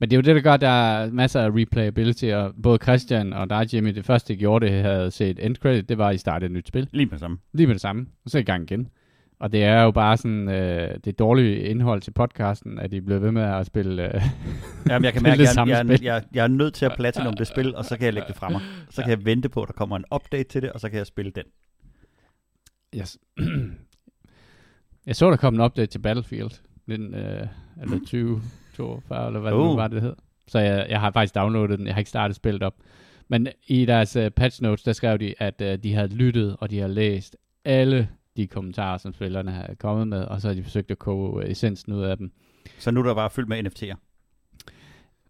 Men 0.01 0.11
det 0.11 0.17
er 0.17 0.19
jo 0.19 0.23
det, 0.23 0.35
der 0.37 0.41
gør, 0.43 0.55
at 0.55 0.61
der 0.61 0.69
er 0.69 1.11
masser 1.11 1.41
af 1.41 1.51
replayability, 1.55 2.25
og 2.25 2.53
både 2.63 2.79
Christian 2.83 3.33
og 3.33 3.51
dig, 3.51 3.75
Jimmy, 3.75 3.95
det 3.95 4.05
første, 4.05 4.33
jeg 4.33 4.39
gjorde, 4.39 4.67
det 4.67 4.83
havde 4.83 5.11
set 5.11 5.47
end 5.47 5.57
credit, 5.57 5.89
det 5.89 5.99
var, 5.99 6.09
at 6.09 6.15
I 6.15 6.19
startede 6.19 6.47
et 6.47 6.53
nyt 6.53 6.69
spil. 6.69 6.89
lige 6.93 7.07
med 7.07 7.11
det 7.13 7.21
samme. 7.21 7.39
Lige 7.53 7.67
med 7.67 7.75
det 7.75 7.83
samme, 7.83 8.07
og 8.25 8.31
så 8.31 8.39
i 8.39 8.43
gang 8.43 8.63
igen. 8.71 8.89
Og 9.45 9.53
det 9.53 9.65
er 9.65 9.83
jo 9.83 9.91
bare 9.91 10.17
sådan, 10.17 10.49
øh, 10.49 10.97
det 11.05 11.19
dårlige 11.19 11.59
indhold 11.59 12.01
til 12.01 12.11
podcasten, 12.11 12.79
at 12.79 12.93
I 12.93 13.01
bliver 13.01 13.21
ved 13.21 13.33
med 13.33 13.43
at 13.43 13.67
spille... 13.67 14.15
Øh, 14.15 14.23
Jamen, 14.89 15.05
jeg 15.05 15.13
kan 15.13 15.23
mærke, 15.29 15.43
jeg, 15.43 15.69
jeg, 15.69 15.85
spil. 15.87 16.03
jeg, 16.03 16.23
jeg 16.35 16.45
er 16.45 16.49
nødt 16.49 16.75
til 16.75 16.85
at 16.85 16.93
platinum 16.97 17.35
det 17.35 17.47
spil, 17.47 17.77
og 17.77 17.85
så 17.85 17.97
kan 17.97 18.05
jeg 18.05 18.15
lægge 18.15 18.29
det 18.29 18.37
fra 18.37 18.49
mig. 18.49 18.61
Så 18.91 19.03
kan 19.03 19.11
jeg 19.11 19.25
vente 19.25 19.49
på, 19.49 19.63
at 19.63 19.69
der 19.69 19.73
kommer 19.73 19.97
en 19.97 20.05
update 20.15 20.49
til 20.49 20.63
det, 20.63 20.73
og 20.73 20.81
så 20.81 20.89
kan 20.89 20.99
jeg 20.99 21.07
spille 21.07 21.33
den. 21.35 21.45
yes. 22.97 23.19
jeg 25.07 25.17
så, 25.17 25.31
der 25.31 25.37
kom 25.37 25.55
en 25.55 25.61
update 25.61 25.87
til 25.87 25.99
Battlefield, 25.99 26.51
den, 26.87 27.15
øh, 27.15 27.47
eller 27.83 27.99
2042, 27.99 29.27
eller 29.27 29.41
hvad 29.41 29.53
oh. 29.53 29.59
det 29.59 29.67
nu 29.67 29.71
Oh. 29.71 29.77
var, 29.77 29.89
det 29.89 30.03
hed. 30.03 30.15
Så 30.49 30.59
jeg, 30.59 30.87
jeg 30.89 31.01
har 31.01 31.11
faktisk 31.11 31.35
downloadet 31.35 31.79
den, 31.79 31.87
jeg 31.87 31.95
har 31.95 32.01
ikke 32.01 32.11
startet 32.11 32.37
spillet 32.37 32.63
op. 32.63 32.75
Men 33.29 33.49
i 33.67 33.85
deres 33.85 34.17
uh, 34.17 34.29
patch 34.29 34.63
notes, 34.63 34.83
der 34.83 34.93
skrev 34.93 35.19
de, 35.19 35.35
at 35.39 35.61
uh, 35.61 35.83
de 35.83 35.95
havde 35.95 36.09
lyttet, 36.15 36.57
og 36.61 36.71
de 36.71 36.79
har 36.79 36.89
læst 36.89 37.37
alle 37.65 38.09
de 38.37 38.47
kommentarer, 38.47 38.99
som 38.99 39.13
spillerne 39.13 39.51
havde 39.51 39.77
kommet 39.77 40.09
med, 40.09 40.23
og 40.23 40.41
så 40.41 40.49
har 40.49 40.55
de 40.55 40.63
forsøgt 40.63 40.91
at 40.91 40.99
koge 40.99 41.45
uh, 41.45 41.51
essensen 41.51 41.93
ud 41.93 42.03
af 42.03 42.17
dem. 42.17 42.33
Så 42.79 42.91
nu 42.91 43.01
er 43.01 43.05
der 43.05 43.15
bare 43.15 43.31
fyldt 43.31 43.49
med 43.49 43.67
NFT'er. 43.67 43.97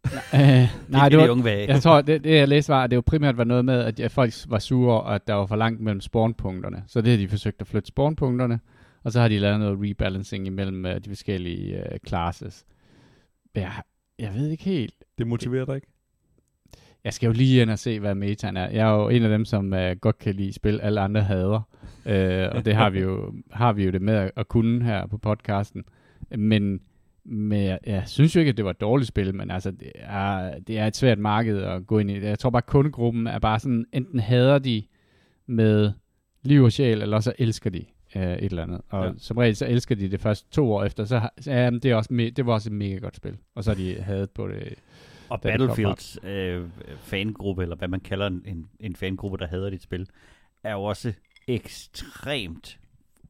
Uh, 0.05 0.11
nej, 0.91 1.09
det, 1.09 1.19
det 1.19 1.25
er 1.25 1.35
var, 1.35 1.43
de 1.43 1.51
jeg 1.51 1.83
tror, 1.83 2.01
det, 2.01 2.25
det 2.25 2.37
jeg 2.37 2.49
læste 2.49 2.73
var, 2.73 2.85
at 2.85 2.91
det 2.91 2.97
jo 2.97 3.03
primært 3.07 3.37
var 3.37 3.45
noget 3.45 3.65
med, 3.65 3.81
at 3.81 4.01
at 4.01 4.13
folk 4.13 4.33
var 4.49 4.59
sure, 4.59 5.01
og 5.01 5.15
at 5.15 5.27
der 5.29 5.35
var 5.35 5.47
for 5.47 5.57
langt 5.57 5.81
mellem 5.81 6.01
spawnpunkterne. 6.01 6.85
Så 6.87 7.01
det 7.01 7.11
har 7.11 7.19
de 7.19 7.29
forsøgt 7.29 7.61
at 7.61 7.67
flytte 7.67 7.89
spawnpunkterne, 7.89 8.61
og 9.03 9.13
så 9.13 9.21
har 9.21 9.29
de 9.29 9.39
lavet 9.39 9.61
noget 9.61 9.79
rebalancing 9.83 10.47
imellem 10.47 10.85
uh, 10.85 10.91
de 10.91 11.09
forskellige 11.09 11.79
uh, 11.79 11.97
classes. 12.07 12.65
Jeg, 13.55 13.73
jeg 14.19 14.35
ved 14.35 14.49
ikke 14.49 14.65
helt. 14.65 14.95
Det 15.19 15.27
motiverer 15.27 15.65
dig 15.65 15.75
ikke? 15.75 15.94
Jeg 17.05 17.13
skal 17.15 17.27
jo 17.27 17.33
lige 17.33 17.63
ind 17.63 17.71
og 17.71 17.79
se, 17.79 18.01
hvad 18.01 18.15
metaen 18.15 18.57
er. 18.57 18.71
Jeg 18.71 18.89
er 18.91 18.95
jo 19.03 19.09
en 19.09 19.23
af 19.23 19.29
dem, 19.29 19.45
som 19.45 19.73
uh, 19.73 19.91
godt 20.01 20.19
kan 20.19 20.35
lide 20.35 20.53
spil, 20.53 20.81
alle 20.81 21.01
andre 21.01 21.21
hader. 21.23 21.69
Uh, 22.07 22.57
og 22.57 22.65
det 22.65 22.75
har 22.75 22.91
vi 22.91 23.01
jo, 23.01 23.35
har 23.53 23.73
vi 23.73 23.85
jo 23.85 23.91
det 23.91 24.03
med 24.03 24.15
at, 24.15 24.31
at 24.37 24.49
kunne 24.49 24.85
her 24.85 25.07
på 25.07 25.19
podcasten. 25.19 25.85
Men, 26.39 26.81
men 27.25 27.61
jeg, 27.65 27.79
jeg 27.87 28.03
synes 28.07 28.35
jo 28.37 28.41
ikke, 28.41 28.51
at 28.51 28.57
det 28.57 28.65
var 28.65 28.71
et 28.71 28.81
dårligt 28.81 29.09
spil, 29.09 29.35
men 29.35 29.51
altså, 29.51 29.71
det 29.71 29.93
er, 29.95 30.59
det 30.59 30.79
er 30.79 30.87
et 30.87 30.97
svært 30.97 31.19
marked 31.19 31.59
at 31.63 31.87
gå 31.87 31.99
ind 31.99 32.11
i. 32.11 32.21
Jeg 32.25 32.39
tror 32.39 32.51
bare, 32.51 32.61
at 32.63 32.67
kundegruppen 32.67 33.27
er 33.27 33.39
bare 33.39 33.61
sådan, 33.61 33.85
enten 33.93 34.21
hader 34.21 34.59
de 34.59 34.83
med 35.47 35.93
liv 36.43 36.63
og 36.63 36.73
sjæl, 36.73 37.03
eller 37.03 37.21
så 37.21 37.33
elsker 37.39 37.71
de 37.71 37.85
uh, 38.17 38.23
et 38.23 38.39
eller 38.45 38.63
andet. 38.63 38.81
Og 38.89 39.05
Ja. 39.07 39.13
som 39.19 39.37
regel, 39.37 39.57
så 39.57 39.67
elsker 39.67 39.95
de 39.95 40.11
det 40.11 40.21
først 40.21 40.53
to 40.53 40.73
år 40.73 40.85
efter, 40.85 41.05
så, 41.05 41.29
så 41.41 41.53
ja, 41.53 41.71
det, 41.71 41.85
er 41.85 41.95
også 41.95 42.13
me- 42.13 42.31
det 42.37 42.47
var 42.47 42.53
også 42.53 42.69
et 42.69 42.75
mega 42.75 42.97
godt 42.97 43.17
spil. 43.17 43.37
Og 43.55 43.65
så 43.65 43.71
har 43.71 43.77
de 43.77 43.95
hadet 44.03 44.31
på 44.31 44.49
det. 44.49 44.75
Og 45.29 45.41
Battlefields 45.41 46.19
øh, 46.23 46.69
fangruppe, 46.99 47.63
eller 47.63 47.77
hvad 47.77 47.89
man 47.89 48.01
kalder 48.01 48.27
en, 48.27 48.69
en, 48.81 48.97
fangruppe, 48.97 49.39
der 49.39 49.47
hader 49.47 49.71
dit 49.71 49.83
spil, 49.83 50.07
er 50.63 50.73
jo 50.73 50.83
også 50.83 51.13
ekstremt 51.49 52.79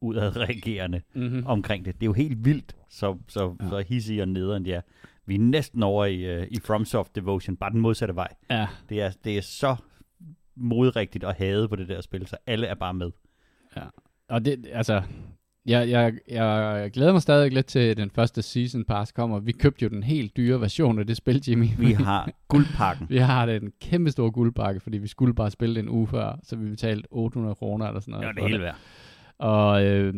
udadreagerende 0.01 1.01
Mm-hmm. 1.13 1.45
omkring 1.45 1.85
det. 1.85 1.95
Det 1.95 2.03
er 2.03 2.05
jo 2.05 2.13
helt 2.13 2.45
vildt, 2.45 2.75
så, 2.89 3.17
så, 3.27 3.55
ja. 3.59 3.63
Ja. 3.65 3.69
så 3.69 3.83
hissige 3.87 4.21
og 4.21 4.27
nederen 4.27 4.65
de 4.65 4.73
er. 4.73 4.81
Vi 5.25 5.35
er 5.35 5.39
næsten 5.39 5.83
over 5.83 6.05
i, 6.05 6.41
uh, 6.41 6.47
i 6.51 6.59
FromSoft 6.59 7.15
Devotion, 7.15 7.57
bare 7.57 7.71
den 7.71 7.79
modsatte 7.81 8.15
vej. 8.15 8.27
Ja, 8.49 8.67
Det 8.89 9.01
er, 9.01 9.11
det 9.23 9.37
er 9.37 9.41
så 9.41 9.75
modrigtigt 10.55 11.23
at 11.23 11.35
have 11.37 11.69
på 11.69 11.75
det 11.75 11.87
der 11.87 12.01
spil, 12.01 12.27
så 12.27 12.37
alle 12.47 12.67
er 12.67 12.75
bare 12.75 12.93
med. 12.93 13.11
og 14.29 14.45
det, 14.45 14.67
altså, 14.71 15.03
jeg, 15.65 15.89
jeg, 15.89 16.13
jeg 16.29 16.91
glæder 16.91 17.11
mig 17.11 17.21
stadig 17.21 17.51
lidt 17.51 17.65
til, 17.65 17.97
den 17.97 18.09
første 18.11 18.41
season 18.41 18.85
pass 18.85 19.11
kommer. 19.11 19.39
Vi 19.39 19.51
købte 19.51 19.83
jo 19.83 19.89
den 19.89 20.03
helt 20.03 20.37
dyre 20.37 20.61
version 20.61 20.99
af 20.99 21.07
det 21.07 21.17
spil, 21.17 21.43
Jimmy. 21.47 21.67
Vi 21.77 21.91
har 21.91 22.29
guldpakken. 22.47 23.07
vi 23.09 23.17
har 23.17 23.45
den 23.45 23.71
kæmpe 23.81 24.11
store 24.11 24.31
guldbakke, 24.31 24.79
fordi 24.79 24.97
vi 24.97 25.07
skulle 25.07 25.33
bare 25.33 25.51
spille 25.51 25.75
det 25.75 25.81
en 25.83 25.89
uge 25.89 26.07
før, 26.07 26.39
så 26.43 26.55
vi 26.55 26.69
betalte 26.69 27.07
800 27.11 27.55
kroner 27.55 27.87
eller 27.87 27.99
sådan 27.99 28.11
noget. 28.11 28.23
Det 28.23 28.27
var 28.27 28.33
det 28.33 28.41
for 28.41 28.47
hele 28.47 28.63
værd. 28.63 28.75
Og 29.37 29.85
øh, 29.85 30.13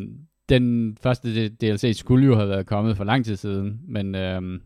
den 0.49 0.97
første 1.01 1.49
DLC 1.49 1.97
skulle 1.99 2.25
jo 2.25 2.35
have 2.35 2.49
været 2.49 2.65
kommet 2.67 2.97
for 2.97 3.03
lang 3.03 3.25
tid 3.25 3.35
siden, 3.35 3.79
men 3.87 4.15
øh, 4.15 4.41
Men 4.41 4.59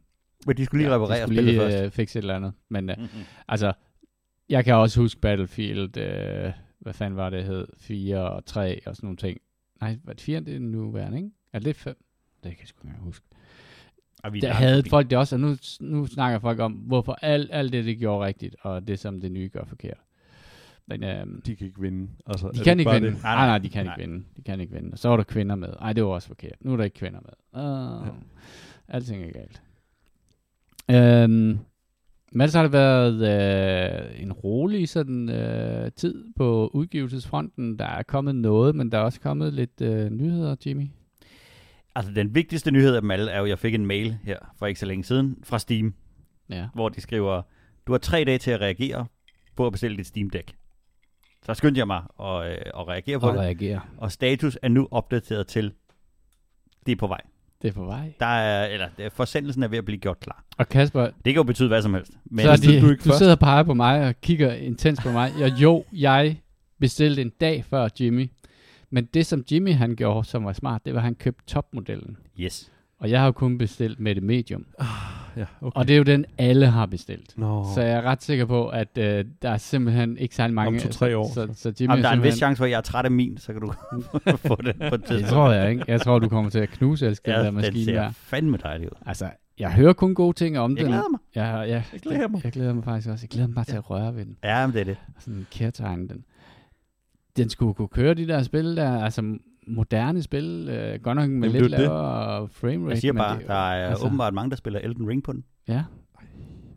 de 0.57 0.65
skulle 0.65 0.83
lige 0.83 0.89
ja, 0.93 0.95
reparere 0.95 1.17
de 1.17 1.21
skulle 1.21 1.35
spillet 1.38 1.53
lige 1.53 1.59
først. 1.59 1.83
øh, 1.85 1.91
fikse 1.91 2.19
et 2.19 2.23
eller 2.23 2.35
andet. 2.35 2.53
Men 2.69 2.89
øh, 2.89 2.95
Mm-hmm. 3.00 3.21
altså, 3.47 3.73
jeg 4.50 4.65
kan 4.65 4.75
også 4.75 5.00
huske 5.00 5.21
Battlefield, 5.21 5.97
øh, 5.97 6.51
hvad 6.79 6.93
fanden 6.93 7.17
var 7.17 7.29
det 7.29 7.43
hed, 7.43 7.67
4 7.77 8.31
og 8.31 8.45
3 8.45 8.79
og 8.85 8.95
sådan 8.95 9.07
nogle 9.07 9.17
ting. 9.17 9.38
Nej, 9.81 9.97
var 10.03 10.13
det 10.13 10.21
4, 10.21 10.39
det 10.39 10.55
er 10.55 10.59
nu 10.59 10.91
værende, 10.91 11.17
ikke? 11.17 11.29
Er 11.53 11.59
det 11.59 11.75
5? 11.75 11.95
Det 12.43 12.51
kan 12.51 12.59
jeg 12.59 12.67
sgu 12.67 12.79
ikke 12.79 12.88
engang 12.88 13.03
huske. 13.03 13.25
Og 14.23 14.33
vi 14.33 14.39
Der 14.39 14.50
er 14.50 14.53
havde 14.53 14.83
folk 14.89 15.09
det 15.09 15.17
også, 15.17 15.35
og 15.35 15.39
nu, 15.39 15.55
nu 15.79 16.05
snakker 16.05 16.39
folk 16.39 16.59
om, 16.59 16.71
hvorfor 16.71 17.13
alt, 17.21 17.50
alt 17.53 17.73
det, 17.73 17.85
det 17.85 17.97
gjorde 17.97 18.25
rigtigt, 18.25 18.55
og 18.61 18.88
det, 18.88 19.00
som 19.00 19.21
det 19.21 19.31
nye 19.31 19.50
gør 19.53 19.63
forkert. 19.65 19.97
Men 20.88 21.03
øhm, 21.03 21.41
De 21.41 21.55
kan 21.55 21.67
ikke 21.67 21.81
vinde. 21.81 22.09
Altså, 22.27 22.51
de 22.55 22.63
kan 22.63 22.79
ikke 22.79 22.91
vinde. 22.91 23.07
det? 23.07 23.23
Nej, 23.23 23.35
nej, 23.35 23.45
nej, 23.47 23.57
de 23.57 23.69
kan 23.69 23.85
Nej. 23.85 23.95
ikke 23.95 24.07
vinde. 24.09 24.25
De 24.38 24.41
kan 24.41 24.59
ikke 24.61 24.73
vinde. 24.73 24.89
Og 24.91 25.00
så 25.00 25.09
var 25.09 25.17
der 25.17 25.23
kvinder 25.23 25.55
med. 25.55 25.73
Ej, 25.81 25.93
det 25.93 26.03
var 26.03 26.09
også 26.09 26.27
forkert. 26.27 26.55
Nu 26.61 26.73
er 26.73 26.77
der 26.77 26.83
ikke 26.83 26.95
kvinder 26.95 27.19
med. 27.19 27.61
Uh, 27.63 28.07
Ja. 28.07 28.13
Alting 28.88 29.23
er 29.23 29.31
galt. 29.31 29.61
Øhm, 30.91 31.59
men 32.31 32.41
ellers 32.41 32.53
har 32.53 32.61
det 32.63 32.71
været 32.71 33.13
øh, 34.13 34.21
en 34.23 34.33
rolig 34.33 34.89
sådan, 34.89 35.29
øh, 35.29 35.91
tid 35.91 36.25
på 36.35 36.71
udgivelsesfronten. 36.73 37.79
Der 37.79 37.85
er 37.85 38.03
kommet 38.03 38.35
noget, 38.35 38.75
men 38.75 38.91
der 38.91 38.97
er 38.97 39.01
også 39.01 39.19
kommet 39.21 39.53
lidt 39.53 39.81
øh, 39.81 40.09
nyheder, 40.09 40.55
Jimmy. 40.65 40.88
Altså, 41.95 42.11
den 42.11 42.35
vigtigste 42.35 42.71
nyhed 42.71 42.95
af 42.95 43.01
dem 43.01 43.11
alle 43.11 43.31
er 43.31 43.38
jo, 43.38 43.43
at 43.43 43.50
jeg 43.50 43.59
fik 43.59 43.73
en 43.75 43.85
mail 43.85 44.17
her 44.23 44.38
for 44.59 44.65
ikke 44.65 44.79
så 44.79 44.85
længe 44.85 45.03
siden 45.03 45.38
fra 45.43 45.59
Steam, 45.59 45.93
Ja. 46.50 46.67
hvor 46.73 46.89
de 46.89 47.01
skriver, 47.01 47.41
du 47.88 47.91
har 47.91 48.00
tre 48.00 48.23
dage 48.23 48.38
til 48.38 48.51
at 48.51 48.61
reagere 48.61 49.05
på 49.55 49.65
at 49.65 49.71
bestille 49.71 49.97
dit 49.97 50.07
Steam 50.07 50.29
Deck. 50.29 50.53
Så 51.45 51.53
skyndte 51.53 51.79
jeg 51.79 51.88
mig 51.88 52.03
at, 52.19 52.51
øh, 52.51 52.57
at 52.79 52.88
reagere 52.88 53.19
på 53.19 53.27
Og 53.27 53.33
det, 53.33 53.41
reagere. 53.41 53.81
og 53.97 54.11
status 54.11 54.57
er 54.61 54.67
nu 54.67 54.88
opdateret 54.91 55.47
til, 55.47 55.73
det 56.85 56.91
er 56.91 56.95
på 56.95 57.07
vej. 57.07 57.21
Det 57.62 57.68
er 57.70 57.74
på 57.74 57.86
vej. 57.86 58.13
Der 58.20 58.25
er, 58.25 58.65
eller 58.68 58.88
er- 58.98 59.10
forsendelsen 59.10 59.63
er 59.63 59.68
ved 59.68 59.77
at 59.77 59.86
blive 59.86 59.98
gjort 60.00 60.20
klar. 60.20 60.44
Og 60.58 60.70
Kasper, 60.70 61.01
Det 61.01 61.13
kan 61.25 61.36
jo 61.36 61.44
betyde 61.44 61.68
hvad 61.68 61.82
som 61.82 61.94
helst. 61.94 62.12
Men 62.25 62.44
så 62.46 62.51
er 62.51 62.56
de, 62.56 62.82
du 62.82 62.89
ikke 62.89 63.03
du 63.03 63.10
først? 63.10 63.18
sidder 63.18 63.32
og 63.32 63.39
peger 63.39 63.63
på 63.63 63.74
mig 63.74 64.08
og 64.08 64.22
kigger 64.22 64.53
intens 64.53 65.00
på 65.03 65.12
mig. 65.12 65.32
Og 65.44 65.50
jo, 65.50 65.84
jeg 65.94 66.41
bestilte 66.80 67.22
en 67.22 67.32
dag 67.41 67.65
før 67.70 67.88
Jimmy. 68.00 68.30
Men 68.89 69.06
det, 69.13 69.25
som 69.25 69.44
Jimmy 69.51 69.74
han 69.74 69.96
gjorde, 69.96 70.27
som 70.27 70.46
var 70.46 70.53
smart, 70.53 70.82
det 70.86 70.94
var, 70.94 71.00
at 71.00 71.03
han 71.03 71.15
købte 71.15 71.44
topmodellen. 71.48 72.18
yes. 72.39 72.72
Og 73.00 73.10
jeg 73.10 73.20
har 73.20 73.25
jo 73.25 73.32
kun 73.32 73.58
bestilt 73.58 74.00
med 74.00 74.15
det 74.15 74.24
medium. 74.24 74.65
Ja, 75.38 75.45
okay. 75.61 75.79
Og 75.79 75.88
det 75.88 75.93
er 75.93 75.97
jo 75.97 76.03
den, 76.03 76.25
alle 76.38 76.67
har 76.67 76.85
bestilt. 76.85 77.38
Nå. 77.38 77.65
Så 77.75 77.81
jeg 77.81 77.91
er 77.91 78.01
ret 78.01 78.23
sikker 78.23 78.45
på, 78.45 78.67
at 78.67 78.97
øh, 78.97 79.25
der 79.41 79.50
er 79.50 79.57
simpelthen 79.57 80.17
ikke 80.17 80.35
særlig 80.35 80.53
mange. 80.53 80.67
Om 80.67 80.79
to-tre 80.88 81.17
år, 81.17 81.27
Så, 81.27 81.33
så. 81.33 81.47
så, 81.53 81.61
så 81.61 81.73
Jimmy 81.79 81.91
Jamen, 81.91 82.03
der 82.03 82.09
er 82.09 82.13
en 82.13 82.23
vis 82.23 82.33
chance 82.33 82.57
for, 82.57 82.65
at 82.65 82.71
jeg 82.71 82.77
er 82.77 82.81
træt 82.81 83.05
af 83.05 83.11
min, 83.11 83.38
så 83.38 83.53
kan 83.53 83.61
du 83.61 83.67
få 84.47 84.55
det 84.55 84.75
på 84.79 84.85
et 84.85 84.91
Det 84.91 85.03
tidspunkt. 85.03 85.27
tror 85.29 85.51
jeg 85.51 85.71
ikke. 85.71 85.83
Jeg 85.88 86.01
tror, 86.01 86.19
du 86.19 86.29
kommer 86.29 86.51
til 86.51 86.59
at 86.59 86.69
knuse 86.69 87.07
elske 87.07 87.25
den 87.25 87.31
Ja, 87.33 87.38
der 87.39 87.45
den 87.45 87.53
maskine 87.55 87.85
ser 87.85 87.93
der. 88.01 88.11
fandme 88.11 88.57
dejlig 88.63 88.88
ud. 88.88 88.97
Altså, 89.05 89.29
jeg 89.59 89.71
hører 89.73 89.93
kun 89.93 90.13
gode 90.15 90.33
ting 90.38 90.59
om 90.59 90.71
Jeg 90.71 90.77
den. 90.77 90.88
glæder 90.88 91.09
mig. 91.11 91.19
Ja, 91.35 91.59
ja, 91.61 91.83
Jeg 91.93 92.00
glæder 92.01 92.27
mig. 92.27 92.41
Jeg 92.43 92.51
glæder 92.51 92.73
mig 92.73 92.83
faktisk 92.83 93.09
også. 93.09 93.23
Jeg 93.23 93.29
glæder 93.29 93.47
mig 93.47 93.55
bare 93.55 93.65
til 93.65 93.75
at 93.75 93.89
røre 93.89 94.15
ved 94.15 94.25
den. 94.25 94.35
Ja, 94.43 94.67
men 94.67 94.73
det 94.73 94.81
er 94.81 94.85
det. 94.85 94.97
sådan 95.19 95.45
kærtegne 95.51 96.07
den. 96.07 96.23
Den 97.38 97.50
skulle 97.50 97.73
kunne 97.73 97.88
køre 97.88 98.13
de 98.13 98.27
der 98.27 98.43
spil 98.43 98.77
der, 98.77 99.03
altså 99.03 99.38
moderne 99.68 100.22
spil, 100.22 100.68
øh, 100.72 101.00
godt 101.01 101.15
nok 101.15 101.30
med 101.30 101.50
Jamen, 101.50 101.62
lidt 101.62 101.72
det 101.72 101.74
er 101.74 101.77
det. 101.77 101.88
lavere 101.88 102.48
frame 102.51 102.84
rate. 102.84 102.89
Jeg 102.89 102.97
siger 102.97 103.13
bare, 103.13 103.39
det 103.39 103.47
der 103.47 103.54
er 103.54 103.89
altså- 103.89 104.06
åbenbart 104.06 104.34
mange, 104.34 104.50
der 104.50 104.56
spiller 104.56 104.80
Elden 104.80 105.08
Ring 105.08 105.24
på 105.24 105.34
den. 105.34 105.43
Ja. 105.67 105.84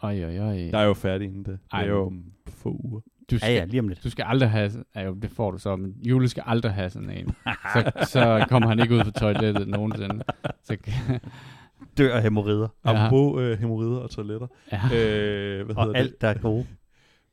Øj, 0.03 0.23
øj, 0.25 0.39
øj. 0.39 0.57
Der 0.71 0.79
er 0.79 0.85
jo 0.85 0.95
færdig 0.95 1.27
inden 1.29 1.39
det. 1.45 1.47
Det 1.47 1.59
Ej, 1.73 1.83
er 1.85 1.89
jo 1.89 2.07
om 2.07 2.23
få 2.49 2.81
uger. 2.85 3.01
Du 3.31 3.35
Ja, 3.35 3.39
skal, 3.39 3.53
ja, 3.55 3.65
lige 3.65 3.81
om 3.81 3.89
lidt. 3.89 4.05
du 4.05 4.11
skal 4.11 4.25
aldrig 4.29 4.51
have, 4.51 4.71
ja, 4.97 5.03
jo, 5.05 5.15
det 5.23 5.31
får 5.31 5.51
du 5.51 5.59
så, 5.59 5.77
men 5.77 5.93
Jule 6.09 6.29
skal 6.29 6.43
aldrig 6.47 6.73
have 6.73 6.91
sådan 6.91 7.11
en. 7.11 7.35
Så, 7.73 7.91
så 8.13 8.47
kommer 8.49 8.69
han 8.69 8.81
ikke 8.81 8.95
ud 8.95 9.05
på 9.05 9.11
toilettet 9.11 9.69
nogensinde. 9.69 10.25
Så, 10.65 10.77
Dør 11.99 12.15
af 12.17 12.23
hemorrider. 12.23 12.69
Ja. 12.87 12.91
Apropos 13.07 13.43
øh, 13.43 13.59
hemorrider 13.59 13.97
og 13.97 14.11
toiletter. 14.11 14.47
ja. 14.73 14.77
øh, 14.85 15.65
hvad 15.65 15.75
hedder 15.77 15.89
Og 15.91 15.97
alt, 15.99 16.21
der 16.21 16.29
er 16.29 16.35
gode. 16.39 16.67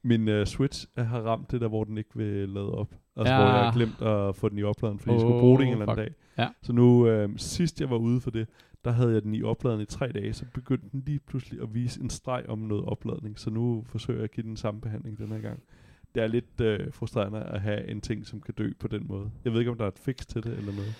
Min 0.03 0.27
øh, 0.27 0.45
Switch 0.45 0.87
har 0.97 1.21
ramt 1.21 1.51
det 1.51 1.61
der, 1.61 1.67
hvor 1.67 1.83
den 1.83 1.97
ikke 1.97 2.09
vil 2.15 2.49
lade 2.49 2.71
op. 2.71 2.93
Altså, 3.15 3.33
Ja. 3.33 3.39
hvor 3.39 3.49
jeg 3.53 3.63
har 3.65 3.73
glemt 3.73 4.01
at 4.01 4.35
få 4.35 4.49
den 4.49 4.57
i 4.57 4.63
opladeren, 4.63 4.99
fordi 4.99 5.11
jeg 5.11 5.19
skulle 5.21 5.39
bruge 5.39 5.59
det 5.59 5.65
en 5.67 5.71
eller 5.71 5.85
anden 5.85 6.05
fuck. 6.05 6.17
dag. 6.37 6.43
Ja. 6.43 6.49
Så 6.61 6.73
nu, 6.73 7.07
øh, 7.07 7.29
sidst 7.37 7.81
jeg 7.81 7.89
var 7.89 7.97
ude 7.97 8.21
for 8.21 8.31
det, 8.31 8.47
der 8.85 8.91
havde 8.91 9.13
jeg 9.13 9.23
den 9.23 9.35
i 9.35 9.43
opladeren 9.43 9.81
i 9.81 9.85
tre 9.85 10.11
dage, 10.11 10.33
så 10.33 10.45
begyndte 10.53 10.87
den 10.91 11.03
lige 11.05 11.19
pludselig 11.19 11.61
at 11.61 11.73
vise 11.73 12.01
en 12.01 12.09
streg 12.09 12.43
om 12.47 12.59
noget 12.59 12.85
opladning. 12.85 13.39
Så 13.39 13.49
nu 13.49 13.83
forsøger 13.87 14.19
jeg 14.19 14.23
at 14.23 14.31
give 14.31 14.43
den 14.47 14.57
samme 14.57 14.81
behandling 14.81 15.17
den 15.17 15.27
her 15.27 15.39
gang. 15.39 15.59
Det 16.15 16.23
er 16.23 16.27
lidt 16.27 16.61
øh, 16.61 16.93
frustrerende 16.93 17.39
at 17.43 17.61
have 17.61 17.87
en 17.87 18.01
ting, 18.01 18.25
som 18.25 18.41
kan 18.41 18.53
dø 18.57 18.69
på 18.79 18.87
den 18.87 19.05
måde. 19.07 19.31
Jeg 19.45 19.51
ved 19.53 19.59
ikke, 19.59 19.71
om 19.71 19.77
der 19.77 19.83
er 19.83 19.87
et 19.89 19.99
fix 19.99 20.25
til 20.25 20.43
det 20.43 20.57
eller 20.57 20.73
noget. 20.73 20.93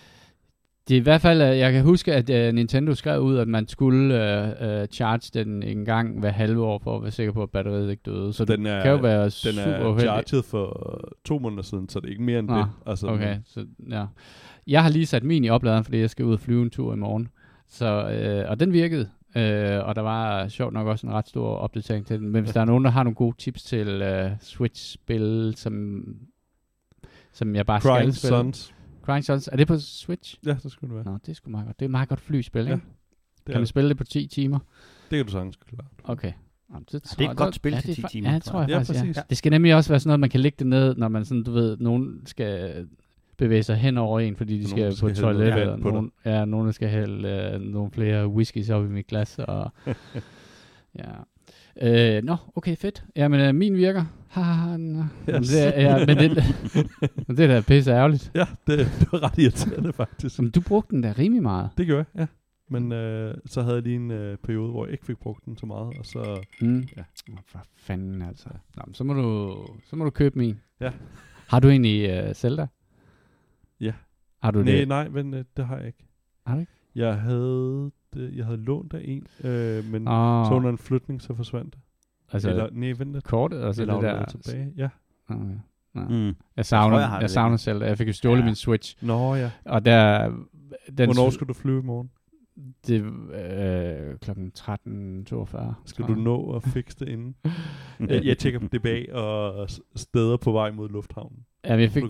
Det 0.87 0.95
er 0.95 0.99
i 0.99 1.03
hvert 1.03 1.21
fald, 1.21 1.41
øh, 1.41 1.57
jeg 1.57 1.73
kan 1.73 1.83
huske, 1.83 2.13
at 2.13 2.47
uh, 2.49 2.55
Nintendo 2.55 2.93
skrev 2.93 3.21
ud, 3.21 3.37
at 3.37 3.47
man 3.47 3.67
skulle 3.67 4.15
uh, 4.15 4.67
uh, 4.67 4.85
charge 4.85 5.43
den 5.43 5.63
en 5.63 5.85
gang 5.85 6.19
hver 6.19 6.29
halve 6.31 6.63
år, 6.63 6.79
for 6.83 6.95
at 6.95 7.03
være 7.03 7.11
sikker 7.11 7.33
på, 7.33 7.43
at 7.43 7.49
batteriet 7.49 7.91
ikke 7.91 8.03
døde. 8.05 8.33
Så 8.33 8.45
den 8.45 8.65
er, 8.65 8.81
kan 8.81 8.91
jo 8.91 8.97
være 8.97 9.23
den 9.23 9.31
super 9.31 9.71
er 9.71 9.87
uheldigt. 9.87 10.29
charged 10.29 10.43
for 10.43 10.99
to 11.25 11.39
måneder 11.39 11.63
siden, 11.63 11.89
så 11.89 11.99
det 11.99 12.05
er 12.05 12.09
ikke 12.09 12.23
mere 12.23 12.39
end 12.39 12.47
Nå, 12.47 12.57
det. 12.57 12.65
Altså, 12.85 13.07
Okay, 13.07 13.37
så 13.45 13.65
ja. 13.89 14.05
Jeg 14.67 14.83
har 14.83 14.89
lige 14.89 15.05
sat 15.05 15.23
min 15.23 15.43
i 15.43 15.49
opladeren, 15.49 15.83
fordi 15.83 15.99
jeg 15.99 16.09
skal 16.09 16.25
ud 16.25 16.33
og 16.33 16.39
flyve 16.39 16.63
en 16.63 16.69
tur 16.69 16.93
i 16.93 16.97
morgen. 16.97 17.29
Så, 17.67 18.09
øh, 18.09 18.49
og 18.49 18.59
den 18.59 18.73
virkede. 18.73 19.09
Øh, 19.35 19.87
og 19.87 19.95
der 19.95 20.01
var 20.01 20.47
sjovt 20.47 20.73
nok 20.73 20.87
også 20.87 21.07
en 21.07 21.13
ret 21.13 21.27
stor 21.27 21.55
opdatering 21.55 22.05
til 22.05 22.19
den. 22.19 22.29
Men 22.29 22.43
hvis 22.43 22.53
der 22.53 22.61
er 22.61 22.65
nogen, 22.65 22.85
der 22.85 22.91
har 22.91 23.03
nogle 23.03 23.15
gode 23.15 23.35
tips 23.37 23.63
til 23.63 23.87
øh, 23.87 24.31
Switch-spil, 24.41 25.53
som, 25.57 26.03
som 27.33 27.55
jeg 27.55 27.65
bare 27.65 27.81
Crying 27.81 28.13
skal 28.13 28.27
spille. 28.27 28.37
Sons. 28.37 28.73
Crying 29.01 29.25
Sons. 29.25 29.47
Er 29.51 29.55
det 29.55 29.67
på 29.67 29.79
Switch? 29.79 30.37
Ja, 30.45 30.55
det 30.63 30.71
skulle 30.71 30.95
det 30.95 31.05
være. 31.05 31.13
Nå, 31.13 31.19
det 31.25 31.35
sgu 31.35 31.49
meget 31.49 31.65
godt. 31.65 31.79
Det 31.79 31.85
er 31.85 31.87
et 31.87 31.91
meget 31.91 32.09
godt 32.09 32.19
flyspil, 32.21 32.65
Ja, 32.65 32.71
ikke? 32.73 32.85
Det, 33.37 33.45
Kan 33.45 33.55
er, 33.55 33.59
man 33.59 33.67
spille 33.67 33.89
det 33.89 33.97
på 33.97 34.03
10 34.03 34.27
timer? 34.27 34.59
det 35.11 35.17
kan 35.17 35.25
du 35.25 35.31
sagtens 35.31 35.55
klare. 35.55 35.87
Okay. 36.03 36.31
Jamen, 36.73 36.85
det, 36.91 37.03
det 37.19 37.25
er 37.25 37.29
et 37.31 37.37
godt 37.37 37.55
spil 37.55 37.73
ja, 37.73 37.79
til 37.79 37.87
det 37.87 38.03
er 38.03 38.07
10 38.07 38.07
fa- 38.07 38.09
timer, 38.11 38.29
Ja, 38.29 38.35
det 38.35 38.43
tror 38.43 38.51
tror 38.51 38.59
jeg 38.61 38.69
jeg. 38.69 38.73
Ja, 38.75 38.79
faktisk, 38.79 38.99
ja. 38.99 39.05
præcis. 39.13 39.23
Det 39.29 39.37
skal 39.37 39.49
nemlig 39.49 39.75
også 39.75 39.89
være 39.89 39.99
sådan 39.99 40.09
noget, 40.09 40.19
man 40.19 40.29
kan 40.29 40.39
lægge 40.39 40.55
det 40.59 40.67
ned, 40.67 40.95
når 40.95 41.07
man 41.07 41.25
sådan, 41.25 41.43
du 41.43 41.51
ved, 41.51 41.77
nogen 41.77 42.21
skal 42.25 42.87
bevæge 43.37 43.63
sig 43.63 43.75
hen 43.77 43.97
over 43.97 44.19
en, 44.19 44.35
fordi 44.35 44.57
de 44.59 44.69
skal 44.69 44.89
på 44.89 44.95
skal 44.95 45.09
et 45.09 45.15
hælde 45.17 45.21
noget 45.21 45.37
toilet, 45.37 45.51
vand 45.53 45.61
eller 45.61 45.77
på 45.77 45.89
nogen, 45.89 46.11
ja, 46.25 46.45
nogen 46.45 46.73
skal 46.73 46.89
hælde 46.89 47.29
øh, 47.53 47.61
nogle 47.61 47.91
flere 47.91 48.27
whiskys 48.27 48.69
op 48.69 48.85
i 48.85 48.87
mit 48.87 49.07
glas, 49.07 49.39
og 49.39 49.71
ja. 50.99 51.11
Øh, 51.83 52.23
nå, 52.23 52.35
okay, 52.55 52.75
fedt. 52.77 53.03
Jamen, 53.15 53.39
øh, 53.39 53.55
min 53.55 53.73
virker. 53.77 54.05
Ha, 54.27 54.41
ha, 54.41 54.53
ha, 54.69 54.77
Yes. 55.39 55.47
det, 55.49 55.61
er- 55.77 55.81
ja, 55.81 56.05
men 56.05 56.17
det, 56.17 56.43
men 57.27 57.37
det 57.37 57.43
er 57.43 57.47
da 57.47 57.61
pisse 57.61 57.91
ærgerligt. 57.91 58.31
Ja, 58.35 58.45
det, 58.67 58.77
det 58.99 59.07
var 59.11 59.23
ret 59.23 59.37
irriterende 59.37 59.93
faktisk. 59.93 60.39
Men 60.39 60.51
du 60.51 60.61
brugte 60.61 60.95
den 60.95 61.01
da 61.01 61.13
rimelig 61.17 61.43
meget. 61.43 61.69
Det 61.77 61.85
gjorde 61.85 62.05
jeg, 62.13 62.21
ja. 62.21 62.27
Men 62.69 62.91
øh, 62.91 63.33
så 63.45 63.61
havde 63.61 63.75
jeg 63.75 63.83
lige 63.83 63.95
en 63.95 64.11
øh, 64.11 64.37
periode, 64.37 64.71
hvor 64.71 64.85
jeg 64.85 64.91
ikke 64.91 65.05
fik 65.05 65.17
brugt 65.17 65.45
den 65.45 65.57
så 65.57 65.65
meget, 65.65 65.97
og 65.99 66.05
så... 66.05 66.43
Mm. 66.61 66.87
Ja. 66.97 67.03
For 67.45 67.65
fanden 67.75 68.21
altså. 68.21 68.49
Nå, 68.75 68.83
men 68.85 68.93
så, 68.93 69.03
må 69.03 69.13
du, 69.13 69.57
så 69.89 69.95
må 69.95 70.03
du 70.03 70.09
købe 70.09 70.37
min. 70.39 70.59
Ja. 70.81 70.91
Har 71.47 71.59
du 71.59 71.69
egentlig 71.69 72.23
uh, 72.27 72.33
Zelda? 72.33 72.67
Ja. 73.79 73.93
Har 74.43 74.51
du 74.51 74.59
Nej, 74.63 74.71
det? 74.75 74.87
nej, 74.87 75.09
men 75.09 75.33
øh, 75.33 75.43
det 75.57 75.65
har 75.65 75.77
jeg 75.77 75.87
ikke. 75.87 76.05
Har 76.45 76.53
du 76.55 76.59
ikke? 76.59 76.71
Jeg 76.95 77.15
havde, 77.21 77.91
det, 78.13 78.35
jeg 78.35 78.45
havde 78.45 78.57
lånt 78.57 78.93
af 78.93 79.01
en, 79.03 79.27
øh, 79.43 79.85
men 79.85 80.07
Oh, 80.07 80.45
så 80.47 80.53
under 80.53 80.69
en 80.69 80.77
flytning, 80.77 81.21
så 81.21 81.33
forsvandt 81.35 81.73
det. 81.73 81.81
altså, 82.31 82.49
Eller, 82.49 82.69
nej, 82.71 82.91
vent 82.97 83.13
lidt. 83.13 83.23
kortet, 83.23 83.63
altså 83.63 83.81
Eller 83.81 83.93
det 83.93 84.03
der. 84.03 84.25
tilbage. 84.25 84.73
Ja. 84.77 84.89
Okay. 85.29 85.55
Ja. 85.95 86.01
Mm. 86.09 86.35
Jeg 86.57 86.65
savner, 86.65 86.97
jeg 86.97 87.05
jeg, 87.05 87.13
jeg 87.13 87.21
det 87.21 87.29
savner 87.31 87.57
selv. 87.57 87.83
Jeg 87.83 87.97
fik 87.97 88.07
jo 88.07 88.13
stjålet 88.13 88.39
Ja. 88.41 88.45
min 88.45 88.55
Switch. 88.55 89.05
Nå 89.05 89.35
ja. 89.35 89.51
Og 89.65 89.85
der... 89.85 90.29
Den 90.97 91.05
Hvornår 91.07 91.29
skal 91.29 91.47
du 91.47 91.53
flyve 91.53 91.79
i 91.79 91.85
morgen? 91.85 92.11
Det 92.87 93.01
øh, 93.01 94.17
klokken 94.19 94.51
13.42. 94.59 95.73
Skal 95.85 96.05
du 96.05 96.15
nå 96.15 96.51
at 96.55 96.63
fikse 96.63 96.99
det 96.99 97.07
inden? 97.09 97.35
jeg, 98.09 98.25
jeg 98.25 98.37
tjekker 98.37 98.59
på 98.59 98.67
DBA 98.67 99.13
og 99.13 99.69
steder 99.95 100.37
på 100.37 100.51
vej 100.51 100.71
mod 100.71 100.89
lufthavnen. 100.89 101.39
Ja, 101.65 101.75
jeg, 101.75 101.91
Fik... 101.91 102.03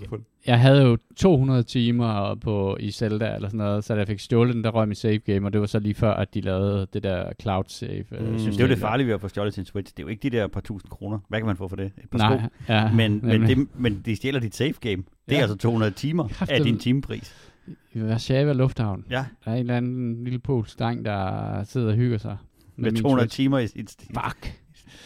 jeg 0.45 0.59
havde 0.59 0.81
jo 0.83 0.97
200 1.15 1.63
timer 1.63 2.35
på, 2.35 2.77
i 2.79 2.91
Zelda 2.91 3.35
eller 3.35 3.47
sådan 3.49 3.57
noget, 3.57 3.83
så 3.83 3.93
da 3.93 3.99
jeg 3.99 4.07
fik 4.07 4.19
stjålet 4.19 4.55
den, 4.55 4.63
der 4.63 4.69
røg 4.69 4.87
mit 4.87 4.97
save 4.97 5.17
game, 5.17 5.47
og 5.47 5.53
det 5.53 5.61
var 5.61 5.67
så 5.67 5.79
lige 5.79 5.93
før, 5.95 6.13
at 6.13 6.33
de 6.33 6.41
lavede 6.41 6.87
det 6.93 7.03
der 7.03 7.33
cloud 7.41 7.63
save. 7.67 7.91
øh, 7.91 8.05
Mm. 8.11 8.15
Jeg 8.17 8.25
synes, 8.25 8.41
system 8.41 8.51
det 8.53 8.59
er 8.63 8.67
jo 8.67 8.69
det 8.69 8.77
farlige 8.79 9.07
ved 9.07 9.13
at 9.13 9.21
få 9.21 9.27
stjålet 9.27 9.53
sin 9.53 9.65
Switch. 9.65 9.93
Det 9.97 9.99
er 9.99 10.03
jo 10.03 10.07
ikke 10.09 10.29
de 10.29 10.37
der 10.37 10.47
par 10.47 10.61
tusind 10.61 10.89
kroner. 10.89 11.19
Hvad 11.29 11.39
kan 11.39 11.45
man 11.45 11.57
få 11.57 11.67
for 11.67 11.75
det? 11.75 11.85
Et 11.85 12.09
par 12.11 12.17
Nej, 12.17 12.37
sko? 12.39 12.47
ja, 12.73 12.91
Men, 12.93 13.19
men, 13.23 13.41
det, 13.41 13.67
men 13.75 14.01
de 14.05 14.15
stjæler 14.15 14.39
dit 14.39 14.55
save 14.55 14.73
game. 14.81 14.95
Det 14.95 15.03
er 15.29 15.35
Ja. 15.35 15.41
altså 15.41 15.57
200 15.57 15.91
timer 15.91 16.23
af 16.23 16.29
Kraftedeme. 16.29 16.65
din 16.65 16.79
timepris. 16.79 17.51
I 17.93 18.01
Warszawa 18.01 18.53
Lufthavn. 18.53 19.05
Ja. 19.09 19.25
Der 19.45 19.51
er 19.51 19.55
en 19.55 19.59
eller 19.59 19.77
anden 19.77 20.23
lille 20.23 20.39
polsk 20.39 20.79
dreng, 20.79 21.05
der 21.05 21.63
sidder 21.63 21.87
og 21.87 21.93
hygger 21.95 22.17
sig. 22.17 22.37
Med 22.75 22.91
min 22.91 23.01
200 23.01 23.25
Twitch. 23.27 23.35
timer 23.35 23.59
i 23.59 23.67
sit 23.67 23.95
Fuck. 23.99 24.53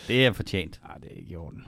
Det 0.08 0.25
er 0.25 0.31
fortjent. 0.31 0.79
Ah, 0.84 1.01
det 1.03 1.12
er 1.12 1.15
ikke 1.19 1.31
i 1.31 1.36
orden. 1.36 1.63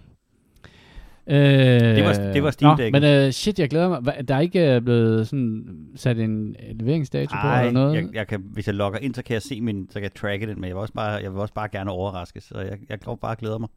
Øh, 1.29 1.35
Det 1.39 2.03
var- 2.03 2.13
det 2.33 2.43
var 2.43 2.51
Steam-dækket. 2.51 3.01
Nå, 3.01 3.07
men 3.07 3.25
uh, 3.27 3.31
shit, 3.31 3.59
jeg 3.59 3.69
glæder 3.69 3.89
mig. 3.89 4.27
Der 4.27 4.35
er 4.35 4.39
ikke 4.39 4.75
uh, 4.77 4.83
blevet 4.83 5.27
sådan 5.27 5.65
sat 5.95 6.19
en 6.19 6.55
leveringsdato 6.73 7.35
på 7.41 7.47
Ej, 7.47 7.59
eller 7.67 7.71
noget? 7.81 7.95
jeg, 7.95 8.07
jeg 8.13 8.27
kan, 8.27 8.43
hvis 8.53 8.67
jeg 8.67 8.75
logger 8.75 8.99
ind, 8.99 9.13
så 9.15 9.23
kan 9.23 9.33
jeg 9.33 9.41
se 9.41 9.61
min, 9.61 9.87
så 9.89 9.93
kan 9.93 10.03
jeg 10.03 10.13
tracke 10.13 10.47
den, 10.47 10.55
men 10.61 10.67
jeg 10.67 10.75
vil 10.75 10.81
også 10.81 10.93
bare, 10.93 11.09
jeg 11.11 11.31
vil 11.31 11.39
også 11.41 11.53
bare 11.53 11.67
gerne 11.71 11.91
overraskes, 11.91 12.43
så 12.43 12.59
jeg, 12.59 12.77
jeg 12.89 12.99
går 12.99 13.15
bare 13.15 13.35
glæder 13.39 13.57
mig. 13.57 13.69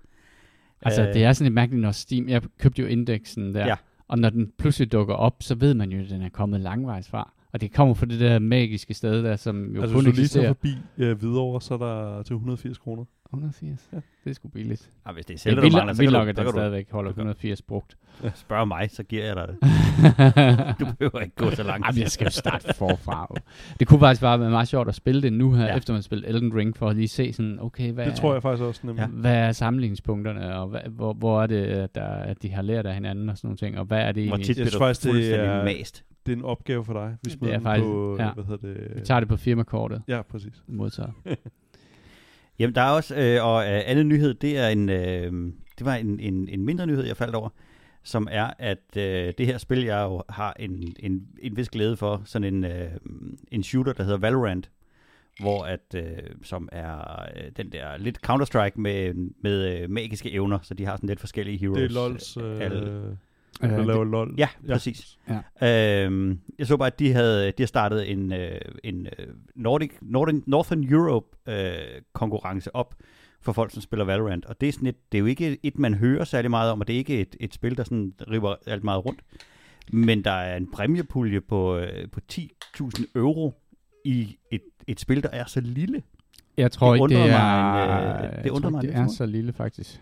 Altså, 0.83 1.03
Øh, 1.09 1.15
det 1.15 1.25
er 1.25 1.33
sådan 1.33 1.45
lidt 1.45 1.55
mærkeligt, 1.55 1.83
når 1.83 1.91
Steam... 1.93 2.29
Jeg 2.29 2.43
købte 2.59 2.83
jo 2.83 2.89
indeksen 2.89 3.55
der, 3.55 3.67
Ja. 3.67 3.75
og 4.09 4.19
når 4.19 4.31
den 4.31 4.51
pludselig 4.59 4.93
dukker 4.93 5.15
op, 5.15 5.37
så 5.41 5.55
ved 5.55 5.75
man 5.75 5.91
jo, 5.93 6.03
at 6.03 6.11
den 6.11 6.23
er 6.23 6.29
kommet 6.29 6.61
langvejs 6.61 7.09
fra. 7.09 7.33
Og 7.53 7.61
det 7.61 7.73
kommer 7.73 7.95
fra 7.95 8.07
det 8.07 8.21
der 8.21 8.39
magiske 8.39 8.95
sted 8.95 9.23
der, 9.25 9.37
som 9.37 9.75
jo 9.75 9.81
altså, 9.83 9.95
kun 9.97 10.05
hvis 10.05 10.15
du 10.15 10.21
lige 10.21 10.29
tager 10.29 10.51
eksisterer. 10.51 10.79
forbi 10.97 11.05
øh, 11.05 11.19
Hvidovre, 11.19 11.61
så 11.61 11.75
er 11.75 11.79
der 11.79 12.23
til 12.23 12.35
180 12.35 12.79
kroner. 12.79 13.05
180? 13.33 13.89
Ja. 13.93 13.97
Det 14.25 14.31
er 14.31 14.35
sgu 14.35 14.49
billigt. 14.49 14.91
Ah, 15.05 15.15
hvis 15.15 15.27
det 15.27 15.33
er 15.33 15.35
Det 15.35 15.41
selv, 15.41 15.53
er 15.59 15.61
du 15.61 15.63
mangler, 15.63 15.95
så 15.95 16.03
at 16.03 16.37
så 16.37 16.43
den 16.43 16.51
stadigvæk 16.53 16.91
holder 16.91 17.11
du 17.11 17.15
kan- 17.15 17.21
180 17.21 17.63
brugt. 17.63 17.97
spørge 18.35 18.67
mig, 18.67 18.91
så 18.93 19.03
giver 19.03 19.25
jeg 19.25 19.37
dig 19.37 19.49
det. 19.49 19.57
Du 20.81 20.87
behøver 20.99 21.21
ikke 21.21 21.37
gå 21.37 21.51
så 21.51 21.63
langt. 21.63 21.87
Jamen, 21.87 22.01
jeg 22.03 22.11
skal 22.11 22.25
jo 22.25 22.31
starte 22.31 22.75
forfra. 22.75 23.35
Det 23.81 23.89
kunne 23.89 24.01
faktisk 24.01 24.21
bare 24.21 24.41
være 24.41 24.51
meget 24.51 24.69
sjovt 24.69 24.89
at 24.89 24.95
spille 24.95 25.23
det 25.23 25.33
nu 25.33 25.53
her, 25.53 25.65
Ja. 25.65 25.71
ja. 25.71 25.77
efter 25.77 25.93
man 25.93 25.97
har 25.99 26.03
spillet 26.03 26.29
Elden 26.29 26.55
Ring, 26.57 26.77
for 26.77 26.89
at 26.89 26.97
lige 26.97 27.09
se 27.09 27.33
sådan, 27.33 27.59
okay, 27.61 27.93
hvad, 27.93 28.07
Det 28.07 28.15
tror 28.15 28.33
jeg 28.33 28.43
faktisk 28.43 28.63
også 28.65 28.81
nemlig. 28.85 29.01
Ja. 29.03 29.07
hvad 29.07 29.35
er 29.37 29.53
sammenligningspunkterne, 29.53 30.55
og 30.57 30.69
hvad, 30.69 30.81
hvor, 30.91 31.13
hvor 31.13 31.43
er 31.43 31.47
det, 31.47 31.63
at, 31.65 31.95
der, 31.95 32.05
at 32.07 32.43
de 32.43 32.51
har 32.51 32.63
lært 32.63 32.87
af 32.87 32.95
hinanden 32.95 33.29
og 33.29 33.37
sådan 33.37 33.49
nogle 33.49 33.57
ting, 33.57 33.79
og 33.79 33.85
hvad 33.85 33.99
er 34.01 34.13
det 34.13 34.27
Hvor 34.27 34.37
egentlig? 34.37 34.47
tit 34.47 34.59
Jeg 34.59 34.65
bliver 34.65 34.71
tror 34.71 34.79
du 34.79 34.89
faktisk, 34.89 35.03
det 35.05 35.11
fuldstændig 35.13 35.47
er- 35.49 35.65
mast. 35.65 36.05
Det 36.27 36.33
er 36.33 36.37
en 36.37 36.45
opgave 36.45 36.85
for 36.85 36.93
dig. 36.93 37.09
Vi 37.11 37.17
Det 37.25 37.33
smider 37.33 37.55
er 37.55 37.59
den 37.59 37.65
faktisk- 37.65 37.85
på, 37.87 38.17
ja. 38.19 38.33
hvad 38.33 38.45
hedder 38.45 38.69
det? 38.69 38.93
Vi 38.97 39.01
tager 39.01 39.21
det 39.21 39.29
på 39.29 39.37
firmakortet, 39.37 40.03
Ja, 40.09 40.23
præcis. 40.23 40.63
modtaget. 40.67 41.11
Jamen, 42.61 42.75
der 42.75 42.81
er 42.81 42.91
også, 42.91 43.17
øh, 43.17 43.45
og 43.45 43.63
øh, 43.63 43.83
anden 43.87 44.09
nyhed, 44.09 44.35
det 44.35 44.59
er 44.59 44.69
en, 44.69 44.89
øh, 44.89 45.33
det 45.79 45.87
var 45.87 45.95
en, 45.95 46.21
en, 46.21 46.49
en 46.49 46.65
mindre 46.65 46.87
nyhed, 46.87 47.07
jeg 47.07 47.17
faldt 47.17 47.35
over, 47.35 47.49
som 48.03 48.29
er, 48.31 48.51
at 48.59 48.97
øh, 48.97 49.33
det 49.39 49.47
her 49.47 49.59
spil, 49.59 49.85
jeg 49.85 50.03
jo 50.03 50.23
har 50.29 50.57
en, 50.59 50.95
en, 50.99 51.27
en 51.43 51.57
vis 51.57 51.69
glæde 51.69 51.97
for, 51.97 52.23
sådan 52.25 52.55
en, 52.55 52.65
øh, 52.65 52.91
en 53.51 53.63
shooter, 53.63 53.93
der 53.93 54.03
hedder 54.03 54.19
Valorant, 54.19 54.71
hvor 55.41 55.63
at, 55.65 55.95
øh, 55.95 56.19
som 56.43 56.69
er 56.73 57.23
øh, 57.37 57.51
den 57.57 57.73
der 57.73 57.97
lidt 57.99 58.19
Counter-Strike 58.31 58.81
med, 58.81 59.15
med 59.43 59.81
øh, 59.81 59.91
magiske 59.91 60.33
evner, 60.33 60.59
så 60.63 60.75
de 60.75 60.85
har 60.85 60.97
sådan 60.97 61.09
lidt 61.09 61.21
forskellige 61.21 61.59
heroes. 61.59 61.79
Det 61.79 61.91
er 61.91 62.09
LOLs, 62.09 62.37
øh, 62.37 62.61
alle. 62.61 63.19
Der 63.69 63.81
Øh, 63.81 63.87
laver 63.87 64.05
LOL. 64.05 64.35
Ja, 64.39 64.49
præcis. 64.69 65.19
Ja. 65.61 66.05
Øhm, 66.05 66.41
jeg 66.59 66.67
så 66.67 66.77
bare, 66.77 66.87
at 66.87 66.99
de 66.99 67.13
havde, 67.13 67.47
de 67.47 67.63
har 67.63 67.67
startet 67.67 68.11
en, 68.11 68.33
øh, 68.33 68.61
en 68.85 69.07
øh, 69.19 69.27
Nordic, 69.55 69.91
Northern, 70.03 70.43
Northern 70.47 70.85
Europe 70.85 71.27
øh, 71.49 71.73
konkurrence 72.13 72.77
op 72.77 72.95
for 73.41 73.53
folk, 73.53 73.73
som 73.73 73.83
spiller 73.83 74.05
Valorant. 74.05 74.47
Og 74.47 74.61
det 74.61 74.69
er, 74.69 74.73
sådan 74.73 74.89
et, 74.89 75.13
det 75.13 75.19
er 75.19 75.21
jo 75.21 75.27
ikke 75.27 75.59
et, 75.63 75.79
man 75.79 75.95
hører 75.95 76.25
særlig 76.25 76.51
meget 76.51 76.73
om, 76.73 76.81
og 76.81 76.87
det 76.87 76.95
er 76.95 76.99
ikke 76.99 77.21
et, 77.21 77.37
et 77.41 77.55
spil, 77.55 77.77
der 77.77 77.85
sådan 77.85 78.13
river 78.31 78.55
alt 78.67 78.85
meget 78.85 79.05
rundt. 79.07 79.21
Men 79.93 80.25
der 80.25 80.31
er 80.31 80.57
en 80.57 80.71
præmiepulje 80.71 81.41
på, 81.41 81.77
øh, 81.77 82.11
på 82.13 82.21
10.000 82.33 83.05
euro 83.15 83.55
i 84.05 84.37
et, 84.53 84.63
et 84.87 85.01
spil, 85.01 85.23
der 85.23 85.29
er 85.33 85.45
så 85.45 85.61
lille. 85.61 86.03
Jeg 86.57 86.73
tror 86.73 86.93
Det 86.93 86.97
ikke, 86.97 87.23
det 87.23 87.31
er, 87.31 87.39
mig 87.39 88.25
en, 88.25 88.39
øh, 88.39 88.45
det 88.45 88.51
undrer 88.51 88.61
tror 88.61 88.71
mig 88.71 88.83
det 88.83 88.95
er 88.95 89.07
så 89.09 89.27
lille, 89.27 89.53
faktisk. 89.53 90.01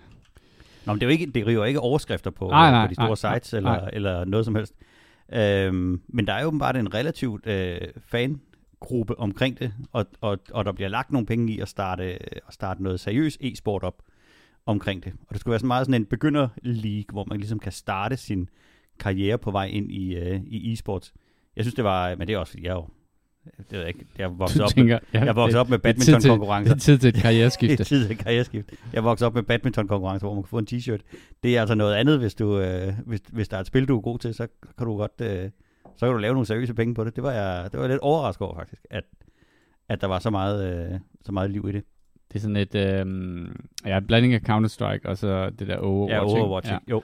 Nå, 0.89 0.93
men 0.93 1.01
det, 1.01 1.07
er 1.07 1.11
jo 1.11 1.13
ikke, 1.13 1.27
det 1.27 1.47
river 1.47 1.65
ikke 1.65 1.81
overskrifter 1.81 2.31
på, 2.31 2.49
Nej, 2.49 2.71
nej, 2.71 2.87
på 2.87 2.91
de 2.91 2.95
store 2.95 3.31
nej, 3.31 3.39
sites 3.39 3.53
nej, 3.53 3.59
eller, 3.59 3.81
nej. 3.81 3.91
eller 3.93 4.25
noget 4.25 4.45
som 4.45 4.55
helst. 4.55 4.75
Øhm, 5.33 6.01
men 6.09 6.27
der 6.27 6.33
er 6.33 6.41
jo 6.41 6.47
åbenbart 6.47 6.77
en 6.77 6.95
relativt 6.95 7.47
øh, 7.47 7.81
fangruppe 8.07 9.19
omkring 9.19 9.59
det, 9.59 9.73
og, 9.93 10.07
og, 10.21 10.39
og 10.53 10.65
der 10.65 10.73
bliver 10.73 10.89
lagt 10.89 11.13
nogle 11.13 11.27
penge 11.27 11.53
i 11.53 11.61
at 11.61 11.69
starte, 11.69 12.05
at 12.05 12.43
starte 12.51 12.83
noget 12.83 13.01
seriøs 13.01 13.39
e-sport 13.41 13.83
op 13.83 14.03
omkring 14.67 15.05
det. 15.05 15.13
Og 15.29 15.35
det 15.35 15.41
skulle 15.41 15.53
være 15.53 15.59
sådan 15.59 15.69
meget 15.69 15.87
sådan 15.87 16.03
en 16.03 16.07
begynder-league, 16.07 17.13
hvor 17.13 17.25
man 17.25 17.39
ligesom 17.39 17.59
kan 17.59 17.73
starte 17.73 18.17
sin 18.17 18.49
karriere 18.99 19.39
på 19.39 19.51
vej 19.51 19.67
ind 19.67 19.93
i, 19.93 20.15
øh, 20.15 20.41
i 20.47 20.73
e-sports. 20.73 21.13
Jeg 21.57 21.65
synes, 21.65 21.75
det 21.75 21.85
var, 21.85 22.15
men 22.17 22.29
det 22.29 22.35
er 22.35 22.39
også, 22.39 22.53
fordi 22.53 22.65
jeg 22.65 22.71
er 22.71 22.75
jo, 22.75 22.89
det 23.57 23.67
ved 23.71 23.79
jeg 23.79 23.89
ikke, 23.89 24.05
jeg 24.19 24.25
er 24.25 24.29
vokset 24.29 24.59
Du 24.59 24.63
op, 24.65 24.67
med, 24.69 24.75
tænker, 24.75 24.99
ja, 25.15 25.19
jeg 25.21 25.29
er 25.29 25.33
vokset 25.33 25.53
det, 25.55 25.61
op 25.61 25.69
med 25.71 25.79
det 25.79 25.89
er 25.89 25.93
tid 25.93 26.01
til- 26.05 26.13
badmintonkonkurrencer. 26.13 26.75
det 26.75 26.81
er 26.81 26.85
tid 26.85 26.99
til 26.99 27.09
et 27.09 27.15
Det 27.15 27.23
karriereskifte. 27.23 27.81
er 27.81 27.85
tid 27.85 28.07
til 28.07 28.19
karriereskift. 28.19 28.71
Jeg 28.93 29.05
voksede 29.05 29.27
op 29.27 29.35
med 29.35 29.43
badmintonkonkurrence, 29.43 30.27
hvor 30.27 30.35
man 30.35 30.43
kan 30.43 30.49
få 30.49 30.59
en 30.59 30.67
t-shirt. 30.73 31.01
Det 31.43 31.57
er 31.57 31.61
altså 31.61 31.75
noget 31.75 31.95
andet, 31.95 32.19
hvis, 32.19 32.35
du, 32.35 32.59
øh, 32.61 32.93
hvis, 33.07 33.21
hvis 33.33 33.49
der 33.49 33.57
er 33.57 33.61
et 33.61 33.67
spil, 33.67 33.89
du 33.89 33.97
er 33.97 34.01
god 34.01 34.19
til, 34.19 34.35
så 34.35 34.47
kan 34.79 34.87
du 34.87 34.97
godt 34.97 35.13
øh, 35.21 35.51
så 35.97 36.07
kan 36.07 36.13
du 36.13 36.19
lave 36.19 36.33
nogle 36.35 36.47
seriøse 36.47 36.75
penge 36.75 36.95
på 36.95 37.05
det. 37.05 37.17
Det 37.17 37.25
var 37.25 37.33
jeg, 37.33 37.65
det 37.73 37.79
var 37.79 37.85
jeg 37.85 37.91
lidt 37.91 38.01
overrasket 38.01 38.43
over 38.47 38.55
faktisk, 38.57 38.83
at, 38.91 39.05
at 39.89 40.01
der 40.01 40.07
var 40.07 40.19
så 40.19 40.31
meget, 40.31 40.89
øh, 40.93 40.99
så 41.23 41.33
meget 41.33 41.51
liv 41.51 41.67
i 41.69 41.73
det. 41.73 41.85
Det 42.33 42.37
er 42.37 42.41
sådan 42.41 42.57
et, 42.57 42.75
øhm, 42.75 43.57
ja, 43.87 44.01
blanding 44.01 44.35
af 44.35 44.41
Counter-Strike 44.49 45.09
og 45.09 45.19
så 45.19 45.51
det 45.51 45.69
der 45.69 45.77
Overwatch. 45.77 46.13
Ja? 46.37 46.41
Overwatch. 46.43 46.71
Ja. 46.73 46.79
Jo, 46.91 47.03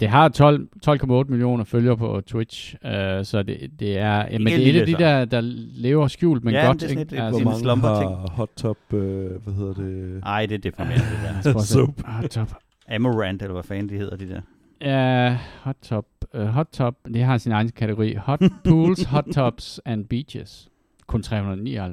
Det 0.00 0.08
har 0.08 0.28
12 0.28 0.68
12,8 0.88 1.24
millioner 1.30 1.64
følgere 1.64 1.96
på 1.96 2.20
Twitch, 2.26 2.74
øh, 2.84 3.24
så 3.24 3.42
det, 3.46 3.70
det 3.80 3.98
er, 3.98 4.16
ja, 4.16 4.38
men 4.38 4.46
det 4.46 4.66
er 4.66 4.70
et 4.76 4.80
af 4.80 4.86
de 4.86 4.92
så. 4.92 4.98
der, 4.98 5.24
der 5.24 5.40
lever 5.76 6.08
skjult, 6.08 6.44
men 6.44 6.54
Ja, 6.54 6.66
godt. 6.66 6.80
det 6.80 6.84
er 6.84 6.88
sådan 6.88 7.02
et- 7.02 7.12
Altså, 7.24 7.42
Hvor 7.42 7.74
mange 7.74 7.88
har 7.88 8.30
hot 8.32 8.48
top, 8.56 8.76
øh, 8.92 9.30
hvad 9.44 9.54
hedder 9.54 9.74
det? 9.74 10.20
Ej, 10.26 10.46
det 10.46 10.54
er 10.54 10.58
deprimerende 10.58 11.04
det 11.44 11.44
der. 11.54 11.58
Soap. 11.72 11.90
Hot 12.06 12.30
top. 12.30 12.54
Amorant, 12.88 13.42
eller 13.42 13.52
hvad 13.52 13.62
fanden 13.62 13.88
de 13.88 13.94
hedder, 13.94 14.16
de 14.16 14.28
der. 14.28 14.40
Ja, 14.80 15.38
hot 15.62 15.76
top. 15.82 16.04
Uh, 16.38 16.44
hot 16.44 16.66
top, 16.72 16.94
det 17.14 17.22
har 17.24 17.38
sin 17.38 17.52
egen 17.52 17.68
kategori. 17.68 18.14
Hot 18.14 18.42
pools, 18.64 19.02
hot 19.14 19.24
tops 19.34 19.80
and 19.84 20.04
beaches. 20.04 20.68
Kun 21.06 21.22
399.000. 21.26 21.30
Ja, 21.30 21.58
så 21.58 21.92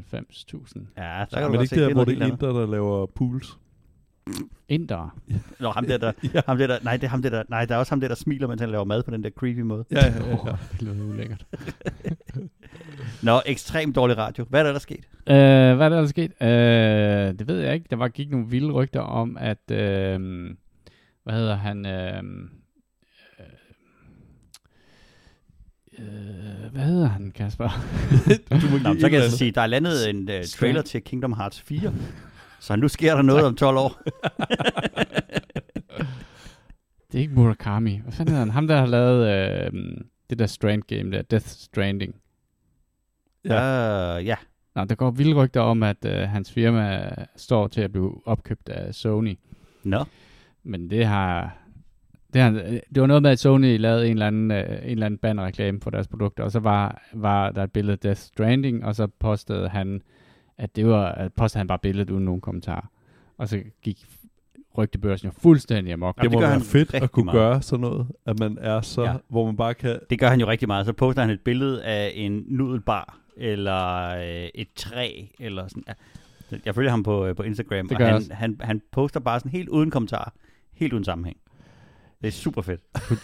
Ja, 0.97 1.25
kan 1.39 1.43
du 1.43 1.49
men 1.49 1.57
godt 1.57 1.61
ikke 1.61 1.67
se, 1.75 1.81
der, 1.81 1.89
er 1.89 1.93
hvor 1.93 2.03
det 2.05 2.21
er. 2.21 2.25
Inder, 2.25 2.35
der 2.53 2.67
laver 2.71 3.05
pools. 3.05 3.57
Indere. 4.69 5.10
Nå, 5.60 5.69
ham 5.69 5.86
der, 5.86 5.97
der, 5.97 6.12
Ja. 6.34 6.41
ham 6.45 6.57
der, 6.57 6.67
der, 6.67 6.79
nej, 6.84 6.97
det 6.97 7.03
er 7.03 7.10
ham 7.10 7.21
der, 7.21 7.29
der, 7.29 7.43
nej, 7.49 7.65
der 7.65 7.75
er 7.75 7.79
også 7.79 7.91
ham 7.91 7.99
der, 8.01 8.07
der 8.07 8.15
smiler, 8.15 8.47
mens 8.47 8.62
han 8.62 8.69
laver 8.69 8.84
mad 8.84 9.03
på 9.03 9.12
den 9.12 9.23
der 9.23 9.29
creepy 9.29 9.60
måde. 9.60 9.86
Ja, 9.91 9.97
ja, 9.97 10.05
ja. 10.05 10.38
ja. 10.45 10.55
Det 10.71 10.81
lyder 10.81 11.05
ulækkert. 11.05 11.45
Nå, 13.23 13.41
ekstremt 13.45 13.95
dårlig 13.95 14.17
radio. 14.17 14.45
Hvad 14.49 14.60
er 14.60 14.63
der, 14.63 14.71
der 14.71 14.79
sket? 14.79 15.05
Uh, 15.13 15.34
hvad 15.75 15.86
er 15.86 15.89
der, 15.89 15.99
der 16.01 16.07
sket? 16.07 16.31
Uh, 16.41 17.39
det 17.39 17.47
ved 17.47 17.60
jeg 17.60 17.73
ikke. 17.73 17.86
Der 17.89 17.95
var 17.95 18.07
gik 18.07 18.31
nogle 18.31 18.47
vilde 18.47 18.71
rygter 18.71 19.01
om, 19.01 19.38
at... 19.39 19.62
Uh, 19.71 20.55
hvad 21.23 21.34
hedder 21.34 21.55
han? 21.55 21.77
Uh, 21.86 22.23
uh, 25.99 26.71
hvad 26.71 26.84
hedder 26.84 27.07
han, 27.07 27.31
Kasper? 27.31 27.69
Du 28.49 28.67
må 28.71 28.77
Nå, 28.93 28.99
så 28.99 29.10
kan 29.10 29.21
jeg 29.21 29.29
så 29.29 29.38
sige, 29.43 29.51
der 29.51 29.62
er 29.62 29.67
landet 29.67 30.10
en 30.10 30.29
uh, 30.29 30.36
trailer 30.45 30.81
til 30.81 31.01
Kingdom 31.01 31.34
Hearts 31.34 31.62
4. 31.62 31.93
Så 32.62 32.76
nu 32.76 32.88
sker 32.88 33.15
der 33.15 33.21
noget 33.21 33.45
om 33.45 33.56
12 33.56 33.78
år. 33.78 34.02
Det 37.12 37.17
er 37.17 37.21
ikke 37.21 37.34
Murakami. 37.34 38.00
Hvad 38.04 38.13
fanden 38.13 38.32
hedder 38.32 38.45
han? 38.45 38.54
Ham, 38.54 38.67
der 38.67 38.78
har 38.78 38.86
lavet 38.86 39.21
uh, 39.21 39.80
det 40.30 40.39
der 40.39 40.45
Strand 40.45 40.82
game 40.82 41.12
der. 41.12 41.21
Death 41.21 41.45
Stranding. 41.45 42.15
Ja. 43.45 44.17
Uh, 44.17 44.26
ja. 44.26 44.36
Nå, 44.76 44.86
der 44.86 44.95
går 44.95 45.12
vilde 45.12 45.34
rygter 45.34 45.62
om, 45.62 45.84
at 45.84 46.06
uh, 46.06 46.12
hans 46.12 46.52
firma 46.52 47.15
står 47.36 47.67
til 47.67 47.82
at 47.82 47.91
blive 47.91 48.21
opkøbt 48.26 48.69
af 48.69 48.95
Sony. 48.95 49.38
Nå. 49.84 50.04
Men 50.63 50.89
det 50.89 51.06
har... 51.06 51.58
Det, 52.34 52.41
har, 52.41 52.52
det 52.95 53.02
var 53.02 53.08
noget 53.08 53.24
med, 53.24 53.32
at 53.32 53.39
Sony 53.39 53.78
lavede 53.78 54.06
en 54.06 54.12
eller 54.12 54.28
anden, 54.28 54.52
uh, 54.52 54.58
en 54.58 54.63
eller 54.91 55.06
anden 55.06 55.17
bannerreklame 55.17 55.82
for 55.82 55.89
deres 55.89 56.08
produkter, 56.08 56.43
og 56.43 56.52
så 56.52 56.60
var, 56.60 57.02
var 57.13 57.52
der 57.52 57.63
et 57.63 57.71
billede 57.71 57.93
af 57.93 58.00
Death 58.00 58.19
Stranding, 58.19 58.86
og 58.86 58.95
så 58.95 59.08
postede 59.08 59.69
han, 59.69 60.02
at 60.62 60.76
det 60.76 60.88
var, 60.88 61.06
at 61.12 61.34
postede 61.34 61.60
han 61.60 61.67
bare 61.67 61.80
billedet 61.80 62.10
uden 62.10 62.26
nogen 62.26 62.41
kommentar. 62.41 62.89
Og 63.38 63.47
så 63.50 63.62
gik 63.82 64.06
rygtebørsen 64.78 65.26
jo 65.28 65.32
fuldstændig 65.38 65.93
amok. 65.93 66.17
Ja, 66.17 66.21
Det 66.21 66.30
det 66.32 66.36
må 66.36 66.39
gør 66.39 66.45
være 66.47 66.54
han 66.54 66.62
fedt 66.65 66.93
at 66.93 67.12
kunne 67.12 67.26
meget. 67.26 67.36
gøre 67.38 67.62
sådan 67.62 67.82
noget, 67.82 68.08
at 68.26 68.39
man 68.39 68.58
er 68.62 68.82
så, 68.82 69.04
Ja. 69.04 69.13
hvor 69.30 69.45
man 69.45 69.58
bare 69.58 69.74
kan... 69.74 70.00
Det 70.10 70.19
gør 70.19 70.30
han 70.30 70.39
jo 70.39 70.47
rigtig 70.47 70.67
meget. 70.67 70.86
Så 70.86 70.93
poster 70.93 71.21
han 71.21 71.30
et 71.32 71.39
billede 71.41 71.84
af 71.84 72.12
en 72.15 72.43
nudelbar, 72.47 73.17
eller 73.38 74.08
øh, 74.17 74.50
et 74.56 74.67
træ, 74.76 75.12
eller 75.39 75.67
sådan. 75.67 75.84
Ja. 75.88 75.93
Jeg 76.65 76.76
følger 76.76 76.91
ham 76.91 77.04
på, 77.04 77.26
øh, 77.26 77.36
på 77.36 77.43
Instagram, 77.43 77.88
Det 77.88 77.97
og 77.97 78.06
han, 78.06 78.15
også. 78.15 78.34
han, 78.34 78.58
han 78.62 78.82
poster 78.91 79.19
bare 79.19 79.39
sådan 79.39 79.52
helt 79.52 79.69
uden 79.69 79.91
kommentar, 79.91 80.34
helt 80.74 80.93
uden 80.93 81.04
sammenhæng. 81.06 81.38
Det 82.21 82.28
er 82.28 82.32
super 82.32 82.62
fedt. 82.62 82.82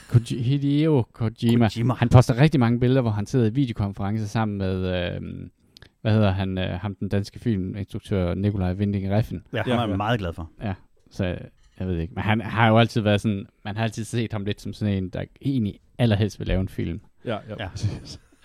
Ko- 0.10 0.20
Hideo 0.36 1.04
Kojima. 1.14 1.70
Kojima. 1.70 1.94
Han 1.94 2.10
poster 2.10 2.38
rigtig 2.38 2.60
mange 2.60 2.80
billeder, 2.80 3.02
hvor 3.02 3.12
han 3.12 3.26
sidder 3.26 3.46
i 3.46 3.54
videokonference 3.54 4.28
sammen 4.28 4.58
med, 4.58 5.06
øh, 5.16 5.22
hvad 6.08 6.16
hedder 6.16 6.32
han, 6.32 6.58
øh, 6.58 6.70
ham 6.70 6.96
den 6.96 7.10
danske 7.10 7.40
filminstruktør 7.40 8.34
Nikolaj 8.34 8.74
Winding 8.74 9.12
Refn. 9.12 9.36
Ja, 9.36 9.40
Ja, 9.58 9.62
er 9.74 9.80
jeg 9.80 9.90
ja. 9.90 9.96
meget 9.96 10.20
glad 10.20 10.34
for. 10.34 10.52
Så 11.12 11.26
jeg 11.80 11.88
ved 11.88 11.98
ikke, 11.98 12.14
men 12.14 12.24
han 12.24 12.42
har 12.42 12.68
jo 12.68 12.78
altid 12.78 13.02
været 13.02 13.22
sådan, 13.22 13.46
man 13.66 13.76
har 13.78 13.84
altid 13.84 14.04
set 14.04 14.34
ham 14.34 14.46
lidt 14.46 14.62
som 14.62 14.74
sådan 14.74 14.94
en, 14.94 15.10
der 15.10 15.24
egentlig 15.42 15.80
allerhelst 15.98 16.40
vil 16.40 16.48
lave 16.48 16.62
en 16.62 16.70
film, 16.70 17.02
Ja, 17.26 17.38
ja, 17.50 17.56
Ja. 17.60 17.70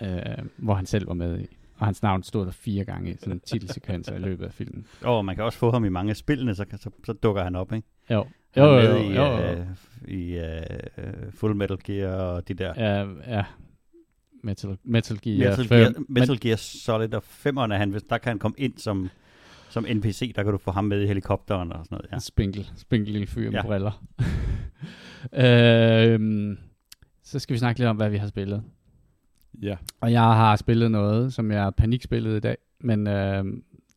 ja. 0.01 0.31
øh, 0.41 0.45
hvor 0.57 0.73
han 0.73 0.85
selv 0.85 1.07
var 1.07 1.13
med 1.13 1.39
i. 1.39 1.45
Og 1.77 1.85
hans 1.87 2.03
navn 2.03 2.23
stod 2.23 2.45
der 2.45 2.51
fire 2.51 2.85
gange 2.85 3.11
i 3.11 3.15
sådan 3.19 3.33
en 3.33 3.39
titelsekvens 3.39 4.07
i 4.07 4.11
løbet 4.17 4.45
af 4.45 4.53
filmen. 4.53 4.85
Og 5.01 5.25
man 5.25 5.35
kan 5.35 5.43
også 5.43 5.57
få 5.57 5.71
ham 5.71 5.85
i 5.85 5.89
mange 5.89 6.09
af 6.09 6.15
spillene, 6.17 6.55
så, 6.55 6.65
så, 6.77 6.89
så 7.05 7.13
dukker 7.13 7.43
han 7.43 7.55
op, 7.55 7.73
ikke? 7.73 7.87
Jo, 8.09 8.25
Han 8.53 8.63
jo, 8.63 8.69
jo, 8.69 8.75
med 8.75 8.89
jo, 8.89 9.09
i, 9.11 9.15
jo, 9.15 9.23
jo. 9.25 9.51
øh, 9.51 9.65
i 10.07 10.37
øh, 10.37 11.31
Full 11.31 11.55
Metal 11.55 11.77
Gear 11.83 12.15
og 12.15 12.47
de 12.47 12.53
der. 12.53 12.73
Ja, 12.77 13.07
ja. 13.37 13.43
Metal, 14.43 14.77
Metal 14.83 15.17
Gear 15.21 15.49
Metal, 15.49 15.65
5. 15.67 15.79
Gear, 15.79 15.93
Metal 16.09 16.39
Gear 16.39 16.55
Solid 16.55 17.13
og 17.13 17.23
5'erne, 17.45 17.73
han, 17.73 17.89
hvis- 17.89 18.03
der 18.03 18.17
kan 18.17 18.29
han 18.29 18.39
komme 18.39 18.55
ind 18.57 18.77
som, 18.77 19.09
Som 19.69 19.85
NPC, 19.95 20.33
der 20.35 20.43
kan 20.43 20.51
du 20.51 20.57
få 20.57 20.71
ham 20.71 20.85
med 20.85 21.01
i 21.01 21.07
helikopteren 21.07 21.71
og 21.71 21.85
sådan 21.85 21.95
noget. 21.95 22.07
Ja. 22.11 22.19
Spinkel, 22.19 22.69
spinkel 22.77 23.11
lille 23.13 23.27
fyr 23.27 23.51
med 23.51 23.59
Ja. 23.59 23.61
briller. 23.65 24.03
øhm, 25.33 26.57
så 27.23 27.39
skal 27.39 27.53
vi 27.53 27.57
snakke 27.59 27.79
lidt 27.79 27.89
om, 27.89 27.95
hvad 27.95 28.09
vi 28.09 28.17
har 28.17 28.27
spillet. 28.27 28.63
Ja. 29.61 29.75
Og 30.01 30.11
jeg 30.11 30.21
har 30.21 30.55
spillet 30.55 30.91
noget, 30.91 31.33
som 31.33 31.51
jeg 31.51 31.71
panikspillede 31.77 32.37
i 32.37 32.39
dag. 32.39 32.57
Men 32.79 33.07
øh, 33.07 33.43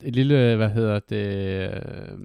et 0.04 0.16
lille, 0.16 0.56
hvad 0.56 0.70
hedder 0.70 0.98
det, 0.98 1.26
øh, 1.74 2.18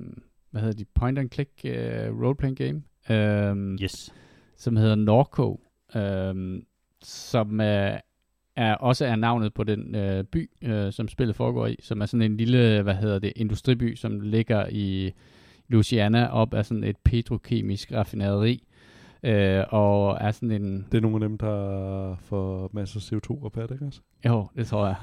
hvad 0.52 0.62
hedder 0.62 0.76
de, 0.78 0.86
point 0.96 1.20
and 1.20 1.32
click 1.32 1.50
øh, 1.66 2.22
roleplaying 2.24 2.58
game, 2.58 2.82
øh, 3.10 3.74
Yes. 3.84 4.14
som 4.58 4.76
hedder 4.76 4.96
Norco, 4.96 5.62
øh, 5.96 6.62
som 7.04 7.62
øh, 7.62 7.94
er 8.62 8.74
også 8.74 9.06
er 9.06 9.16
navnet 9.16 9.54
på 9.54 9.64
den 9.64 9.96
øh, 9.96 10.24
by, 10.24 10.50
øh, 10.62 10.94
som 10.94 11.08
spillet 11.08 11.36
foregår 11.36 11.68
i, 11.68 11.76
som 11.82 12.02
er 12.02 12.06
sådan 12.06 12.22
en 12.32 12.38
lille, 12.38 12.82
hvad 12.82 12.96
hedder 12.96 13.20
det, 13.20 13.34
industriby, 13.36 13.96
som 13.96 14.20
ligger 14.20 14.66
i 14.70 15.12
Louisiana 15.68 16.28
op 16.28 16.54
af 16.54 16.66
sådan 16.66 16.84
et 16.84 16.98
petrokemisk 16.98 17.92
raffinaderi. 17.92 18.64
Øh, 19.24 19.64
og 19.70 20.18
er 20.22 20.32
sådan 20.32 20.52
en 20.52 20.86
Det 20.92 20.98
er 20.98 21.02
nogle 21.02 21.16
af 21.16 21.30
dem, 21.30 21.38
der 21.38 22.16
får 22.16 22.70
masser 22.74 23.00
af 23.00 23.18
CO2-rabat, 23.18 23.72
ikke 23.72 23.86
også? 23.86 24.02
Jo, 24.26 24.48
det 24.56 24.68
tror 24.68 24.88
jeg. 24.88 24.96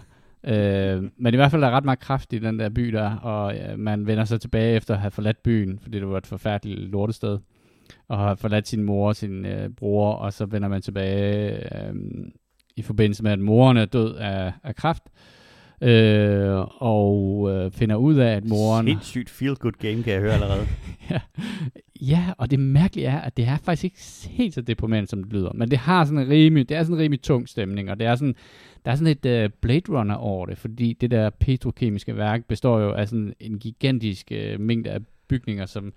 Øh, 0.45 1.11
men 1.17 1.35
i 1.35 1.37
hvert 1.37 1.51
fald 1.51 1.63
er 1.63 1.67
der 1.67 1.77
ret 1.77 1.85
meget 1.85 1.99
kraft 1.99 2.33
i 2.33 2.39
den 2.39 2.59
der 2.59 2.69
by 2.69 2.93
der, 2.93 3.17
og 3.17 3.55
ja, 3.55 3.77
man 3.77 4.07
vender 4.07 4.25
så 4.25 4.39
tilbage 4.39 4.77
efter 4.77 4.95
at 4.95 5.01
have 5.01 5.11
forladt 5.11 5.43
byen, 5.43 5.79
fordi 5.79 5.99
det 5.99 6.09
var 6.09 6.19
et 6.19 6.27
forfærdeligt 6.27 6.81
lortested, 6.81 7.39
og 8.09 8.19
har 8.19 8.35
forladt 8.35 8.69
sin 8.69 8.83
mor 8.83 9.09
og 9.09 9.17
sin 9.17 9.47
øh, 9.47 9.71
bror, 9.71 10.13
og 10.13 10.33
så 10.33 10.47
vender 10.47 10.69
man 10.69 10.83
tilbage 10.83 11.53
øh, 11.75 11.95
i 12.79 12.83
forbindelse 12.83 13.23
med, 13.23 13.33
at 13.33 13.39
moren 13.39 13.77
er 13.77 13.85
død 13.85 14.15
af, 14.15 14.53
af 14.65 14.77
kraft, 14.77 15.03
øh, 15.83 16.83
og 16.83 17.49
øh, 17.51 17.71
finder 17.71 17.97
ud 17.97 18.15
af, 18.15 18.37
at 18.37 18.45
moren... 18.45 18.87
Sindssygt 18.87 19.31
feel-good 19.31 19.79
game, 19.79 20.03
kan 20.03 20.13
jeg 20.13 20.21
høre 20.21 20.33
allerede. 20.33 20.67
ja. 21.11 21.21
ja, 22.01 22.25
og 22.39 22.51
det 22.51 22.61
mærkelige 22.61 23.07
er, 23.07 23.21
at 23.21 23.37
det 23.37 23.45
er 23.45 23.57
faktisk 23.57 23.85
ikke 23.85 23.99
helt 24.29 24.55
så 24.55 24.61
deprimerende, 24.61 25.11
som 25.11 25.25
det 25.25 25.33
lyder. 25.33 25.53
Men 25.55 25.71
det 25.71 25.79
har 25.79 26.05
sådan 26.05 26.19
en 26.19 26.29
rimelig, 26.29 26.69
det 26.69 26.77
er 26.77 26.83
sådan 26.83 26.97
en 26.97 27.03
rimelig 27.03 27.23
tung 27.23 27.49
stemning, 27.49 27.91
og 27.91 28.01
det 28.01 28.07
er 28.07 28.15
sådan, 28.15 28.35
der 28.85 28.91
er 28.91 28.97
sådan 28.97 29.17
et 29.23 29.45
uh, 29.45 29.53
Blade 29.61 29.83
Runner 29.89 30.15
over 30.15 30.47
det, 30.47 30.59
fordi 30.59 30.93
det 30.93 31.11
der 31.11 31.31
petrokemiske 31.31 32.17
værk 32.17 32.45
består 32.45 32.81
jo 32.81 32.93
af 32.93 33.09
sådan 33.09 33.35
en 33.41 33.59
gigantisk 33.59 34.33
uh, 34.33 34.61
mængde 34.61 34.91
af 34.91 35.01
bygninger, 35.29 35.67
som, 35.67 35.93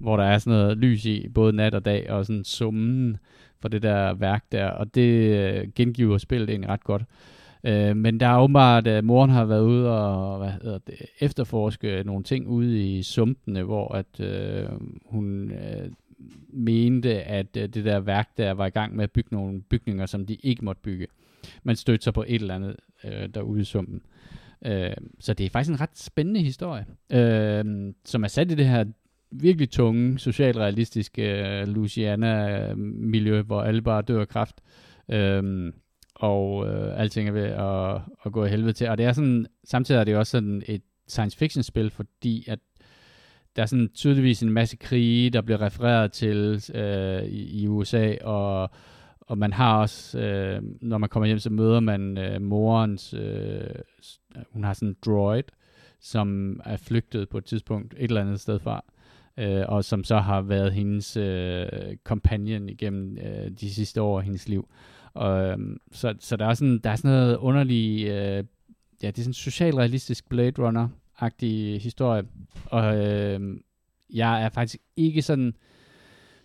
hvor 0.00 0.16
der 0.16 0.24
er 0.24 0.38
sådan 0.38 0.58
noget 0.58 0.78
lys 0.78 1.04
i, 1.04 1.28
både 1.28 1.52
nat 1.52 1.74
og 1.74 1.84
dag, 1.84 2.10
og 2.10 2.26
sådan 2.26 2.44
summen 2.44 3.16
for 3.60 3.68
det 3.68 3.82
der 3.82 4.14
værk 4.14 4.44
der, 4.52 4.66
og 4.66 4.94
det 4.94 5.10
øh, 5.10 5.68
gengiver 5.74 6.18
spillet 6.18 6.50
egentlig 6.50 6.70
ret 6.70 6.84
godt. 6.84 7.02
Øh, 7.64 7.96
men 7.96 8.20
der 8.20 8.26
er 8.26 8.40
åbenbart, 8.40 8.86
at 8.86 9.04
moren 9.04 9.30
har 9.30 9.44
været 9.44 9.62
ude 9.62 9.98
og 10.00 10.38
hvad 10.38 10.50
hedder 10.50 10.78
det, 10.78 10.96
efterforske 11.20 12.02
nogle 12.06 12.24
ting 12.24 12.48
ude 12.48 12.96
i 12.96 13.02
sumpene, 13.02 13.62
hvor 13.62 13.94
at 13.94 14.20
øh, 14.20 14.68
hun 15.06 15.50
øh, 15.50 15.90
mente, 16.48 17.22
at 17.22 17.56
øh, 17.56 17.68
det 17.68 17.84
der 17.84 18.00
værk 18.00 18.28
der 18.36 18.52
var 18.52 18.66
i 18.66 18.70
gang 18.70 18.96
med 18.96 19.04
at 19.04 19.10
bygge 19.10 19.28
nogle 19.32 19.62
bygninger, 19.62 20.06
som 20.06 20.26
de 20.26 20.34
ikke 20.34 20.64
måtte 20.64 20.82
bygge. 20.82 21.06
Man 21.62 21.76
stødte 21.76 22.04
sig 22.04 22.14
på 22.14 22.24
et 22.28 22.40
eller 22.40 22.54
andet 22.54 22.76
øh, 23.04 23.28
derude 23.34 23.60
i 23.60 23.64
sumpen. 23.64 24.02
Øh, 24.64 24.92
så 25.20 25.34
det 25.34 25.46
er 25.46 25.50
faktisk 25.50 25.70
en 25.70 25.80
ret 25.80 25.98
spændende 25.98 26.40
historie, 26.40 26.86
øh, 27.12 27.92
som 28.04 28.24
er 28.24 28.28
sat 28.28 28.52
i 28.52 28.54
det 28.54 28.66
her 28.66 28.84
virkelig 29.32 29.70
tunge, 29.70 30.18
socialrealistiske 30.18 31.22
øh, 31.22 31.68
Louisiana-miljø, 31.68 33.42
hvor 33.42 33.62
alle 33.62 33.82
bare 33.82 34.02
dør 34.02 34.20
af 34.20 34.28
kraft. 34.28 34.60
Øh, 35.08 35.72
og 36.14 36.68
øh, 36.68 37.00
alting 37.00 37.28
er 37.28 37.32
ved 37.32 37.42
at, 37.42 38.02
at 38.26 38.32
gå 38.32 38.44
i 38.44 38.48
helvede 38.48 38.72
til. 38.72 38.88
Og 38.88 38.98
det 38.98 39.06
er 39.06 39.12
sådan, 39.12 39.46
samtidig 39.64 40.00
er 40.00 40.04
det 40.04 40.16
også 40.16 40.30
sådan 40.30 40.62
et 40.66 40.82
science 41.08 41.38
fiction 41.38 41.62
spil, 41.62 41.90
fordi 41.90 42.44
at 42.48 42.58
der 43.56 43.62
er 43.62 43.66
sådan 43.66 43.88
tydeligvis 43.94 44.42
en 44.42 44.52
masse 44.52 44.76
krige, 44.76 45.30
der 45.30 45.40
bliver 45.40 45.60
refereret 45.60 46.12
til 46.12 46.64
øh, 46.74 47.22
i, 47.22 47.62
i 47.62 47.68
USA, 47.68 48.14
og, 48.24 48.70
og 49.20 49.38
man 49.38 49.52
har 49.52 49.80
også, 49.80 50.18
øh, 50.18 50.62
når 50.80 50.98
man 50.98 51.08
kommer 51.08 51.26
hjem, 51.26 51.38
så 51.38 51.50
møder 51.50 51.80
man 51.80 52.18
øh, 52.18 52.42
morens, 52.42 53.14
øh, 53.14 53.60
hun 54.50 54.64
har 54.64 54.72
sådan 54.72 54.88
en 54.88 54.96
droid, 55.04 55.44
som 56.00 56.60
er 56.64 56.76
flygtet 56.76 57.28
på 57.28 57.38
et 57.38 57.44
tidspunkt 57.44 57.94
et 57.98 58.04
eller 58.04 58.20
andet 58.20 58.40
sted 58.40 58.58
fra, 58.58 58.84
øh, 59.40 59.64
og 59.68 59.84
som 59.84 60.04
så 60.04 60.18
har 60.18 60.40
været 60.40 60.72
hendes 60.72 61.16
øh, 61.16 61.66
companion 62.04 62.68
igennem 62.68 63.18
øh, 63.18 63.50
de 63.60 63.74
sidste 63.74 64.02
år 64.02 64.18
af 64.18 64.24
hendes 64.24 64.48
liv. 64.48 64.68
Og, 65.14 65.44
øh, 65.44 65.58
så, 65.92 66.14
så 66.18 66.36
der 66.36 66.46
er 66.46 66.54
sådan, 66.54 66.78
der 66.78 66.90
er 66.90 66.96
sådan 66.96 67.10
noget 67.10 67.36
underlig, 67.36 68.06
øh, 68.06 68.44
ja, 69.02 69.06
det 69.06 69.18
er 69.18 69.22
sådan 69.22 69.30
en 69.30 69.34
socialrealistisk 69.34 70.28
Blade 70.28 70.62
Runner-agtig 70.62 71.82
historie. 71.82 72.22
Og 72.66 73.06
øh, 73.06 73.56
jeg 74.14 74.42
er 74.42 74.48
faktisk 74.48 74.80
ikke 74.96 75.22
sådan 75.22 75.54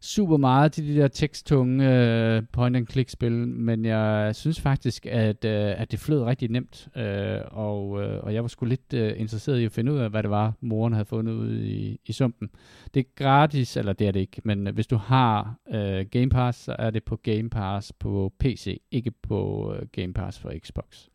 super 0.05 0.37
meget 0.37 0.71
til 0.71 0.87
de 0.87 0.95
der 0.95 1.07
teksttunge 1.07 1.89
øh, 1.89 2.43
point-and-click-spil, 2.51 3.47
men 3.47 3.85
jeg 3.85 4.35
synes 4.35 4.61
faktisk, 4.61 5.05
at, 5.05 5.45
øh, 5.45 5.81
at 5.81 5.91
det 5.91 5.99
flød 5.99 6.23
rigtig 6.23 6.49
nemt, 6.49 6.87
øh, 6.97 7.41
og, 7.45 8.03
øh, 8.03 8.23
og 8.23 8.33
jeg 8.33 8.41
var 8.41 8.47
sgu 8.47 8.65
lidt 8.65 8.93
øh, 8.93 9.13
interesseret 9.19 9.59
i 9.59 9.65
at 9.65 9.71
finde 9.71 9.93
ud 9.93 9.97
af, 9.97 10.09
hvad 10.09 10.23
det 10.23 10.31
var, 10.31 10.53
moren 10.61 10.93
havde 10.93 11.05
fundet 11.05 11.33
ud 11.33 11.57
i, 11.57 11.99
i 12.05 12.13
sumpen. 12.13 12.49
Det 12.93 12.99
er 12.99 13.03
gratis, 13.15 13.77
eller 13.77 13.93
det 13.93 14.07
er 14.07 14.11
det 14.11 14.19
ikke, 14.19 14.41
men 14.43 14.67
hvis 14.73 14.87
du 14.87 14.95
har 14.97 15.55
øh, 15.73 16.05
Game 16.11 16.29
Pass, 16.29 16.59
så 16.59 16.75
er 16.79 16.89
det 16.89 17.03
på 17.03 17.15
Game 17.15 17.49
Pass 17.49 17.93
på 17.93 18.33
PC, 18.39 18.81
ikke 18.91 19.11
på 19.11 19.73
øh, 19.73 19.87
Game 19.91 20.13
Pass 20.13 20.39
for 20.39 20.53
Xbox. 20.59 21.07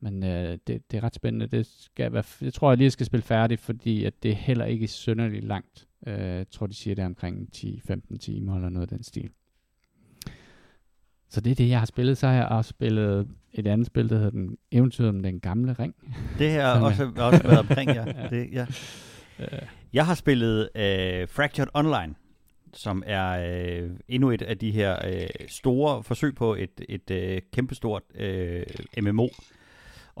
Men 0.00 0.24
øh, 0.24 0.58
det, 0.66 0.90
det 0.90 0.96
er 0.96 1.04
ret 1.04 1.14
spændende. 1.14 1.46
Det 1.46 1.66
skal 1.66 2.12
være, 2.12 2.24
jeg 2.40 2.52
tror, 2.52 2.70
jeg 2.70 2.78
lige 2.78 2.90
skal 2.90 3.06
spille 3.06 3.22
færdigt, 3.22 3.60
fordi 3.60 4.04
at 4.04 4.22
det 4.22 4.30
er 4.30 4.34
heller 4.34 4.64
ikke 4.64 4.88
synderligt 4.88 5.44
langt. 5.44 5.86
Øh, 6.06 6.18
jeg 6.20 6.46
tror, 6.50 6.66
de 6.66 6.74
siger 6.74 6.94
det 6.94 7.04
omkring 7.04 7.48
10-15 7.56 8.18
timer 8.18 8.54
eller 8.56 8.68
noget 8.68 8.92
af 8.92 8.96
den 8.96 9.04
stil. 9.04 9.30
Så 11.28 11.40
det 11.40 11.50
er 11.50 11.54
det, 11.54 11.68
jeg 11.68 11.78
har 11.78 11.86
spillet. 11.86 12.18
Så 12.18 12.26
har 12.26 12.34
jeg 12.34 12.46
også 12.46 12.68
spillet 12.68 13.28
et 13.52 13.66
andet 13.66 13.86
spil, 13.86 14.08
der 14.08 14.16
hedder 14.16 14.30
den 14.30 14.58
Eventyr 14.72 15.08
om 15.08 15.22
den 15.22 15.40
gamle 15.40 15.72
ring. 15.72 15.94
Det 16.38 16.50
her 16.50 16.66
er- 16.66 16.80
også, 16.80 17.12
har 17.16 17.22
også 17.22 17.42
været 17.42 17.58
omkring, 17.58 17.90
ja. 17.90 18.04
Ja. 18.22 18.28
Det, 18.28 18.48
ja. 18.52 18.66
Øh, 19.38 19.62
Jeg 19.92 20.06
har 20.06 20.14
spillet 20.14 20.68
øh, 20.74 21.28
Fractured 21.28 21.68
Online, 21.74 22.14
som 22.74 23.02
er 23.06 23.28
øh, 23.82 23.90
endnu 24.08 24.30
et 24.30 24.42
af 24.42 24.58
de 24.58 24.70
her 24.70 24.96
øh, 25.12 25.26
store 25.48 26.02
forsøg 26.02 26.34
på 26.34 26.54
et, 26.54 26.80
et 26.88 27.10
øh, 27.10 27.40
kæmpestort 27.52 28.02
øh, 28.14 28.62
MMO. 29.02 29.28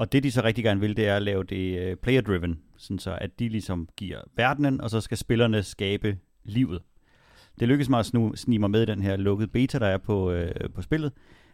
Og 0.00 0.12
det 0.12 0.22
de 0.22 0.30
så 0.30 0.42
rigtig 0.44 0.64
gerne 0.64 0.80
vil, 0.80 0.96
det 0.96 1.06
er 1.06 1.16
at 1.16 1.22
lave 1.22 1.44
det 1.44 1.78
øh, 1.78 1.96
player-driven, 1.96 2.58
sådan 2.76 2.98
så 2.98 3.18
at 3.20 3.38
de 3.38 3.48
ligesom 3.48 3.88
giver 3.96 4.18
verdenen, 4.36 4.80
og 4.80 4.90
så 4.90 5.00
skal 5.00 5.16
spillerne 5.16 5.62
skabe 5.62 6.18
livet. 6.44 6.82
Det 7.60 7.68
lykkedes 7.68 7.88
mig 7.88 7.98
at 7.98 8.06
snu, 8.06 8.32
snige 8.36 8.58
mig 8.58 8.70
med 8.70 8.82
i 8.82 8.86
den 8.86 9.02
her 9.02 9.16
lukkede 9.16 9.48
beta, 9.48 9.78
der 9.78 9.86
er 9.86 9.98
på, 9.98 10.32
øh, 10.32 10.54
på 10.74 10.82
spillet. 10.82 11.12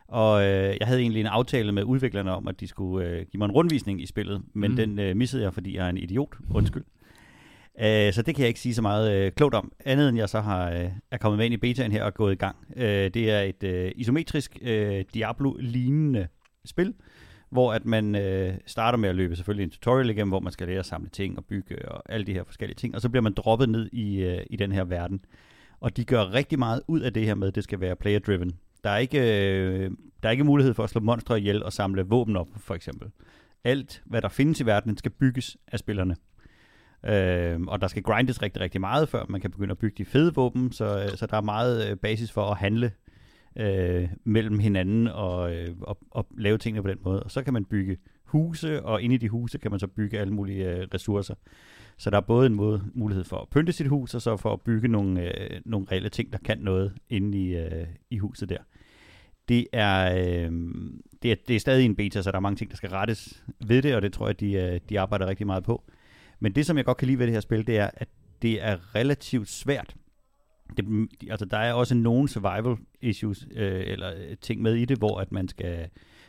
Og 0.08 0.42
øh, 0.42 0.76
jeg 0.80 0.86
havde 0.86 1.00
egentlig 1.00 1.20
en 1.20 1.26
aftale 1.26 1.72
med 1.72 1.82
udviklerne 1.84 2.32
om, 2.32 2.48
at 2.48 2.60
de 2.60 2.66
skulle 2.66 3.08
øh, 3.08 3.26
give 3.32 3.38
mig 3.38 3.44
en 3.44 3.50
rundvisning 3.52 4.02
i 4.02 4.06
spillet, 4.06 4.42
men 4.54 4.70
Mm. 4.70 4.76
den 4.76 4.98
øh, 4.98 5.16
missede 5.16 5.42
jeg, 5.42 5.54
fordi 5.54 5.76
jeg 5.76 5.86
er 5.86 5.90
en 5.90 5.96
idiot. 5.98 6.36
Undskyld. 6.50 6.84
Øh, 7.80 8.12
så 8.12 8.22
det 8.22 8.34
kan 8.34 8.42
jeg 8.42 8.48
ikke 8.48 8.60
sige 8.60 8.74
så 8.74 8.82
meget 8.82 9.12
øh, 9.26 9.32
klogt 9.32 9.54
om, 9.54 9.72
andet 9.84 10.08
end 10.08 10.18
jeg 10.18 10.28
så 10.28 10.40
har 10.40 10.70
øh, 10.70 10.90
er 11.10 11.18
kommet 11.18 11.38
med 11.38 11.44
ind 11.46 11.54
i 11.54 11.56
betaen 11.56 11.92
her 11.92 12.04
og 12.04 12.14
gået 12.14 12.32
i 12.32 12.36
gang. 12.36 12.56
Øh, 12.76 13.10
det 13.14 13.30
er 13.30 13.40
et 13.40 13.62
øh, 13.62 13.92
isometrisk 13.96 14.58
øh, 14.62 15.04
Diablo-lignende 15.14 16.28
spil, 16.64 16.94
hvor 17.50 17.72
at 17.72 17.84
man 17.84 18.14
øh, 18.14 18.54
starter 18.66 18.98
med 18.98 19.08
at 19.08 19.14
løbe 19.14 19.36
selvfølgelig 19.36 19.64
en 19.64 19.70
tutorial 19.70 20.10
igennem, 20.10 20.28
hvor 20.28 20.40
man 20.40 20.52
skal 20.52 20.66
lære 20.68 20.78
at 20.78 20.86
samle 20.86 21.08
ting 21.08 21.38
og 21.38 21.44
bygge 21.44 21.88
og 21.88 22.02
alle 22.12 22.26
de 22.26 22.32
her 22.32 22.44
forskellige 22.44 22.76
ting, 22.76 22.94
og 22.94 23.00
så 23.00 23.08
bliver 23.08 23.22
man 23.22 23.32
droppet 23.32 23.68
ned 23.68 23.88
i, 23.92 24.22
øh, 24.22 24.46
i 24.50 24.56
den 24.56 24.72
her 24.72 24.84
verden. 24.84 25.20
Og 25.80 25.96
de 25.96 26.04
gør 26.04 26.32
rigtig 26.32 26.58
meget 26.58 26.82
ud 26.86 27.00
af 27.00 27.12
det 27.12 27.26
her 27.26 27.34
med, 27.34 27.48
at 27.48 27.54
det 27.54 27.64
skal 27.64 27.80
være 27.80 27.96
player-driven. 27.96 28.52
Der 28.84 28.90
er 28.90 28.98
ikke, 28.98 29.18
øh, 29.18 29.90
der 30.22 30.28
er 30.28 30.30
ikke 30.30 30.44
mulighed 30.44 30.74
for 30.74 30.84
at 30.84 30.90
slå 30.90 31.00
monstre 31.00 31.38
ihjel 31.38 31.62
og 31.62 31.72
samle 31.72 32.02
våben 32.02 32.36
op, 32.36 32.48
for 32.56 32.74
eksempel. 32.74 33.10
Alt, 33.64 34.02
hvad 34.06 34.22
der 34.22 34.28
findes 34.28 34.60
i 34.60 34.66
verden, 34.66 34.96
skal 34.96 35.10
bygges 35.10 35.56
af 35.72 35.78
spillerne. 35.78 36.16
Øh, 37.06 37.60
og 37.60 37.80
der 37.80 37.86
skal 37.86 38.02
grindes 38.02 38.42
rigtig, 38.42 38.62
rigtig 38.62 38.80
meget, 38.80 39.08
før 39.08 39.24
man 39.28 39.40
kan 39.40 39.50
begynde 39.50 39.70
at 39.70 39.78
bygge 39.78 39.94
de 39.98 40.04
fede 40.04 40.34
våben, 40.34 40.72
så, 40.72 41.02
øh, 41.02 41.16
så 41.16 41.26
der 41.26 41.36
er 41.36 41.40
meget 41.40 41.90
øh, 41.90 41.96
basis 41.96 42.32
for 42.32 42.50
at 42.50 42.56
handle 42.56 42.92
øh, 43.56 44.08
mellem 44.24 44.58
hinanden 44.58 45.08
og, 45.08 45.54
øh, 45.54 45.74
og, 45.80 45.98
og 46.10 46.26
lave 46.38 46.58
tingene 46.58 46.82
på 46.82 46.88
den 46.88 46.98
måde. 47.04 47.22
Og 47.22 47.30
så 47.30 47.42
kan 47.42 47.52
man 47.52 47.64
bygge 47.64 47.96
huse, 48.24 48.82
og 48.82 49.02
inde 49.02 49.14
i 49.14 49.18
de 49.18 49.28
huse 49.28 49.58
kan 49.58 49.70
man 49.70 49.80
så 49.80 49.86
bygge 49.86 50.18
alle 50.18 50.34
mulige 50.34 50.70
øh, 50.70 50.86
ressourcer. 50.94 51.34
Så 51.98 52.10
der 52.10 52.16
er 52.16 52.20
både 52.20 52.46
en 52.46 52.54
måde, 52.54 52.84
mulighed 52.94 53.24
for 53.24 53.36
at 53.36 53.48
pynte 53.48 53.72
sit 53.72 53.86
hus, 53.86 54.14
og 54.14 54.22
så 54.22 54.36
for 54.36 54.52
at 54.52 54.60
bygge 54.60 54.88
nogle, 54.88 55.22
øh, 55.22 55.60
nogle 55.64 55.86
reelle 55.92 56.08
ting, 56.08 56.32
der 56.32 56.38
kan 56.44 56.58
noget 56.58 56.92
inde 57.10 57.38
i, 57.38 57.56
øh, 57.56 57.86
i 58.10 58.18
huset 58.18 58.48
der. 58.48 58.58
Det 59.48 59.66
er, 59.72 60.16
øh, 60.16 60.52
det, 61.22 61.30
er, 61.30 61.36
det 61.48 61.56
er 61.56 61.60
stadig 61.60 61.84
en 61.84 61.96
beta, 61.96 62.22
så 62.22 62.30
der 62.30 62.36
er 62.36 62.40
mange 62.40 62.56
ting, 62.56 62.70
der 62.70 62.76
skal 62.76 62.90
rettes 62.90 63.44
ved 63.66 63.82
det, 63.82 63.94
og 63.94 64.02
det 64.02 64.12
tror 64.12 64.26
jeg, 64.26 64.40
de, 64.40 64.52
øh, 64.52 64.80
de 64.88 65.00
arbejder 65.00 65.26
rigtig 65.26 65.46
meget 65.46 65.64
på. 65.64 65.84
Men 66.40 66.52
det, 66.52 66.66
som 66.66 66.76
jeg 66.76 66.84
godt 66.84 66.96
kan 66.96 67.06
lide 67.06 67.18
ved 67.18 67.26
det 67.26 67.34
her 67.34 67.40
spil, 67.40 67.66
det 67.66 67.78
er, 67.78 67.90
at 67.94 68.08
det 68.42 68.62
er 68.62 68.94
relativt 68.94 69.48
svært. 69.48 69.94
Det, 70.76 70.88
mm, 70.88 71.08
altså, 71.30 71.44
der 71.44 71.56
er 71.56 71.72
også 71.72 71.94
nogle 71.94 72.28
survival 72.28 72.76
issues, 73.00 73.46
øh, 73.50 73.82
eller 73.86 74.10
øh, 74.16 74.36
ting 74.40 74.62
med 74.62 74.74
i 74.74 74.84
det, 74.84 74.98
hvor 74.98 75.20
at 75.20 75.32
man 75.32 75.48
skal, 75.48 75.88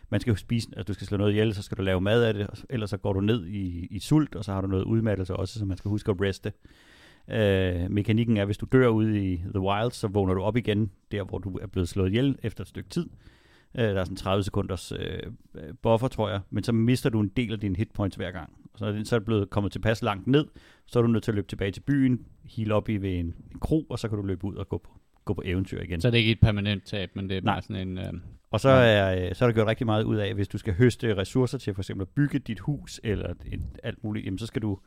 man 0.10 0.22
skal 0.22 0.38
spise, 0.38 0.68
altså 0.78 0.84
du 0.84 0.94
skal 0.94 1.08
slå 1.08 1.18
noget 1.18 1.32
ihjel, 1.32 1.54
så 1.54 1.62
skal 1.62 1.78
du 1.78 1.82
lave 1.82 2.02
mad 2.02 2.24
af 2.24 2.34
det, 2.34 2.48
og 2.48 2.58
ellers 2.70 2.90
så 2.90 2.98
går 2.98 3.14
du 3.14 3.22
ned 3.22 3.48
i, 3.48 3.88
i 3.92 4.00
sult, 4.00 4.36
og 4.36 4.46
så 4.46 4.54
har 4.54 4.62
du 4.62 4.68
noget 4.68 4.84
udmattelse 4.84 5.36
også, 5.36 5.60
så 5.60 5.66
man 5.66 5.78
skal 5.78 5.90
huske 5.90 6.12
at 6.12 6.22
reste. 6.22 6.52
Øh, 7.32 7.92
mekanikken 7.92 8.38
er, 8.38 8.46
hvis 8.46 8.58
du 8.58 8.68
dør 8.72 8.88
ude 8.88 9.32
i 9.32 9.36
The 9.38 9.60
Wild, 9.60 9.92
så 9.92 10.08
vågner 10.08 10.34
du 10.34 10.42
op 10.42 10.58
igen, 10.58 10.92
der 11.12 11.24
hvor 11.24 11.38
du 11.38 11.58
er 11.58 11.68
blevet 11.68 11.90
slået 11.90 12.10
ihjel 12.10 12.40
efter 12.44 12.62
et 12.62 12.68
stykke 12.68 12.90
tid. 12.90 13.10
Øh, 13.76 13.84
der 13.84 14.00
er 14.00 14.04
sådan 14.04 14.18
30 14.18 14.44
sekunders 14.44 14.92
øh, 14.92 15.74
buffer, 15.82 16.08
tror 16.08 16.30
jeg, 16.30 16.42
men 16.50 16.64
så 16.64 16.72
mister 16.72 17.10
du 17.10 17.20
en 17.20 17.28
del 17.28 17.54
af 17.54 17.60
dine 17.60 17.76
hitpoints 17.76 18.16
hver 18.16 18.32
gang. 18.32 18.54
Så 18.78 18.86
er 18.86 18.92
det, 18.92 19.08
så 19.08 19.16
er 19.16 19.20
blevet 19.20 19.50
kommet 19.50 19.72
tilpas 19.72 20.02
langt 20.02 20.28
ned, 20.28 20.46
så 20.86 21.00
er 21.00 21.04
du 21.04 21.08
nødt 21.10 21.24
til 21.24 21.32
at 21.32 21.36
løbe 21.36 21.48
tilbage 21.48 21.72
til 21.72 21.82
byen, 21.82 22.20
heal 22.44 22.72
op 22.72 22.90
i 22.90 22.98
ved 22.98 23.12
en, 23.20 23.26
en 23.26 23.60
kro, 23.62 23.84
og 23.90 24.00
så 24.00 24.08
kan 24.08 24.18
du 24.18 24.24
løbe 24.24 24.46
ud 24.46 24.56
og 24.56 24.70
gå 24.70 24.78
på, 24.78 24.90
gå 25.26 25.34
på 25.34 25.42
eventyr 25.46 25.82
igen. 25.82 26.02
Så 26.02 26.08
er 26.08 26.12
det 26.12 26.18
ikke 26.18 26.32
et 26.32 26.40
permanent 26.40 26.86
tab, 26.86 27.10
men 27.16 27.30
det 27.30 27.38
er 27.38 27.42
Nej. 27.42 27.54
bare 27.54 27.62
sådan 27.62 27.88
en... 27.88 27.98
Øh, 27.98 28.14
Og 28.52 28.60
så 28.60 28.70
er, 28.70 29.28
øh, 29.30 29.36
så 29.36 29.46
er 29.46 29.50
der 29.50 29.54
gjort 29.54 29.68
rigtig 29.68 29.86
meget 29.86 30.04
ud 30.04 30.16
af, 30.16 30.34
hvis 30.34 30.48
du 30.48 30.58
skal 30.58 30.74
høste 30.74 31.18
ressourcer 31.18 31.58
til 31.58 31.74
for 31.74 31.82
eksempel 31.82 32.02
at 32.02 32.10
bygge 32.10 32.40
dit 32.40 32.60
hus 32.60 33.02
eller 33.04 33.34
et, 33.46 33.62
alt 33.84 34.04
muligt, 34.04 34.26
jamen 34.26 34.38
så 34.38 34.46
skal 34.46 34.62
du 34.62 34.80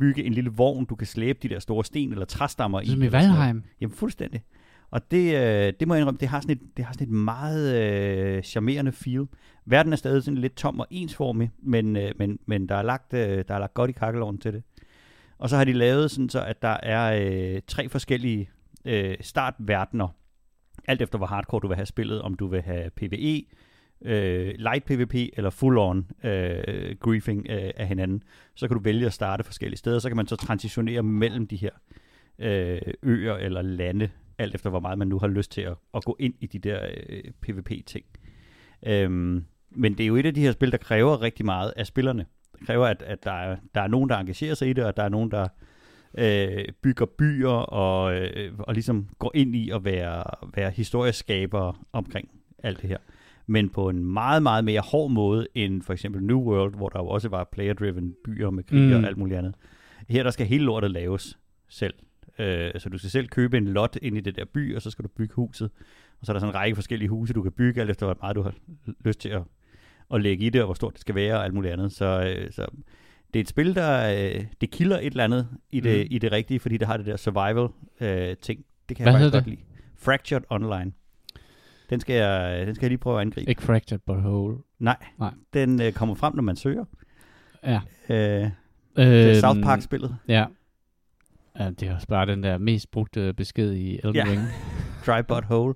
bygge 0.00 0.24
en 0.24 0.32
lille 0.34 0.50
vogn, 0.50 0.84
du 0.84 0.94
kan 0.94 1.06
slæbe 1.06 1.38
de 1.42 1.48
der 1.48 1.58
store 1.58 1.84
sten 1.84 2.12
eller 2.12 2.24
træstammer 2.24 2.80
i. 2.80 2.86
som 2.86 3.02
i 3.02 3.06
sådan 3.06 3.22
noget. 3.28 3.38
Valheim. 3.38 3.64
Jamen 3.80 3.96
fuldstændig. 3.96 4.42
Og 4.90 5.10
det, 5.10 5.34
øh, 5.34 5.72
det 5.80 5.88
må 5.88 5.94
jeg 5.94 6.00
indrømme, 6.00 6.18
det 6.20 6.28
har 6.28 6.40
sådan 6.40 6.56
et, 6.56 6.76
det 6.76 6.84
har 6.84 6.92
sådan 6.92 7.06
et 7.06 7.12
meget 7.12 7.82
øh, 7.82 8.42
charmerende 8.42 8.92
feel. 8.92 9.26
Verden 9.66 9.92
er 9.92 9.96
stadig 9.96 10.22
sådan 10.22 10.38
lidt 10.38 10.56
tom 10.56 10.80
og 10.80 10.86
ensformig, 10.90 11.50
men, 11.62 11.96
øh, 11.96 12.12
men, 12.18 12.38
men 12.46 12.68
der, 12.68 12.74
er 12.74 12.82
lagt, 12.82 13.14
øh, 13.14 13.44
der 13.48 13.54
er 13.54 13.58
lagt 13.58 13.74
godt 13.74 13.90
i 13.90 13.92
kakkeloven 13.92 14.38
til 14.38 14.52
det. 14.52 14.62
Og 15.38 15.50
så 15.50 15.56
har 15.56 15.64
de 15.64 15.72
lavet 15.72 16.10
sådan 16.10 16.28
så, 16.28 16.44
at 16.44 16.62
der 16.62 16.76
er 16.82 17.20
øh, 17.22 17.60
tre 17.66 17.88
forskellige 17.88 18.50
øh, 18.84 19.16
startverdener, 19.20 20.08
alt 20.86 21.02
efter 21.02 21.18
hvor 21.18 21.26
hardcore 21.26 21.60
du 21.60 21.68
vil 21.68 21.76
have 21.76 21.86
spillet, 21.86 22.22
om 22.22 22.34
du 22.34 22.46
vil 22.46 22.62
have 22.62 22.90
PvE, 22.90 23.44
øh, 24.04 24.54
light 24.58 24.84
PvP 24.84 25.14
eller 25.14 25.50
full-on 25.50 26.28
øh, 26.28 26.96
griefing 27.00 27.46
øh, 27.50 27.70
af 27.76 27.86
hinanden. 27.86 28.22
Så 28.54 28.68
kan 28.68 28.76
du 28.76 28.82
vælge 28.82 29.06
at 29.06 29.12
starte 29.12 29.44
forskellige 29.44 29.78
steder, 29.78 29.98
så 29.98 30.08
kan 30.08 30.16
man 30.16 30.26
så 30.26 30.36
transitionere 30.36 31.02
mellem 31.02 31.46
de 31.46 31.56
her 31.56 31.70
øh, 32.38 32.80
øer 33.02 33.34
eller 33.34 33.62
lande, 33.62 34.10
alt 34.40 34.54
efter 34.54 34.70
hvor 34.70 34.80
meget 34.80 34.98
man 34.98 35.08
nu 35.08 35.18
har 35.18 35.28
lyst 35.28 35.50
til 35.50 35.60
at, 35.60 35.74
at 35.94 36.04
gå 36.04 36.16
ind 36.18 36.34
i 36.40 36.46
de 36.46 36.58
der 36.58 36.80
øh, 37.08 37.22
PvP-ting. 37.40 38.04
Øhm, 38.86 39.44
men 39.70 39.98
det 39.98 40.04
er 40.04 40.08
jo 40.08 40.16
et 40.16 40.26
af 40.26 40.34
de 40.34 40.40
her 40.40 40.52
spil, 40.52 40.72
der 40.72 40.78
kræver 40.78 41.22
rigtig 41.22 41.46
meget 41.46 41.72
af 41.76 41.86
spillerne. 41.86 42.26
Det 42.58 42.66
kræver, 42.66 42.86
at, 42.86 43.02
at 43.02 43.24
der, 43.24 43.32
er, 43.32 43.56
der 43.74 43.80
er 43.80 43.88
nogen, 43.88 44.10
der 44.10 44.16
engagerer 44.16 44.54
sig 44.54 44.68
i 44.68 44.72
det, 44.72 44.84
og 44.84 44.96
der 44.96 45.02
er 45.02 45.08
nogen, 45.08 45.30
der 45.30 45.48
øh, 46.18 46.64
bygger 46.82 47.06
byer 47.06 47.48
og, 47.48 48.14
øh, 48.14 48.52
og 48.58 48.74
ligesom 48.74 49.08
går 49.18 49.30
ind 49.34 49.56
i 49.56 49.70
at 49.70 49.84
være, 49.84 50.22
være 50.54 50.70
historieskabere 50.70 51.74
omkring 51.92 52.28
alt 52.58 52.82
det 52.82 52.88
her. 52.88 52.98
Men 53.46 53.68
på 53.68 53.88
en 53.88 54.04
meget, 54.04 54.42
meget 54.42 54.64
mere 54.64 54.80
hård 54.80 55.10
måde 55.10 55.46
end 55.54 55.82
for 55.82 55.92
eksempel 55.92 56.22
New 56.22 56.40
World, 56.40 56.76
hvor 56.76 56.88
der 56.88 56.98
jo 56.98 57.06
også 57.06 57.28
var 57.28 57.48
player-driven 57.52 58.14
byer 58.24 58.50
med 58.50 58.64
krig 58.64 58.80
mm. 58.80 58.86
Mm. 58.86 58.92
og 58.92 59.08
alt 59.08 59.18
muligt 59.18 59.38
andet. 59.38 59.54
Her 60.08 60.22
der 60.22 60.30
skal 60.30 60.46
hele 60.46 60.64
lortet 60.64 60.90
laves 60.90 61.38
selv. 61.68 61.94
Øh, 62.40 62.80
så 62.80 62.88
du 62.88 62.98
skal 62.98 63.10
selv 63.10 63.28
købe 63.28 63.56
en 63.56 63.64
lot 63.68 63.96
ind 64.02 64.16
i 64.16 64.20
det 64.20 64.36
der 64.36 64.44
by, 64.44 64.76
og 64.76 64.82
så 64.82 64.90
skal 64.90 65.02
du 65.02 65.08
bygge 65.08 65.34
huset. 65.34 65.70
Og 66.20 66.26
så 66.26 66.32
er 66.32 66.34
der 66.34 66.40
sådan 66.40 66.54
en 66.54 66.54
række 66.54 66.74
forskellige 66.74 67.08
huse, 67.08 67.32
du 67.32 67.42
kan 67.42 67.52
bygge, 67.52 67.80
alt 67.80 67.90
efter 67.90 68.06
hvor 68.06 68.16
meget 68.20 68.36
du 68.36 68.42
har 68.42 68.54
lyst 69.04 69.20
til 69.20 69.28
at, 69.28 69.42
at 70.14 70.20
lægge 70.20 70.46
i 70.46 70.50
det, 70.50 70.60
og 70.60 70.66
hvor 70.66 70.74
stort 70.74 70.92
det 70.92 71.00
skal 71.00 71.14
være, 71.14 71.34
og 71.36 71.44
alt 71.44 71.54
muligt 71.54 71.72
andet. 71.72 71.92
Så, 71.92 72.34
øh, 72.36 72.52
så 72.52 72.66
det 73.34 73.40
er 73.40 73.40
et 73.40 73.48
spil, 73.48 73.74
der 73.74 74.12
øh, 74.34 74.44
det 74.60 74.70
kilder 74.70 74.98
et 74.98 75.06
eller 75.06 75.24
andet 75.24 75.48
i 75.72 75.80
det, 75.80 76.00
mm. 76.00 76.08
i 76.10 76.18
det 76.18 76.32
rigtige, 76.32 76.60
fordi 76.60 76.76
det 76.76 76.86
har 76.86 76.96
det 76.96 77.06
der 77.06 77.16
survival-ting. 77.16 78.64
det 78.88 78.96
kan 78.96 79.04
Hvad 79.04 79.12
jeg 79.12 79.20
faktisk 79.20 79.32
godt 79.32 79.46
lide. 79.46 79.60
Fractured 79.96 80.42
Online. 80.50 80.92
Den 81.90 82.00
skal, 82.00 82.16
jeg, 82.16 82.66
den 82.66 82.74
skal 82.74 82.84
jeg 82.86 82.90
lige 82.90 82.98
prøve 82.98 83.16
at 83.16 83.20
angribe. 83.20 83.50
Ikke 83.50 83.62
Fractured 83.62 84.00
But 84.06 84.16
Whole. 84.16 84.56
Nej, 84.78 84.96
Nej. 85.18 85.34
den 85.54 85.82
øh, 85.82 85.92
kommer 85.92 86.14
frem, 86.14 86.34
når 86.34 86.42
man 86.42 86.56
søger. 86.56 86.84
Ja. 87.64 87.80
Øh, 88.08 88.16
det 88.16 88.50
er 88.96 89.28
Øhm, 89.28 89.34
South 89.34 89.60
Park-spillet. 89.62 90.16
Ja. 90.28 90.44
Ja. 91.58 91.70
Det 91.70 91.88
er 91.88 91.94
også 91.94 92.06
bare 92.06 92.26
den 92.26 92.42
der 92.42 92.58
mest 92.58 92.90
brugte 92.90 93.32
besked 93.32 93.72
i 93.72 93.94
Elden 93.94 94.14
Ja. 94.14 94.24
Ring. 94.24 94.40
Dry 95.06 95.20
Butt 95.28 95.44
Hole. 95.44 95.74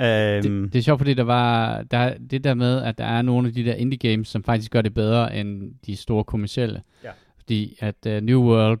Øhm, 0.00 0.42
Det, 0.42 0.72
det 0.72 0.78
er 0.78 0.82
sjovt, 0.82 1.00
fordi 1.00 1.14
der 1.14 1.22
var 1.22 1.82
der, 1.82 1.98
er 1.98 2.18
det 2.18 2.44
der 2.44 2.54
med, 2.54 2.82
at 2.82 2.98
der 2.98 3.04
er 3.04 3.22
nogle 3.22 3.48
af 3.48 3.54
de 3.54 3.64
der 3.64 3.74
indie 3.74 3.98
games, 4.10 4.28
som 4.28 4.44
faktisk 4.44 4.70
gør 4.70 4.82
det 4.82 4.94
bedre 4.94 5.36
end 5.36 5.72
de 5.86 5.96
store 5.96 6.24
kommercielle. 6.24 6.82
Ja. 7.04 7.10
Fordi 7.38 7.76
at 7.80 8.06
uh, 8.06 8.12
New 8.12 8.40
World 8.42 8.78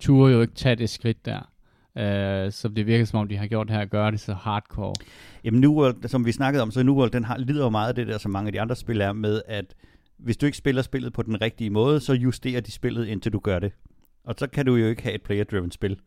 turde 0.00 0.32
jo 0.32 0.40
ikke 0.40 0.54
tage 0.54 0.76
det 0.76 0.90
skridt 0.90 1.24
der. 1.26 1.38
Uh, 1.94 2.52
så 2.52 2.70
det 2.76 2.86
virker 2.86 3.04
som 3.04 3.18
om, 3.18 3.28
de 3.28 3.36
har 3.36 3.46
gjort 3.46 3.70
her 3.70 3.80
at 3.80 3.90
gøre 3.90 4.10
det 4.10 4.20
så 4.20 4.34
hardcore. 4.34 4.94
Jamen 5.44 5.60
New 5.60 5.72
World, 5.72 6.08
som 6.08 6.26
vi 6.26 6.32
snakkede 6.32 6.62
om, 6.62 6.70
så 6.70 6.82
New 6.82 6.94
World, 6.94 7.10
den 7.10 7.24
har, 7.24 7.36
lider 7.38 7.64
jo 7.64 7.70
meget 7.70 7.88
af 7.88 7.94
det 7.94 8.06
der, 8.06 8.18
som 8.18 8.30
mange 8.30 8.48
af 8.48 8.52
de 8.52 8.60
andre 8.60 8.76
spil 8.76 9.00
er 9.00 9.12
med, 9.12 9.42
at 9.46 9.64
hvis 10.18 10.36
du 10.36 10.46
ikke 10.46 10.58
spiller 10.58 10.82
spillet 10.82 11.12
på 11.12 11.22
den 11.22 11.40
rigtige 11.40 11.70
måde, 11.70 12.00
så 12.00 12.12
justerer 12.12 12.60
de 12.60 12.72
spillet, 12.72 13.06
indtil 13.06 13.32
du 13.32 13.38
gør 13.38 13.58
det. 13.58 13.72
Og 14.28 14.34
så 14.38 14.46
kan 14.46 14.66
du 14.66 14.76
jo 14.76 14.86
ikke 14.86 15.02
have 15.02 15.14
et 15.14 15.22
player-driven 15.22 15.70
spil. 15.70 16.00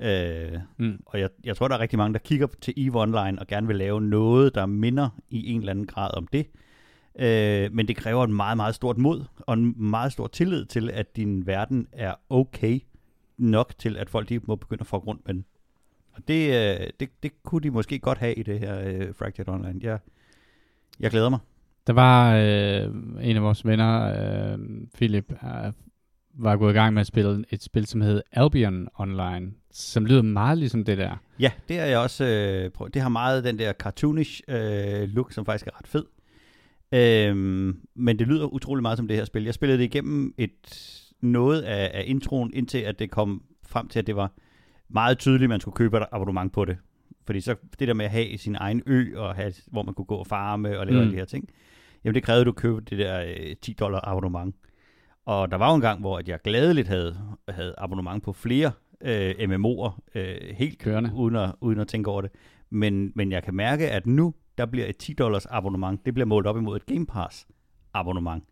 Øh, 0.00 0.58
Mm. 0.76 1.02
og 1.06 1.20
jeg, 1.20 1.28
jeg 1.44 1.56
tror, 1.56 1.68
der 1.68 1.74
er 1.74 1.80
rigtig 1.80 1.98
mange, 1.98 2.12
der 2.12 2.18
kigger 2.18 2.46
til 2.60 2.74
EVE 2.76 3.00
Online 3.00 3.38
og 3.38 3.46
gerne 3.46 3.66
vil 3.66 3.76
lave 3.76 4.00
noget, 4.00 4.54
der 4.54 4.66
minder 4.66 5.08
i 5.30 5.52
en 5.52 5.60
eller 5.60 5.70
anden 5.70 5.86
grad 5.86 6.10
om 6.14 6.26
det. 6.26 6.46
Øh, 7.18 7.72
men 7.72 7.88
det 7.88 7.96
kræver 7.96 8.24
en 8.24 8.34
meget, 8.34 8.56
meget 8.56 8.74
stort 8.74 8.98
mod 8.98 9.24
og 9.38 9.54
en 9.54 9.74
meget 9.90 10.12
stor 10.12 10.26
tillid 10.26 10.64
til, 10.64 10.90
at 10.90 11.16
din 11.16 11.46
verden 11.46 11.86
er 11.92 12.14
okay 12.30 12.80
nok 13.38 13.72
til, 13.78 13.96
at 13.96 14.10
folk 14.10 14.28
de 14.28 14.40
må 14.44 14.56
begynde 14.56 14.80
at 14.80 14.86
få 14.86 14.96
rundt 14.96 15.26
med 15.26 15.34
den. 15.34 15.44
Og 16.12 16.28
det, 16.28 16.48
øh, 16.48 16.86
det, 17.00 17.22
det 17.22 17.42
kunne 17.42 17.60
de 17.62 17.70
måske 17.70 17.98
godt 17.98 18.18
have 18.18 18.34
i 18.34 18.42
det 18.42 18.58
her 18.58 18.80
øh, 18.86 19.14
Fractured 19.14 19.48
Online. 19.48 19.80
Jeg, 19.82 19.98
jeg 21.00 21.10
glæder 21.10 21.28
mig. 21.28 21.38
Der 21.86 21.92
var 21.92 22.34
øh, 22.36 22.94
en 23.28 23.36
af 23.36 23.42
vores 23.42 23.66
venner, 23.66 24.02
øh, 24.52 24.58
Philip, 24.94 25.32
øh, 25.32 25.72
var 26.42 26.56
gået 26.56 26.70
i 26.72 26.74
gang 26.74 26.94
med 26.94 27.00
at 27.00 27.06
spille 27.06 27.44
et 27.50 27.62
spil, 27.62 27.86
som 27.86 28.00
hed 28.00 28.22
Albion 28.32 28.88
Online, 28.98 29.52
som 29.72 30.06
lyder 30.06 30.22
meget 30.22 30.58
ligesom 30.58 30.84
det 30.84 30.98
der. 30.98 31.16
Ja, 31.40 31.50
det 31.68 31.78
er 31.78 31.84
jeg 31.84 31.98
også 31.98 32.24
øh, 32.24 32.70
prøvet. 32.70 32.94
Det 32.94 33.02
har 33.02 33.08
meget 33.08 33.44
den 33.44 33.58
der 33.58 33.72
cartoonish 33.72 34.40
øh, 34.48 35.08
look, 35.08 35.32
som 35.32 35.44
faktisk 35.44 35.66
er 35.66 35.78
ret 35.78 35.86
fed. 35.86 36.04
Øhm, 36.92 37.80
men 37.94 38.18
det 38.18 38.26
lyder 38.26 38.46
utrolig 38.46 38.82
meget 38.82 38.98
som 38.98 39.08
det 39.08 39.16
her 39.16 39.24
spil. 39.24 39.44
Jeg 39.44 39.54
spillede 39.54 39.78
det 39.78 39.84
igennem 39.84 40.34
et 40.38 41.00
noget 41.20 41.62
af, 41.62 41.90
af 41.94 42.02
introen, 42.06 42.50
indtil 42.54 42.78
at 42.78 42.98
det 42.98 43.10
kom 43.10 43.42
frem 43.66 43.88
til, 43.88 43.98
at 43.98 44.06
det 44.06 44.16
var 44.16 44.32
meget 44.88 45.18
tydeligt, 45.18 45.42
at 45.42 45.48
man 45.48 45.60
skulle 45.60 45.74
købe 45.74 45.96
et 45.96 46.04
abonnement 46.12 46.52
på 46.52 46.64
det. 46.64 46.76
Fordi 47.26 47.40
så 47.40 47.54
det 47.78 47.88
der 47.88 47.94
med 47.94 48.04
at 48.04 48.10
have 48.10 48.38
sin 48.38 48.56
egen 48.60 48.82
ø, 48.86 49.12
og 49.16 49.34
have, 49.34 49.52
hvor 49.66 49.82
man 49.82 49.94
kunne 49.94 50.04
gå 50.04 50.14
og 50.14 50.26
farme 50.26 50.78
og 50.78 50.86
lave 50.86 50.94
Mm. 50.96 51.00
alle 51.00 51.12
de 51.12 51.16
her 51.16 51.24
ting, 51.24 51.48
jamen 52.04 52.14
det 52.14 52.22
krævede, 52.22 52.40
at 52.40 52.46
du 52.46 52.52
købte 52.52 52.96
det 52.96 52.98
der 53.06 53.20
øh, 53.22 53.56
10 53.62 53.72
dollar 53.72 54.00
abonnement. 54.08 54.54
Og 55.26 55.50
der 55.50 55.56
var 55.56 55.70
jo 55.70 55.74
en 55.74 55.80
gang, 55.80 56.00
hvor 56.00 56.18
at 56.18 56.28
jeg 56.28 56.38
gladeligt 56.44 56.88
havde, 56.88 57.16
havde 57.48 57.74
abonnement 57.78 58.22
på 58.22 58.32
flere 58.32 58.72
øh, 59.00 59.30
MMO'er, 59.30 60.00
øh, 60.14 60.56
helt 60.56 60.78
Kørende. 60.78 61.10
uden 61.14 61.36
at, 61.36 61.54
uden 61.60 61.80
at 61.80 61.88
tænke 61.88 62.10
over 62.10 62.20
det. 62.20 62.30
Men, 62.70 63.12
men 63.14 63.32
jeg 63.32 63.42
kan 63.42 63.54
mærke, 63.54 63.90
at 63.90 64.06
nu, 64.06 64.34
der 64.58 64.66
bliver 64.66 64.86
et 64.86 64.96
10 64.96 65.12
dollars 65.12 65.46
abonnement, 65.46 66.06
det 66.06 66.14
bliver 66.14 66.26
målt 66.26 66.46
op 66.46 66.56
imod 66.56 66.76
et 66.76 66.86
Game 66.86 67.06
Pass 67.06 67.46
abonnement. 67.94 68.44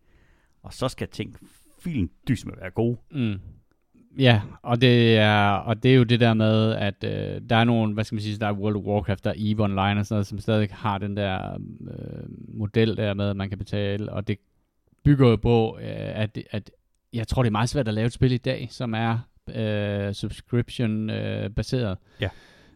Og 0.62 0.72
så 0.72 0.88
skal 0.88 1.08
ting 1.08 1.36
filen 1.80 2.10
dys 2.28 2.44
med 2.46 2.54
at 2.54 2.60
være 2.60 2.70
gode. 2.70 2.96
Mm. 3.10 3.40
Ja, 4.18 4.42
og 4.62 4.80
det, 4.80 5.16
er, 5.16 5.50
og 5.50 5.82
det 5.82 5.90
er 5.90 5.94
jo 5.96 6.02
det 6.02 6.20
der 6.20 6.34
med, 6.34 6.72
at 6.72 7.04
øh, 7.04 7.40
der 7.50 7.56
er 7.56 7.64
nogle, 7.64 7.94
hvad 7.94 8.04
skal 8.04 8.16
man 8.16 8.22
sige, 8.22 8.38
der 8.38 8.46
er 8.46 8.52
World 8.52 8.76
of 8.76 8.82
Warcraft, 8.82 9.24
der 9.24 9.30
er 9.30 9.34
EVE 9.36 9.64
Online 9.64 10.00
og 10.00 10.06
sådan 10.06 10.14
noget, 10.14 10.26
som 10.26 10.38
stadig 10.38 10.68
har 10.72 10.98
den 10.98 11.16
der 11.16 11.54
øh, 11.80 12.28
model 12.58 12.96
der 12.96 13.14
med, 13.14 13.30
at 13.30 13.36
man 13.36 13.48
kan 13.48 13.58
betale, 13.58 14.12
og 14.12 14.28
det 14.28 14.38
bygger 15.04 15.28
jo 15.28 15.36
på, 15.36 15.78
øh, 15.80 15.86
at, 16.22 16.38
at 16.50 16.70
jeg 17.12 17.28
tror, 17.28 17.42
det 17.42 17.48
er 17.48 17.52
meget 17.52 17.68
svært 17.68 17.88
at 17.88 17.94
lave 17.94 18.06
et 18.06 18.12
spil 18.12 18.32
i 18.32 18.36
dag, 18.36 18.68
som 18.70 18.94
er 18.94 19.18
øh, 19.54 20.12
subscription-baseret. 20.14 21.98
Ja. 22.20 22.28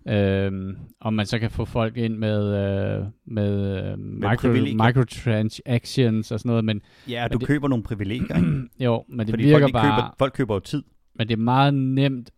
Øhm, 0.08 0.76
om 1.00 1.12
man 1.14 1.26
så 1.26 1.38
kan 1.38 1.50
få 1.50 1.64
folk 1.64 1.96
ind 1.96 2.16
med, 2.16 2.54
øh, 2.54 3.04
med, 3.24 3.82
øh, 3.92 3.98
micro, 3.98 4.37
privilegier. 4.37 4.87
microtransactions 4.87 6.32
og 6.32 6.40
sådan 6.40 6.48
noget, 6.48 6.64
men 6.64 6.82
Ja, 7.08 7.24
Men 7.24 7.32
du 7.32 7.38
det- 7.38 7.46
køber 7.46 7.68
nogle 7.68 7.85
privilegier, 7.85 8.37
ikke? 8.37 8.68
jo, 8.85 9.04
men 9.08 9.26
det 9.26 9.32
Fordi 9.32 9.42
virker 9.44 9.58
folk, 9.58 9.68
de 9.68 9.72
bare... 9.72 9.96
køber, 10.02 10.14
folk 10.18 10.32
køber 10.32 10.54
jo 10.54 10.61
tid. 10.61 10.82
Men 11.14 11.28
det 11.28 11.35
er 11.35 11.38
meget 11.42 11.74
nemt, 11.74 12.30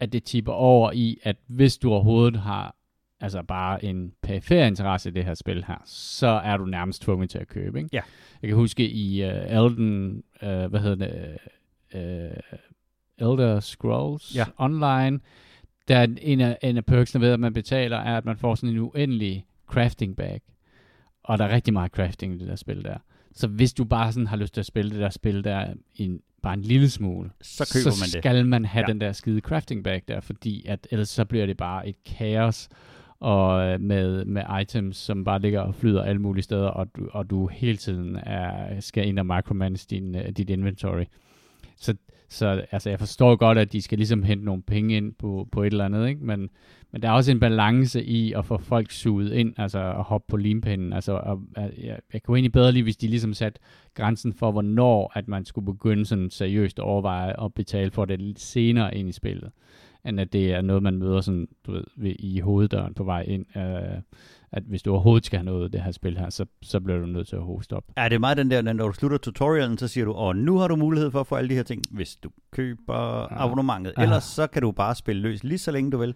at 0.00 0.12
det 0.12 0.24
tipper 0.24 0.52
over 0.52 0.92
i, 0.94 1.18
at 1.22 1.36
hvis 1.48 1.78
du 1.78 1.90
overhovedet 1.92 2.36
har 2.40 2.76
altså 3.20 3.42
bare 3.42 3.84
en 3.84 4.12
perifer 4.22 4.64
interesse 4.64 5.08
i 5.08 5.12
det 5.12 5.24
her 5.24 5.34
spil 5.34 5.64
her, 5.68 5.82
så 5.84 6.26
er 6.26 6.56
du 6.56 6.64
nærmest 6.64 7.02
tvunget 7.02 7.30
til 7.30 7.38
at 7.38 7.48
købe, 7.48 7.78
ikke? 7.78 7.90
Ja. 7.92 8.00
Jeg 8.42 8.48
kan 8.48 8.56
huske 8.56 8.90
i 8.90 9.24
uh, 9.24 9.28
Elden, 9.30 10.22
uh, 10.42 10.48
hvad 10.48 10.80
hedder 10.80 11.06
det, 11.06 11.38
uh, 11.94 13.30
Elder 13.30 13.60
Scrolls 13.60 14.36
Ja. 14.36 14.44
Online, 14.58 15.20
der 15.88 15.96
er 15.96 16.06
en 16.22 16.40
af, 16.40 16.58
en 16.62 16.76
af 16.76 16.84
perksene 16.84 17.20
ved, 17.20 17.32
at 17.32 17.40
man 17.40 17.52
betaler, 17.52 17.96
er, 17.96 18.16
at 18.16 18.24
man 18.24 18.36
får 18.36 18.54
sådan 18.54 18.70
en 18.70 18.78
uendelig 18.78 19.46
crafting 19.66 20.16
bag. 20.16 20.40
Og 21.24 21.38
der 21.38 21.44
er 21.44 21.54
rigtig 21.54 21.72
meget 21.72 21.92
crafting 21.92 22.34
i 22.34 22.38
det 22.38 22.48
der 22.48 22.56
spil 22.56 22.84
der. 22.84 22.96
Så 23.34 23.46
hvis 23.46 23.72
du 23.72 23.84
bare 23.84 24.12
sådan 24.12 24.26
har 24.26 24.36
lyst 24.36 24.54
til 24.54 24.60
at 24.60 24.66
spille 24.66 24.90
det 24.90 25.00
der 25.00 25.10
spil 25.10 25.44
der 25.44 25.74
en, 25.96 26.20
bare 26.42 26.54
en 26.54 26.62
lille 26.62 26.90
smule, 26.90 27.30
Så 27.42 27.70
køber 27.74 27.90
så 27.90 28.00
man 28.02 28.06
det. 28.12 28.22
skal 28.22 28.46
man 28.46 28.64
have 28.64 28.84
ja. 28.86 28.92
den 28.92 29.00
der 29.00 29.12
skide 29.12 29.40
crafting 29.40 29.84
bag 29.84 30.02
der, 30.08 30.20
fordi 30.20 30.66
at 30.66 30.88
ellers 30.90 31.08
så 31.08 31.24
bliver 31.24 31.46
det 31.46 31.56
bare 31.56 31.88
et 31.88 32.04
kaos, 32.04 32.68
og 33.20 33.66
øh, 33.66 33.80
med, 33.80 34.24
med 34.24 34.42
items, 34.60 34.96
som 34.96 35.24
bare 35.24 35.40
ligger 35.40 35.60
og 35.60 35.74
flyder 35.74 36.02
alle 36.02 36.22
mulige 36.22 36.42
steder, 36.42 36.68
og 36.68 36.96
du, 36.96 37.08
og 37.12 37.30
du 37.30 37.46
hele 37.46 37.76
tiden 37.76 38.16
er, 38.16 38.80
skal 38.80 39.08
ind 39.08 39.18
og 39.18 39.26
micromanage 39.26 39.86
din, 39.90 40.14
øh, 40.14 40.28
dit 40.28 40.50
inventory. 40.50 41.04
Så, 41.76 41.94
så 42.28 42.64
altså, 42.70 42.90
jeg 42.90 42.98
forstår 42.98 43.36
godt, 43.36 43.58
at 43.58 43.72
de 43.72 43.82
skal 43.82 43.98
ligesom 43.98 44.22
hente 44.22 44.44
nogle 44.44 44.62
penge 44.62 44.96
ind 44.96 45.14
på, 45.14 45.48
på 45.52 45.62
et 45.62 45.72
eller 45.72 45.84
andet, 45.84 46.08
ikke? 46.08 46.24
Men, 46.24 46.50
men 46.92 47.02
der 47.02 47.08
er 47.08 47.12
også 47.12 47.30
en 47.30 47.40
balance 47.40 48.04
i 48.04 48.32
at 48.32 48.44
få 48.44 48.58
folk 48.58 48.90
suget 48.90 49.32
ind, 49.32 49.54
altså 49.56 49.78
at 49.78 50.04
hoppe 50.04 50.26
på 50.30 50.36
limpinden. 50.36 50.92
Altså, 50.92 51.12
og, 51.12 51.42
øh, 51.58 51.84
jeg, 51.84 51.98
jeg 52.12 52.22
kunne 52.22 52.36
egentlig 52.36 52.52
bedre 52.52 52.72
lide, 52.72 52.82
hvis 52.82 52.96
de 52.96 53.06
ligesom 53.06 53.34
satte 53.34 53.60
grænsen 53.94 54.32
for, 54.32 54.52
hvornår 54.52 55.12
at 55.14 55.28
man 55.28 55.44
skulle 55.44 55.66
begynde 55.66 56.06
sådan 56.06 56.30
seriøst 56.30 56.78
at 56.78 56.82
overveje 56.82 57.44
at 57.44 57.54
betale 57.54 57.90
for 57.90 58.04
det 58.04 58.20
lidt 58.20 58.40
senere 58.40 58.94
ind 58.94 59.08
i 59.08 59.12
spillet 59.12 59.50
end 60.06 60.20
at 60.20 60.32
det 60.32 60.52
er 60.52 60.60
noget, 60.62 60.82
man 60.82 60.98
møder 60.98 61.20
sådan, 61.20 61.48
du 61.66 61.72
ved, 61.72 61.84
ved, 61.96 62.14
i 62.18 62.40
hoveddøren 62.40 62.94
på 62.94 63.04
vej 63.04 63.22
ind. 63.22 63.56
Øh, 63.56 64.02
at 64.52 64.62
hvis 64.62 64.82
du 64.82 64.90
overhovedet 64.90 65.26
skal 65.26 65.38
have 65.38 65.44
noget 65.44 65.64
af 65.64 65.70
det 65.70 65.82
her 65.82 65.92
spil 65.92 66.18
her, 66.18 66.30
så, 66.30 66.46
så 66.62 66.80
bliver 66.80 66.98
du 66.98 67.06
nødt 67.06 67.28
til 67.28 67.36
at 67.36 67.42
hoste 67.42 67.76
op. 67.76 67.84
Ja, 67.96 68.04
det 68.04 68.14
er 68.14 68.18
meget 68.18 68.36
den 68.36 68.50
der, 68.50 68.62
når 68.62 68.86
du 68.86 68.92
slutter 68.92 69.18
tutorialen, 69.18 69.78
så 69.78 69.88
siger 69.88 70.04
du, 70.04 70.12
åh, 70.12 70.36
nu 70.36 70.58
har 70.58 70.68
du 70.68 70.76
mulighed 70.76 71.10
for 71.10 71.20
at 71.20 71.26
få 71.26 71.34
alle 71.34 71.50
de 71.50 71.54
her 71.54 71.62
ting, 71.62 71.82
hvis 71.90 72.16
du 72.16 72.30
køber 72.50 73.20
ja. 73.20 73.44
abonnementet. 73.44 73.94
Ellers 73.98 74.24
så 74.24 74.46
kan 74.46 74.62
du 74.62 74.72
bare 74.72 74.94
spille 74.94 75.22
løs 75.22 75.44
lige 75.44 75.58
så 75.58 75.70
længe 75.70 75.90
du 75.90 75.98
vil. 75.98 76.14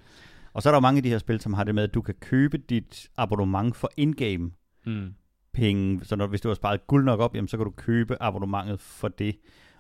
Og 0.53 0.62
så 0.62 0.68
er 0.68 0.72
der 0.72 0.80
mange 0.80 0.97
af 0.97 1.03
de 1.03 1.09
her 1.09 1.18
spil, 1.18 1.41
som 1.41 1.55
har 1.55 1.64
det 1.64 1.74
med, 1.74 1.82
at 1.82 1.95
du 1.95 2.03
kan 2.03 2.14
købe 2.20 2.59
dit 2.59 3.09
abonnement 3.16 3.76
for 3.76 3.91
in-game 3.97 4.51
mm. 4.87 5.14
penge. 5.53 6.05
Så 6.05 6.16
når, 6.16 6.26
hvis 6.26 6.41
du 6.41 6.49
har 6.49 6.55
sparet 6.55 6.87
guld 6.87 7.05
nok 7.05 7.20
op, 7.20 7.35
jamen, 7.35 7.49
så 7.49 7.57
kan 7.57 7.64
du 7.64 7.72
købe 7.76 8.16
abonnementet 8.22 8.80
for 8.80 9.09
det. 9.09 9.37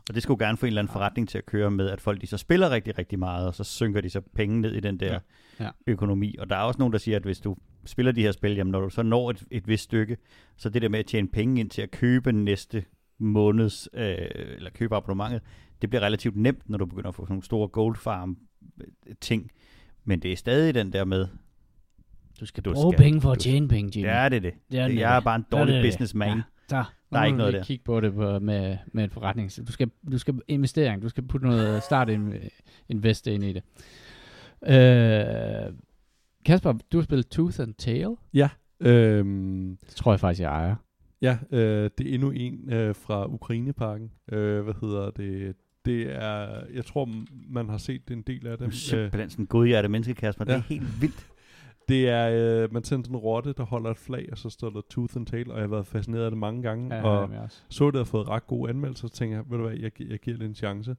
Og 0.08 0.14
det 0.14 0.22
skulle 0.22 0.46
gerne 0.46 0.58
få 0.58 0.66
en 0.66 0.68
eller 0.68 0.82
anden 0.82 0.92
forretning 0.92 1.28
til 1.28 1.38
at 1.38 1.46
køre 1.46 1.70
med, 1.70 1.90
at 1.90 2.00
folk 2.00 2.20
de 2.20 2.26
så 2.26 2.36
spiller 2.36 2.70
rigtig, 2.70 2.98
rigtig 2.98 3.18
meget, 3.18 3.46
og 3.46 3.54
så 3.54 3.64
synker 3.64 4.00
de 4.00 4.10
så 4.10 4.20
penge 4.20 4.60
ned 4.60 4.72
i 4.74 4.80
den 4.80 5.00
der 5.00 5.12
ja. 5.60 5.64
Ja. 5.64 5.70
økonomi. 5.86 6.36
Og 6.38 6.50
der 6.50 6.56
er 6.56 6.60
også 6.60 6.78
nogen, 6.78 6.92
der 6.92 6.98
siger, 6.98 7.16
at 7.16 7.22
hvis 7.22 7.40
du 7.40 7.56
spiller 7.84 8.12
de 8.12 8.22
her 8.22 8.32
spil, 8.32 8.54
jamen 8.54 8.70
når 8.70 8.80
du 8.80 8.90
så 8.90 9.02
når 9.02 9.30
et, 9.30 9.44
et 9.50 9.68
vist 9.68 9.84
stykke, 9.84 10.16
så 10.56 10.68
det 10.68 10.82
der 10.82 10.88
med 10.88 10.98
at 10.98 11.06
tjene 11.06 11.28
penge 11.28 11.60
ind 11.60 11.70
til 11.70 11.82
at 11.82 11.90
købe 11.90 12.32
næste 12.32 12.84
måneds, 13.18 13.88
øh, 13.94 14.16
eller 14.34 14.70
købe 14.70 14.96
abonnementet, 14.96 15.42
det 15.82 15.90
bliver 15.90 16.02
relativt 16.02 16.36
nemt, 16.36 16.70
når 16.70 16.78
du 16.78 16.86
begynder 16.86 17.08
at 17.08 17.14
få 17.14 17.22
sådan 17.22 17.32
nogle 17.32 17.44
store 17.44 17.68
gold 17.68 17.96
farm 17.96 18.38
øh, 18.80 19.14
ting. 19.20 19.50
Men 20.04 20.20
det 20.20 20.32
er 20.32 20.36
stadig 20.36 20.74
den 20.74 20.92
der 20.92 21.04
med, 21.04 21.28
du 22.40 22.46
skal 22.46 22.62
bruge 22.62 22.92
skal, 22.92 23.04
penge 23.04 23.20
for 23.20 23.32
at 23.32 23.38
tjene 23.38 23.68
penge, 23.68 23.92
Jimmy. 23.96 24.08
Ja, 24.08 24.28
det 24.28 24.36
er 24.36 24.40
det. 24.40 24.54
det, 24.70 24.80
er 24.80 24.88
det. 24.88 24.98
Jeg 24.98 25.16
er 25.16 25.20
bare 25.20 25.36
en 25.36 25.46
dårlig 25.52 25.82
businessman. 25.82 26.36
Ja. 26.36 26.42
Der, 26.70 26.94
der 27.14 27.20
er 27.20 27.24
ikke 27.24 27.38
noget 27.38 27.54
der. 27.54 27.64
kigge 27.64 27.84
på 27.84 28.00
det 28.00 28.14
på, 28.14 28.38
med, 28.38 28.76
med 28.92 29.04
en 29.04 29.10
forretning. 29.10 29.50
Du 29.66 29.72
skal, 29.72 29.90
du 30.12 30.18
skal 30.18 30.34
investering, 30.48 31.02
du 31.02 31.08
skal 31.08 31.22
putte 31.22 31.46
noget 31.46 31.82
start 31.82 32.10
invest 32.88 33.26
ind 33.26 33.44
i 33.44 33.52
det. 33.52 33.62
Øh, 34.66 35.72
Kasper, 36.44 36.72
du 36.92 36.98
har 36.98 37.04
spillet 37.04 37.28
Tooth 37.28 37.60
and 37.60 37.74
Tail. 37.74 38.08
Ja. 38.34 38.48
Øhm, 38.80 39.78
det 39.86 39.96
tror 39.96 40.12
jeg 40.12 40.20
faktisk, 40.20 40.40
jeg 40.40 40.50
ejer. 40.50 40.76
Ja, 41.22 41.38
øh, 41.50 41.90
det 41.98 42.10
er 42.10 42.14
endnu 42.14 42.30
en 42.30 42.72
øh, 42.72 42.94
fra 42.94 43.26
Ukraineparken. 43.26 44.10
Øh, 44.32 44.62
hvad 44.62 44.74
hedder 44.80 45.10
det? 45.10 45.56
Det 45.84 46.02
er, 46.12 46.60
jeg 46.74 46.84
tror, 46.84 47.08
man 47.48 47.68
har 47.68 47.78
set 47.78 48.10
en 48.10 48.22
del 48.22 48.46
af 48.46 48.58
dem. 48.58 48.70
Simpelthen 48.70 49.30
sådan 49.30 49.42
en 49.42 49.46
godhjertet 49.46 49.90
menneske, 49.90 50.14
Kasper. 50.14 50.44
Ja. 50.48 50.52
Det 50.52 50.58
er 50.58 50.62
helt 50.62 51.00
vildt. 51.00 51.26
Det 51.88 52.08
er, 52.08 52.62
øh, 52.62 52.72
man 52.72 52.84
sender 52.84 53.08
en 53.08 53.16
rotte, 53.16 53.52
der 53.52 53.64
holder 53.64 53.90
et 53.90 53.98
flag, 53.98 54.28
og 54.32 54.38
så 54.38 54.50
står 54.50 54.70
der 54.70 54.80
Tooth 54.90 55.16
and 55.16 55.26
Tail, 55.26 55.50
og 55.50 55.56
jeg 55.56 55.62
har 55.62 55.68
været 55.68 55.86
fascineret 55.86 56.24
af 56.24 56.30
det 56.30 56.38
mange 56.38 56.62
gange, 56.62 56.94
ja, 56.94 57.02
og 57.02 57.30
så 57.68 57.86
det 57.90 57.96
har 57.96 58.04
fået 58.04 58.28
ret 58.28 58.46
gode 58.46 58.70
anmeldelser, 58.70 59.08
så 59.08 59.14
tænker 59.14 59.36
jeg, 59.36 59.44
ved 59.50 59.58
du 59.58 59.64
hvad, 59.64 59.76
jeg, 59.76 60.02
jeg 60.02 60.18
giver 60.18 60.36
det 60.36 60.46
en 60.46 60.54
chance. 60.54 60.96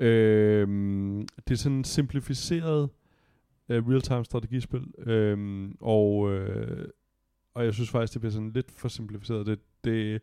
Øh, 0.00 0.68
det 1.48 1.50
er 1.50 1.54
sådan 1.54 1.78
en 1.78 1.84
simplificeret 1.84 2.90
øh, 3.68 3.88
real-time 3.88 4.24
strategispil, 4.24 4.84
øh, 4.98 5.68
og, 5.80 6.32
øh, 6.32 6.88
og 7.54 7.64
jeg 7.64 7.74
synes 7.74 7.90
faktisk, 7.90 8.12
det 8.12 8.20
bliver 8.20 8.32
sådan 8.32 8.52
lidt 8.52 8.70
for 8.70 8.88
simplificeret. 8.88 9.46
Det, 9.46 9.58
det, 9.84 10.22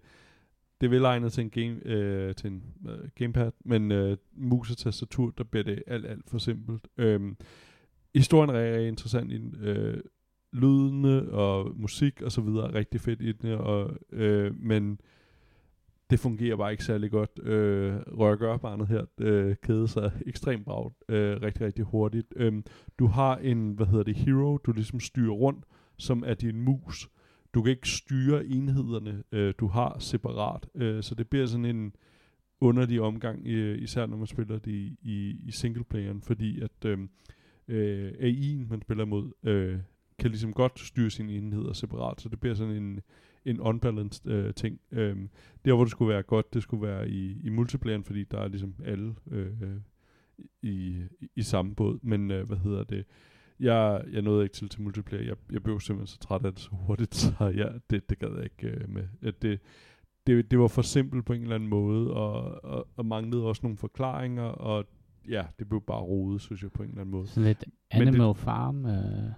det 0.82 0.88
er 0.88 0.91
velegnet 0.91 1.34
til 1.34 1.43
en, 1.43 1.50
game, 1.50 1.86
øh, 1.86 2.36
til 2.36 2.52
en 2.52 2.64
øh, 2.89 3.10
gamepad, 3.16 3.52
men 3.66 3.91
øh, 3.91 4.18
mus 4.34 4.72
og 4.72 4.78
tastatur, 4.78 5.34
der 5.38 5.43
bliver 5.43 5.64
det 5.64 5.84
alt, 5.88 6.06
alt 6.06 6.30
for 6.30 6.38
simpelt. 6.38 6.88
Øh, 6.97 7.22
historien 8.16 8.49
er 8.55 8.78
interessant 8.78 9.32
i 9.32 9.41
øh, 9.62 9.97
lydene 10.53 11.32
og 11.32 11.72
musik 11.76 12.22
og 12.22 12.32
så 12.32 12.41
videre 12.41 12.74
rigtig 12.74 13.01
fedt 13.01 13.22
i 13.22 13.32
den, 13.32 13.51
og, 13.51 13.97
øh, 14.12 14.55
men 14.55 14.99
det 16.10 16.20
fungerer 16.20 16.55
bare 16.55 16.72
ikke 16.72 16.84
særlig 16.84 17.12
godt. 17.12 17.39
Øh, 17.43 17.95
Rørgørbarnet 17.95 18.88
her 18.88 19.05
øh, 19.18 19.55
kæder 19.64 19.86
sig 19.86 20.12
ekstremt 20.26 20.66
bragt, 20.66 20.95
øh, 21.10 21.41
rigtig, 21.41 21.62
rigtig 21.66 21.86
hurtigt. 21.86 22.34
Øh, 22.36 22.53
du 22.99 23.07
har 23.07 23.38
en, 23.38 23.72
hvad 23.72 23.86
hedder 23.86 24.03
det, 24.03 24.16
hero, 24.16 24.57
du 24.57 24.72
ligesom 24.72 24.99
styrer 24.99 25.34
rundt, 25.34 25.66
som 25.97 26.24
er 26.28 26.34
din 26.34 26.62
mus. 26.62 27.10
Du 27.53 27.62
kan 27.62 27.72
ikke 27.72 27.89
styre 27.89 28.45
enhederne, 28.45 29.24
øh, 29.32 29.53
du 29.60 29.68
har 29.68 29.95
separat, 29.99 30.68
øh, 30.76 31.03
så 31.03 31.16
det 31.16 31.28
bliver 31.28 31.45
sådan 31.45 31.66
en 31.66 31.95
underlig 32.62 33.01
omgang, 33.01 33.47
øh, 33.47 33.82
især 33.82 34.05
når 34.05 34.18
man 34.18 34.28
spiller 34.28 34.60
det 34.60 34.72
i, 34.72 34.97
i, 35.01 35.36
i 35.47 35.51
singleplayeren, 35.51 36.22
fordi 36.22 36.62
at 36.62 36.86
øh, 36.86 36.99
øh, 37.70 38.11
AI'en, 38.11 38.70
man 38.70 38.82
spiller 38.82 39.05
mod, 39.05 39.32
øh, 39.43 39.80
kan 40.20 40.30
ligesom 40.30 40.53
godt 40.53 40.80
styre 40.80 41.09
sine 41.09 41.34
enheder 41.34 41.74
separat, 41.74 42.22
så 42.22 42.30
det 42.30 42.39
bliver 42.39 42.55
sådan 42.55 42.76
en, 42.76 42.99
en 43.45 43.59
unbalanced 43.59 44.32
øh, 44.32 44.53
ting. 44.53 44.80
Øh, 44.91 45.17
der, 45.65 45.74
hvor 45.74 45.84
det 45.84 45.91
skulle 45.91 46.13
være 46.13 46.24
godt, 46.24 46.53
det 46.53 46.63
skulle 46.63 46.88
være 46.88 47.09
i, 47.09 47.41
i 47.43 47.49
multiplayeren, 47.49 48.03
fordi 48.03 48.24
der 48.24 48.39
er 48.39 48.47
ligesom 48.47 48.74
alle 48.86 49.15
øh, 49.32 49.47
i, 50.61 51.03
i, 51.22 51.28
i 51.36 51.41
samme 51.41 51.76
båd. 51.76 51.99
Men 52.01 52.32
øh, 52.32 52.47
hvad 52.47 52.57
hedder 52.57 52.84
det? 52.84 53.05
Jeg, 53.59 54.03
jeg 54.11 54.22
nåede 54.22 54.43
ikke 54.43 54.53
til 54.53 54.70
til 54.70 54.82
multiplayer. 54.82 55.24
Jeg, 55.24 55.36
jeg 55.51 55.63
blev 55.63 55.80
simpelthen 55.80 56.07
så 56.07 56.20
træt 56.20 56.45
af 56.45 56.51
det 56.51 56.61
så 56.61 56.70
hurtigt, 56.72 57.15
så 57.24 57.34
ja, 57.55 57.67
det, 57.89 58.09
det 58.09 58.20
gad 58.20 58.36
jeg 58.36 58.43
ikke 58.43 58.67
øh, 58.67 58.89
med. 58.89 59.07
At 59.22 59.41
det, 59.41 59.59
det, 60.28 60.51
det 60.51 60.59
var 60.59 60.67
for 60.67 60.82
simpelt 60.82 61.26
på 61.26 61.34
en 61.34 61.41
eller 61.41 61.55
anden 61.55 61.70
måde, 61.70 62.13
og, 62.13 62.63
og, 62.63 62.88
og 62.95 63.05
manglede 63.05 63.45
også 63.45 63.59
nogle 63.63 63.78
forklaringer, 63.78 64.43
og 64.43 64.86
ja, 65.30 65.43
det 65.59 65.69
blev 65.69 65.82
bare 65.88 66.01
rodet, 66.01 66.41
synes 66.41 66.63
jeg, 66.63 66.71
på 66.71 66.84
en 66.84 66.89
eller 66.89 67.01
anden 67.01 67.11
måde. 67.11 67.27
Sådan 67.27 67.43
lidt 67.43 67.65
Animal 67.91 68.27
det, 68.27 68.38
Farm? 68.38 68.86
Uh... 68.86 68.91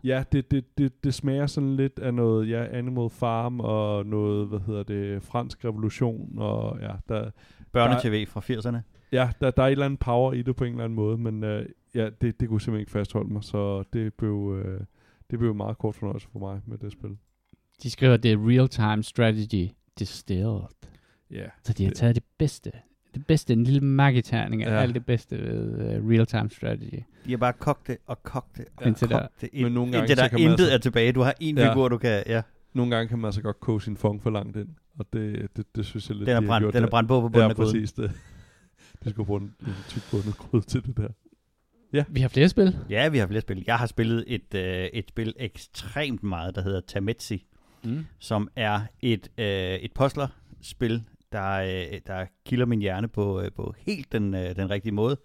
Ja, 0.03 0.23
det, 0.31 0.51
det, 0.51 0.77
det, 0.77 1.03
det 1.03 1.13
smager 1.13 1.47
sådan 1.47 1.75
lidt 1.75 1.99
af 1.99 2.13
noget, 2.13 2.49
ja, 2.49 2.77
Animal 2.77 3.09
Farm 3.09 3.59
og 3.59 4.05
noget, 4.05 4.47
hvad 4.47 4.59
hedder 4.59 4.83
det, 4.83 5.23
fransk 5.23 5.65
revolution, 5.65 6.37
og 6.37 6.79
ja, 6.81 6.91
der... 7.09 7.31
Børnetv 7.71 8.27
fra 8.27 8.39
80'erne? 8.39 8.77
Ja, 9.11 9.31
der, 9.41 9.51
der 9.51 9.63
er 9.63 9.67
et 9.67 9.71
eller 9.71 9.85
andet 9.85 9.99
power 9.99 10.33
i 10.33 10.41
det 10.41 10.55
på 10.55 10.63
en 10.63 10.71
eller 10.71 10.83
anden 10.83 10.95
måde, 10.95 11.17
men 11.17 11.43
uh, 11.43 11.65
ja, 11.95 12.09
det, 12.21 12.39
det 12.39 12.49
kunne 12.49 12.61
simpelthen 12.61 12.79
ikke 12.79 12.91
fastholde 12.91 13.33
mig, 13.33 13.43
så 13.43 13.83
det 13.93 14.13
blev, 14.13 14.33
uh, 14.33 14.81
det 15.31 15.39
blev 15.39 15.55
meget 15.55 15.77
kort 15.77 15.95
fornøjelse 15.95 16.27
for 16.31 16.39
mig 16.39 16.61
med 16.65 16.77
det 16.77 16.91
spil. 16.91 17.17
De 17.83 17.89
skriver, 17.89 18.17
det 18.17 18.31
er 18.31 18.37
real-time 18.49 19.03
strategy 19.03 19.71
distilled. 19.99 20.59
Ja. 21.31 21.45
Så 21.63 21.73
de 21.73 21.85
har 21.85 21.91
taget 21.91 22.15
det 22.15 22.23
bedste 22.37 22.71
det 23.13 23.25
bedste, 23.25 23.53
en 23.53 23.63
lille 23.63 23.81
magiterning 23.81 24.63
af 24.63 24.71
ja. 24.71 24.81
alt 24.81 24.95
det 24.95 25.05
bedste 25.05 25.37
ved 25.37 25.99
uh, 25.99 26.09
real-time 26.09 26.49
strategy. 26.49 27.03
De 27.25 27.31
har 27.31 27.37
bare 27.37 27.53
kogt 27.53 27.87
det 27.87 27.97
og 28.07 28.23
kogt 28.23 28.57
det 28.57 28.65
og 28.77 28.87
indtil 28.87 29.07
kogt 29.07 29.41
det, 29.41 29.49
ind, 29.53 29.63
Men 29.63 29.73
nogle 29.73 29.91
gange, 29.91 30.03
indtil 30.03 30.17
der 30.17 30.37
intet 30.37 30.51
altså, 30.51 30.73
er 30.73 30.77
tilbage. 30.77 31.11
Du 31.11 31.21
har 31.21 31.35
en 31.39 31.57
ja. 31.57 31.71
figur, 31.71 31.87
du 31.87 31.97
kan... 31.97 32.23
Ja. 32.27 32.41
Nogle 32.73 32.95
gange 32.95 33.07
kan 33.07 33.19
man 33.19 33.25
altså 33.25 33.41
godt 33.41 33.59
koge 33.59 33.81
sin 33.81 33.97
fong 33.97 34.23
for 34.23 34.29
langt 34.29 34.57
ind, 34.57 34.67
og 34.99 35.05
det, 35.13 35.47
det, 35.57 35.65
det 35.75 35.85
synes 35.85 36.09
jeg 36.09 36.17
lidt, 36.17 36.27
den 36.27 36.43
er 36.43 36.47
brændt, 36.47 36.67
de 36.67 36.71
Den 36.73 36.83
er 36.83 36.89
brændt 36.89 37.07
på 37.07 37.21
på 37.21 37.29
bunden 37.29 37.41
ja, 37.41 37.49
af 37.49 37.55
præcis 37.55 37.93
det. 37.93 38.11
De 39.03 39.09
skulle 39.09 39.25
bruge 39.25 39.41
en, 39.41 39.55
en 39.67 39.73
tyk 39.87 40.01
bundet 40.11 40.37
gryde 40.37 40.65
til 40.65 40.85
det 40.85 40.97
der. 40.97 41.07
Ja. 41.93 42.03
Vi 42.09 42.21
har 42.21 42.27
flere 42.27 42.49
spil. 42.49 42.77
Ja, 42.89 43.09
vi 43.09 43.17
har 43.17 43.27
flere 43.27 43.41
spil. 43.41 43.63
Jeg 43.67 43.77
har 43.77 43.85
spillet 43.85 44.23
et, 44.27 44.55
øh, 44.55 44.85
et 44.93 45.05
spil 45.09 45.33
ekstremt 45.37 46.23
meget, 46.23 46.55
der 46.55 46.61
hedder 46.61 46.81
Tametsi, 46.87 47.45
mm. 47.83 48.05
som 48.19 48.49
er 48.55 48.81
et, 49.01 49.31
øh, 49.37 49.45
et 49.75 49.91
puzzler-spil, 49.93 51.03
der, 51.31 51.51
øh, 51.51 51.99
der 52.07 52.25
kilder 52.45 52.65
min 52.65 52.79
hjerne 52.79 53.07
på, 53.07 53.41
øh, 53.41 53.51
på 53.51 53.75
helt 53.77 54.11
den, 54.11 54.33
øh, 54.33 54.55
den 54.55 54.69
rigtige 54.69 54.93
måde. 54.93 55.17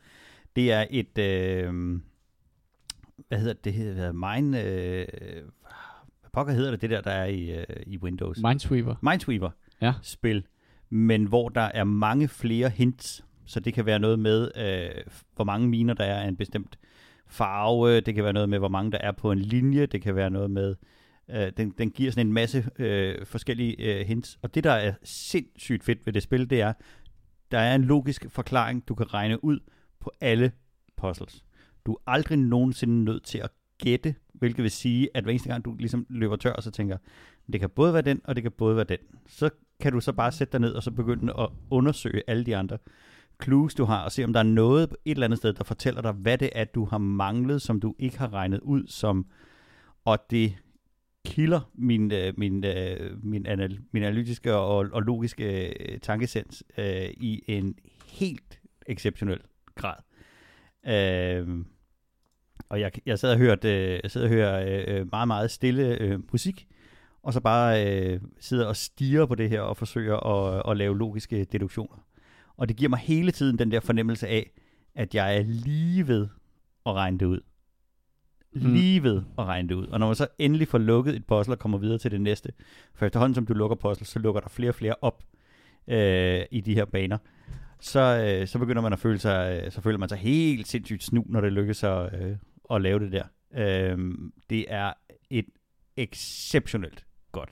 Det 0.57 0.73
er 0.73 0.85
et, 0.91 1.19
øh, 1.19 2.01
hvad 3.29 3.39
hedder 3.39 3.53
det, 3.53 3.65
det 3.65 3.73
hedder 3.73 4.13
Mine, 4.13 4.63
øh, 4.63 5.07
hvad 6.21 6.31
pokker 6.33 6.53
hedder 6.53 6.71
det, 6.71 6.83
det 6.83 6.91
der, 6.91 7.01
der 7.01 7.11
er 7.11 7.27
i, 7.27 7.51
øh, 7.51 7.65
i 7.87 7.99
Windows? 7.99 8.39
Minesweeper. 8.43 8.95
Minesweeper 9.03 9.51
ja. 9.81 9.93
spil, 10.03 10.47
men 10.91 11.25
hvor 11.25 11.49
der 11.49 11.71
er 11.75 11.85
mange 11.85 12.29
flere 12.29 12.69
hints, 12.69 13.25
så 13.47 13.61
det 13.61 13.75
kan 13.75 13.87
være 13.87 13.99
noget 13.99 14.19
med, 14.19 14.51
øh, 14.57 15.05
hvor 15.35 15.45
mange 15.45 15.69
miner 15.69 15.95
der 15.95 16.05
er 16.05 16.23
af 16.23 16.29
en 16.29 16.37
bestemt 16.37 16.79
farve, 17.27 18.01
det 18.01 18.15
kan 18.15 18.25
være 18.25 18.33
noget 18.33 18.49
med, 18.49 18.59
hvor 18.59 18.69
mange 18.69 18.93
der 18.93 18.99
er 18.99 19.13
på 19.13 19.33
en 19.33 19.39
linje, 19.39 19.87
det 19.87 20.03
kan 20.03 20.17
være 20.17 20.31
noget 20.31 20.51
med, 20.51 20.75
Øh, 21.31 21.53
den, 21.57 21.71
den 21.79 21.91
giver 21.91 22.11
sådan 22.11 22.27
en 22.27 22.33
masse 22.33 22.71
øh, 22.79 23.27
forskellige 23.27 23.77
øh, 23.79 24.07
hints. 24.07 24.39
Og 24.43 24.55
det, 24.55 24.65
der 24.65 24.73
er 24.73 24.93
sindssygt 25.03 25.85
fedt 25.85 26.07
ved 26.07 26.13
det 26.13 26.23
spil, 26.23 26.51
det 26.51 26.61
er, 26.61 26.73
der 27.51 27.59
er 27.59 27.75
en 27.75 27.85
logisk 27.85 28.27
forklaring, 28.29 28.89
du 28.89 28.95
kan 28.95 29.15
regne 29.15 29.45
ud 29.45 29.59
på 30.01 30.13
alle 30.21 30.53
puzzles. 30.97 31.45
Du 31.87 31.93
er 31.93 31.99
aldrig 32.07 32.39
nogensinde 32.39 33.05
nødt 33.05 33.25
til 33.25 33.39
at 33.39 33.51
gætte, 33.79 34.15
hvilket 34.35 34.63
vil 34.63 34.71
sige, 34.71 35.09
at 35.15 35.25
hver 35.25 35.31
eneste 35.31 35.49
gang 35.49 35.65
du 35.65 35.75
ligesom 35.75 36.07
løber 36.09 36.37
tør, 36.37 36.53
og 36.53 36.63
så 36.63 36.71
tænker, 36.71 36.97
det 37.53 37.61
kan 37.61 37.71
både 37.71 37.93
være 37.93 38.03
den, 38.03 38.21
og 38.25 38.37
det 38.37 38.43
kan 38.43 38.53
både 38.53 38.77
være 38.77 38.85
den. 38.85 38.99
Så 39.27 39.51
kan 39.81 39.93
du 39.93 40.01
så 40.01 40.13
bare 40.13 40.33
sætte 40.33 40.53
dig 40.53 40.61
ned, 40.61 40.73
og 40.73 40.83
så 40.83 40.91
begynde 40.91 41.33
at 41.39 41.49
undersøge 41.71 42.23
alle 42.27 42.45
de 42.45 42.57
andre 42.57 42.79
clues, 43.43 43.75
du 43.75 43.85
har, 43.85 44.05
og 44.05 44.13
se 44.13 44.25
om 44.25 44.33
der 44.33 44.41
er 44.41 44.45
noget 44.45 44.83
et 45.05 45.11
eller 45.11 45.25
andet 45.25 45.39
sted, 45.39 45.53
der 45.53 45.65
fortæller 45.65 46.03
dig, 46.03 46.13
hvad 46.13 46.39
det 46.39 46.51
er, 46.53 46.65
du 46.65 46.85
har 46.85 46.99
manglet, 46.99 47.63
som 47.63 47.81
du 47.81 47.95
ikke 47.99 48.19
har 48.19 48.33
regnet 48.33 48.61
ud, 48.61 48.87
som, 48.87 49.27
og 50.05 50.19
det 50.31 50.57
kilder 51.27 51.71
min, 51.75 52.13
øh, 52.13 52.33
min, 52.37 52.65
øh, 52.65 53.25
min, 53.25 53.47
anal, 53.47 53.81
min 53.93 54.03
analytiske 54.03 54.55
og, 54.55 54.87
og 54.93 55.03
logiske 55.03 55.69
øh, 55.69 55.99
tankesens 56.01 56.65
øh, 56.79 57.11
i 57.17 57.43
en 57.47 57.75
helt 58.07 58.61
exceptionel 58.87 59.41
grad. 59.75 59.97
Øh, 60.87 61.65
og 62.69 62.81
jeg, 62.81 62.93
jeg 63.07 63.19
sad 63.19 63.33
og 63.33 63.39
hørte, 63.39 63.69
øh, 63.69 64.01
jeg 64.03 64.11
sad 64.11 64.23
og 64.23 64.29
hørte 64.29 64.85
øh, 64.93 65.07
meget, 65.13 65.29
meget 65.29 65.51
stille 65.51 65.99
øh, 66.01 66.21
musik, 66.33 66.67
og 67.23 67.33
så 67.33 67.41
bare 67.41 67.87
øh, 67.87 68.21
sidder 68.41 68.67
og 68.67 68.77
stiger 68.77 69.27
på 69.27 69.35
det 69.35 69.51
her 69.51 69.61
og 69.61 69.77
forsøger 69.77 70.17
at, 70.17 70.71
at 70.71 70.77
lave 70.77 70.99
logiske 70.99 71.45
deduktioner. 71.45 72.07
Og 72.57 72.69
det 72.69 72.77
giver 72.77 72.89
mig 72.89 72.99
hele 72.99 73.31
tiden 73.31 73.59
den 73.59 73.71
der 73.71 73.81
fornemmelse 73.81 74.29
af, 74.29 74.51
at 74.95 75.15
jeg 75.15 75.37
er 75.37 75.43
lige 75.43 76.09
ved 76.09 76.29
at 76.87 76.93
regne 76.93 77.19
det 77.19 77.27
ud. 77.27 77.41
Mm. 78.63 78.73
Lige 78.73 79.03
ved 79.03 79.23
at 79.39 79.45
regne 79.45 79.69
det 79.69 79.75
ud. 79.75 79.87
Og 79.87 80.01
når 80.01 80.07
man 80.07 80.17
så 80.17 80.27
endelig 80.39 80.69
får 80.69 80.79
lukket 80.79 81.17
et 81.17 81.25
puzzle 81.27 81.55
og 81.55 81.59
kommer 81.59 81.79
videre 81.79 81.99
til 81.99 82.11
det 82.11 82.21
næste, 82.21 82.53
for 82.95 83.07
efterhånden 83.07 83.35
som 83.35 83.47
du 83.47 83.55
lukker 83.55 83.77
puzzle, 83.77 84.07
så 84.07 84.19
lukker 84.19 84.41
der 84.41 84.49
flere 84.49 84.71
og 84.71 84.75
flere 84.75 84.95
op 85.03 85.23
øh, 85.89 86.41
i 86.51 86.61
de 86.61 86.75
her 86.75 86.85
baner. 86.85 87.19
Så, 87.81 88.01
øh, 88.41 88.47
så 88.47 88.59
begynder 88.59 88.83
man 88.83 88.93
at 88.93 88.99
føle 88.99 89.19
sig, 89.19 89.63
øh, 89.65 89.71
så 89.73 89.81
føler 89.81 89.99
man 89.99 90.09
sig 90.09 90.19
helt 90.19 90.69
sindssygt 90.69 91.03
snu, 91.05 91.25
når 91.29 91.41
det 91.41 91.53
lykkes 91.53 91.85
at, 91.85 92.23
øh, 92.23 92.37
at 92.71 92.83
lave 92.83 93.01
det 93.01 93.13
der. 93.13 93.25
Øh, 93.57 93.99
det 94.51 94.65
er 94.69 94.93
et 95.31 95.47
exceptionelt 95.97 97.05
godt 97.33 97.51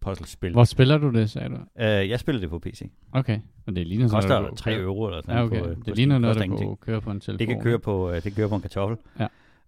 puzzlespil. 0.00 0.52
Hvor 0.52 0.64
spiller 0.64 0.98
du 0.98 1.10
det, 1.10 1.30
sagde 1.30 1.48
du? 1.48 1.54
Øh, 1.54 2.08
jeg 2.08 2.20
spiller 2.20 2.40
det 2.40 2.50
på 2.50 2.58
PC. 2.58 2.90
Okay, 3.12 3.40
og 3.66 3.76
det 3.76 3.86
ligner 3.86 4.06
sådan 4.08 4.16
koster 4.22 4.34
noget, 4.40 4.50
du 4.50 4.56
3 4.56 4.70
kan- 4.72 4.80
euro 4.80 5.06
eller 5.06 5.20
sådan 5.22 5.34
Ja, 5.34 5.40
noget 5.44 5.52
okay. 5.52 5.62
på, 5.62 5.68
øh, 5.70 5.76
det 5.76 5.84
på 5.84 5.94
ligner 5.94 6.18
noget, 6.18 6.36
Koster 6.36 6.56
der 6.56 6.64
kunne 6.64 6.76
køre 6.76 7.00
på 7.00 7.10
en 7.10 7.20
telefon. 7.20 7.38
Det 7.38 7.46
kan 7.48 7.60
køre 7.62 7.78
på, 7.78 8.08
øh, 8.08 8.14
det 8.14 8.22
kan 8.22 8.32
køre 8.32 8.48
på 8.48 8.54
en 8.54 8.60
kartoffel. 8.60 8.98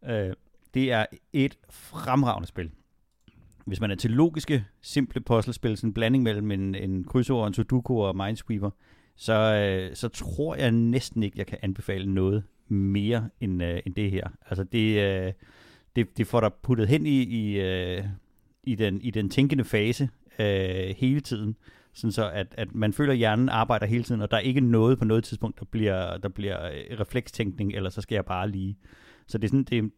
Ja. 0.05 0.28
Øh, 0.28 0.35
det 0.75 0.93
er 0.93 1.07
et 1.33 1.59
fremragende 1.71 2.49
spil. 2.49 2.71
Hvis 3.66 3.81
man 3.81 3.91
er 3.91 3.95
til 3.95 4.11
logiske, 4.11 4.64
simple 4.83 5.21
puzzlespil, 5.21 5.77
sådan 5.77 5.91
en 5.91 5.95
blanding 5.95 6.25
mellem 6.25 6.51
en, 6.51 6.75
en 6.75 7.05
krydsord, 7.05 7.47
en 7.47 7.55
sudoku 7.55 8.03
og 8.03 8.16
minesweeper, 8.16 8.71
så, 9.16 9.33
øh, 9.33 9.97
så 9.97 10.09
tror 10.09 10.55
jeg 10.55 10.71
næsten 10.71 11.23
ikke, 11.23 11.39
jeg 11.39 11.47
kan 11.47 11.59
anbefale 11.62 12.14
noget 12.14 12.45
mere 12.68 13.29
end, 13.41 13.62
øh, 13.62 13.81
end 13.87 13.95
det 13.95 14.11
her. 14.11 14.29
Altså 14.47 14.64
det, 14.64 15.01
øh, 15.01 15.33
det, 15.97 16.18
det 16.18 16.27
får 16.27 16.41
dig 16.41 16.51
puttet 16.62 16.89
hen 16.89 17.07
i, 17.07 17.23
i, 17.23 17.61
øh, 17.61 18.05
i, 18.64 18.75
den, 18.75 19.01
i 19.01 19.11
den 19.11 19.31
tænkende 19.31 19.64
fase 19.64 20.09
øh, 20.39 20.95
hele 20.97 21.21
tiden, 21.21 21.57
sådan 21.93 22.12
så 22.12 22.31
at, 22.31 22.47
at 22.59 22.75
man 22.75 22.93
føler, 22.93 23.12
at 23.12 23.18
hjernen 23.18 23.49
arbejder 23.49 23.87
hele 23.87 24.05
tiden, 24.05 24.21
og 24.21 24.31
der 24.31 24.37
er 24.37 24.41
ikke 24.41 24.61
noget 24.61 24.99
på 24.99 25.05
noget 25.05 25.25
tidspunkt, 25.25 25.61
der 25.61 25.64
bliver, 25.64 26.16
der 26.16 26.29
bliver 26.29 26.66
øh, 26.66 27.01
reflekstænkning, 27.01 27.73
eller 27.73 27.91
så 27.91 28.01
skal 28.01 28.14
jeg 28.14 28.25
bare 28.25 28.51
lige. 28.51 28.79
Så 29.27 29.39
det 29.39 29.45
er 29.45 29.49
sådan, 29.49 29.64
det 29.64 29.93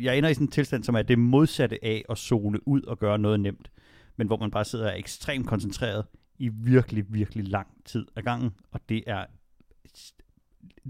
jeg 0.00 0.18
ender 0.18 0.28
i 0.28 0.34
sådan 0.34 0.46
en 0.46 0.50
tilstand, 0.50 0.84
som 0.84 0.94
er 0.94 1.02
det 1.02 1.18
modsatte 1.18 1.84
af 1.84 2.04
at 2.08 2.18
zone 2.18 2.68
ud 2.68 2.82
og 2.82 2.98
gøre 2.98 3.18
noget 3.18 3.40
nemt, 3.40 3.70
men 4.16 4.26
hvor 4.26 4.36
man 4.36 4.50
bare 4.50 4.64
sidder 4.64 4.84
og 4.84 4.90
er 4.92 4.96
ekstremt 4.96 5.46
koncentreret 5.46 6.04
i 6.38 6.48
virkelig, 6.48 7.04
virkelig 7.08 7.48
lang 7.48 7.68
tid 7.84 8.06
ad 8.16 8.22
gangen, 8.22 8.50
og 8.70 8.80
det 8.88 9.04
er 9.06 9.24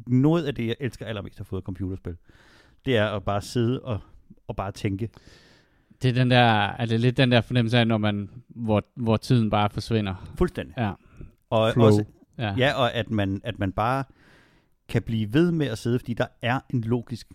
noget 0.06 0.44
af 0.44 0.54
det, 0.54 0.66
jeg 0.66 0.76
elsker 0.80 1.06
allermest 1.06 1.40
at 1.40 1.46
få 1.46 1.56
af 1.56 1.62
computerspil. 1.62 2.16
Det 2.84 2.96
er 2.96 3.06
at 3.06 3.24
bare 3.24 3.42
sidde 3.42 3.80
og, 3.80 4.00
og 4.48 4.56
bare 4.56 4.72
tænke. 4.72 5.08
Det 6.02 6.08
er, 6.08 6.12
den 6.12 6.30
der, 6.30 6.42
er 6.66 6.86
det 6.86 7.00
lidt 7.00 7.16
den 7.16 7.32
der 7.32 7.40
fornemmelse 7.40 7.78
af, 7.78 7.86
når 7.86 7.98
man, 7.98 8.30
hvor, 8.48 8.82
hvor 8.94 9.16
tiden 9.16 9.50
bare 9.50 9.70
forsvinder. 9.70 10.32
Fuldstændig. 10.38 10.74
Ja. 10.78 10.92
Og 11.50 11.72
Flow. 11.72 11.86
også, 11.86 12.04
Ja. 12.38 12.54
ja, 12.58 12.72
og 12.74 12.94
at 12.94 13.10
man, 13.10 13.40
at 13.44 13.58
man 13.58 13.72
bare 13.72 14.04
kan 14.88 15.02
blive 15.02 15.32
ved 15.32 15.50
med 15.50 15.66
at 15.66 15.78
sidde, 15.78 15.98
fordi 15.98 16.14
der 16.14 16.26
er 16.42 16.60
en 16.74 16.80
logisk 16.80 17.28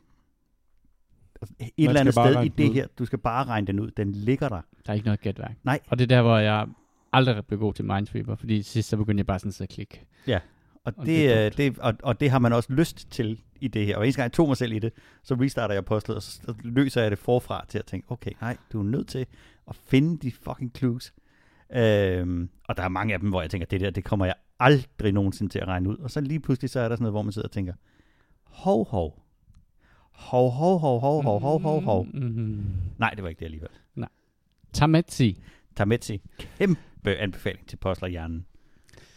altså, 1.41 1.55
et 1.59 1.71
eller 1.77 1.91
skal 1.91 1.99
andet 1.99 2.13
sted 2.13 2.43
i 2.43 2.47
det 2.47 2.69
ud. 2.69 2.73
her, 2.73 2.88
du 2.99 3.05
skal 3.05 3.19
bare 3.19 3.45
regne 3.45 3.67
den 3.67 3.79
ud. 3.79 3.91
Den 3.91 4.11
ligger 4.11 4.49
der. 4.49 4.61
Der 4.86 4.91
er 4.91 4.93
ikke 4.93 5.05
noget 5.05 5.21
gætværk. 5.21 5.55
Nej. 5.63 5.79
Og 5.88 5.99
det 5.99 6.03
er 6.03 6.15
der, 6.15 6.21
hvor 6.21 6.38
jeg 6.38 6.67
aldrig 7.13 7.45
blev 7.45 7.59
god 7.59 7.73
til 7.73 7.86
Minesweeper, 7.86 8.36
fordi 8.36 8.61
sidst 8.61 8.89
så 8.89 8.97
begyndte 8.97 9.19
jeg 9.19 9.25
bare 9.25 9.39
sådan 9.39 9.63
at 9.63 9.69
klikke. 9.69 10.05
Og 10.83 10.93
Og 10.97 11.05
det, 11.05 11.07
det 11.07 11.33
er 11.33 11.49
det, 11.49 11.79
og, 11.79 11.93
og 12.03 12.19
det 12.19 12.29
har 12.31 12.39
man 12.39 12.53
også 12.53 12.73
lyst 12.73 13.11
til 13.11 13.41
i 13.61 13.67
det 13.67 13.86
her. 13.86 13.97
Og 13.97 14.03
eneste 14.03 14.21
gang 14.21 14.25
jeg 14.25 14.33
tog 14.33 14.47
mig 14.47 14.57
selv 14.57 14.73
i 14.73 14.79
det, 14.79 14.93
så 15.23 15.36
restarter 15.36 15.73
jeg 15.73 15.86
postlet, 15.86 16.17
og 16.17 16.23
så 16.23 16.31
så 16.31 16.53
løser 16.63 17.01
jeg 17.01 17.11
det 17.11 17.19
forfra 17.19 17.65
til 17.69 17.79
at 17.79 17.86
tænke, 17.86 18.11
okay, 18.11 18.31
nej, 18.41 18.57
du 18.73 18.79
er 18.79 18.83
nødt 18.83 19.07
til 19.07 19.25
at 19.67 19.75
finde 19.75 20.17
de 20.17 20.31
fucking 20.31 20.71
clues. 20.77 21.13
Øhm, 21.75 22.49
og 22.67 22.77
der 22.77 22.83
er 22.83 22.88
mange 22.88 23.13
af 23.13 23.19
dem, 23.19 23.29
hvor 23.29 23.41
jeg 23.41 23.49
tænker, 23.49 23.67
det 23.67 23.81
der, 23.81 23.89
det 23.89 24.03
kommer 24.03 24.25
jeg 24.25 24.36
aldrig 24.59 25.13
nogensinde 25.13 25.51
til 25.51 25.59
at 25.59 25.67
regne 25.67 25.89
ud. 25.89 25.97
Og 25.97 26.11
så 26.11 26.21
lige 26.21 26.39
pludselig, 26.39 26.69
så 26.69 26.79
er 26.79 26.88
der 26.88 26.95
sådan 26.95 27.03
noget, 27.03 27.13
hvor 27.13 27.21
man 27.21 27.31
sidder 27.31 27.47
og 27.47 27.51
tænker, 27.51 27.73
hov, 28.43 28.88
hov. 28.88 29.24
Hov, 30.16 30.51
hov, 30.51 30.80
hov, 30.80 30.99
hov, 31.01 31.24
hov, 31.24 31.39
hov, 31.41 31.59
hov, 31.61 31.82
hov. 31.82 32.05
Mm-hmm. 32.13 32.66
Nej, 32.97 33.09
det 33.09 33.24
var 33.24 33.30
ikke 33.30 33.39
det 33.39 33.45
alligevel. 33.45 33.70
Tametsi. 34.74 35.41
Tametsi, 35.76 36.22
kæmpe 36.57 37.16
anbefaling 37.16 37.68
til 37.68 37.78
Postlerhjernen. 37.78 38.45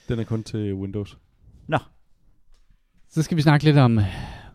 Den 0.09 0.19
er 0.19 0.25
kun 0.25 0.43
til 0.43 0.75
Windows. 0.75 1.19
Så 3.11 3.23
skal 3.23 3.37
vi 3.37 3.43
snakke 3.43 3.65
lidt 3.65 3.77
om, 3.77 3.99
øh, 3.99 4.05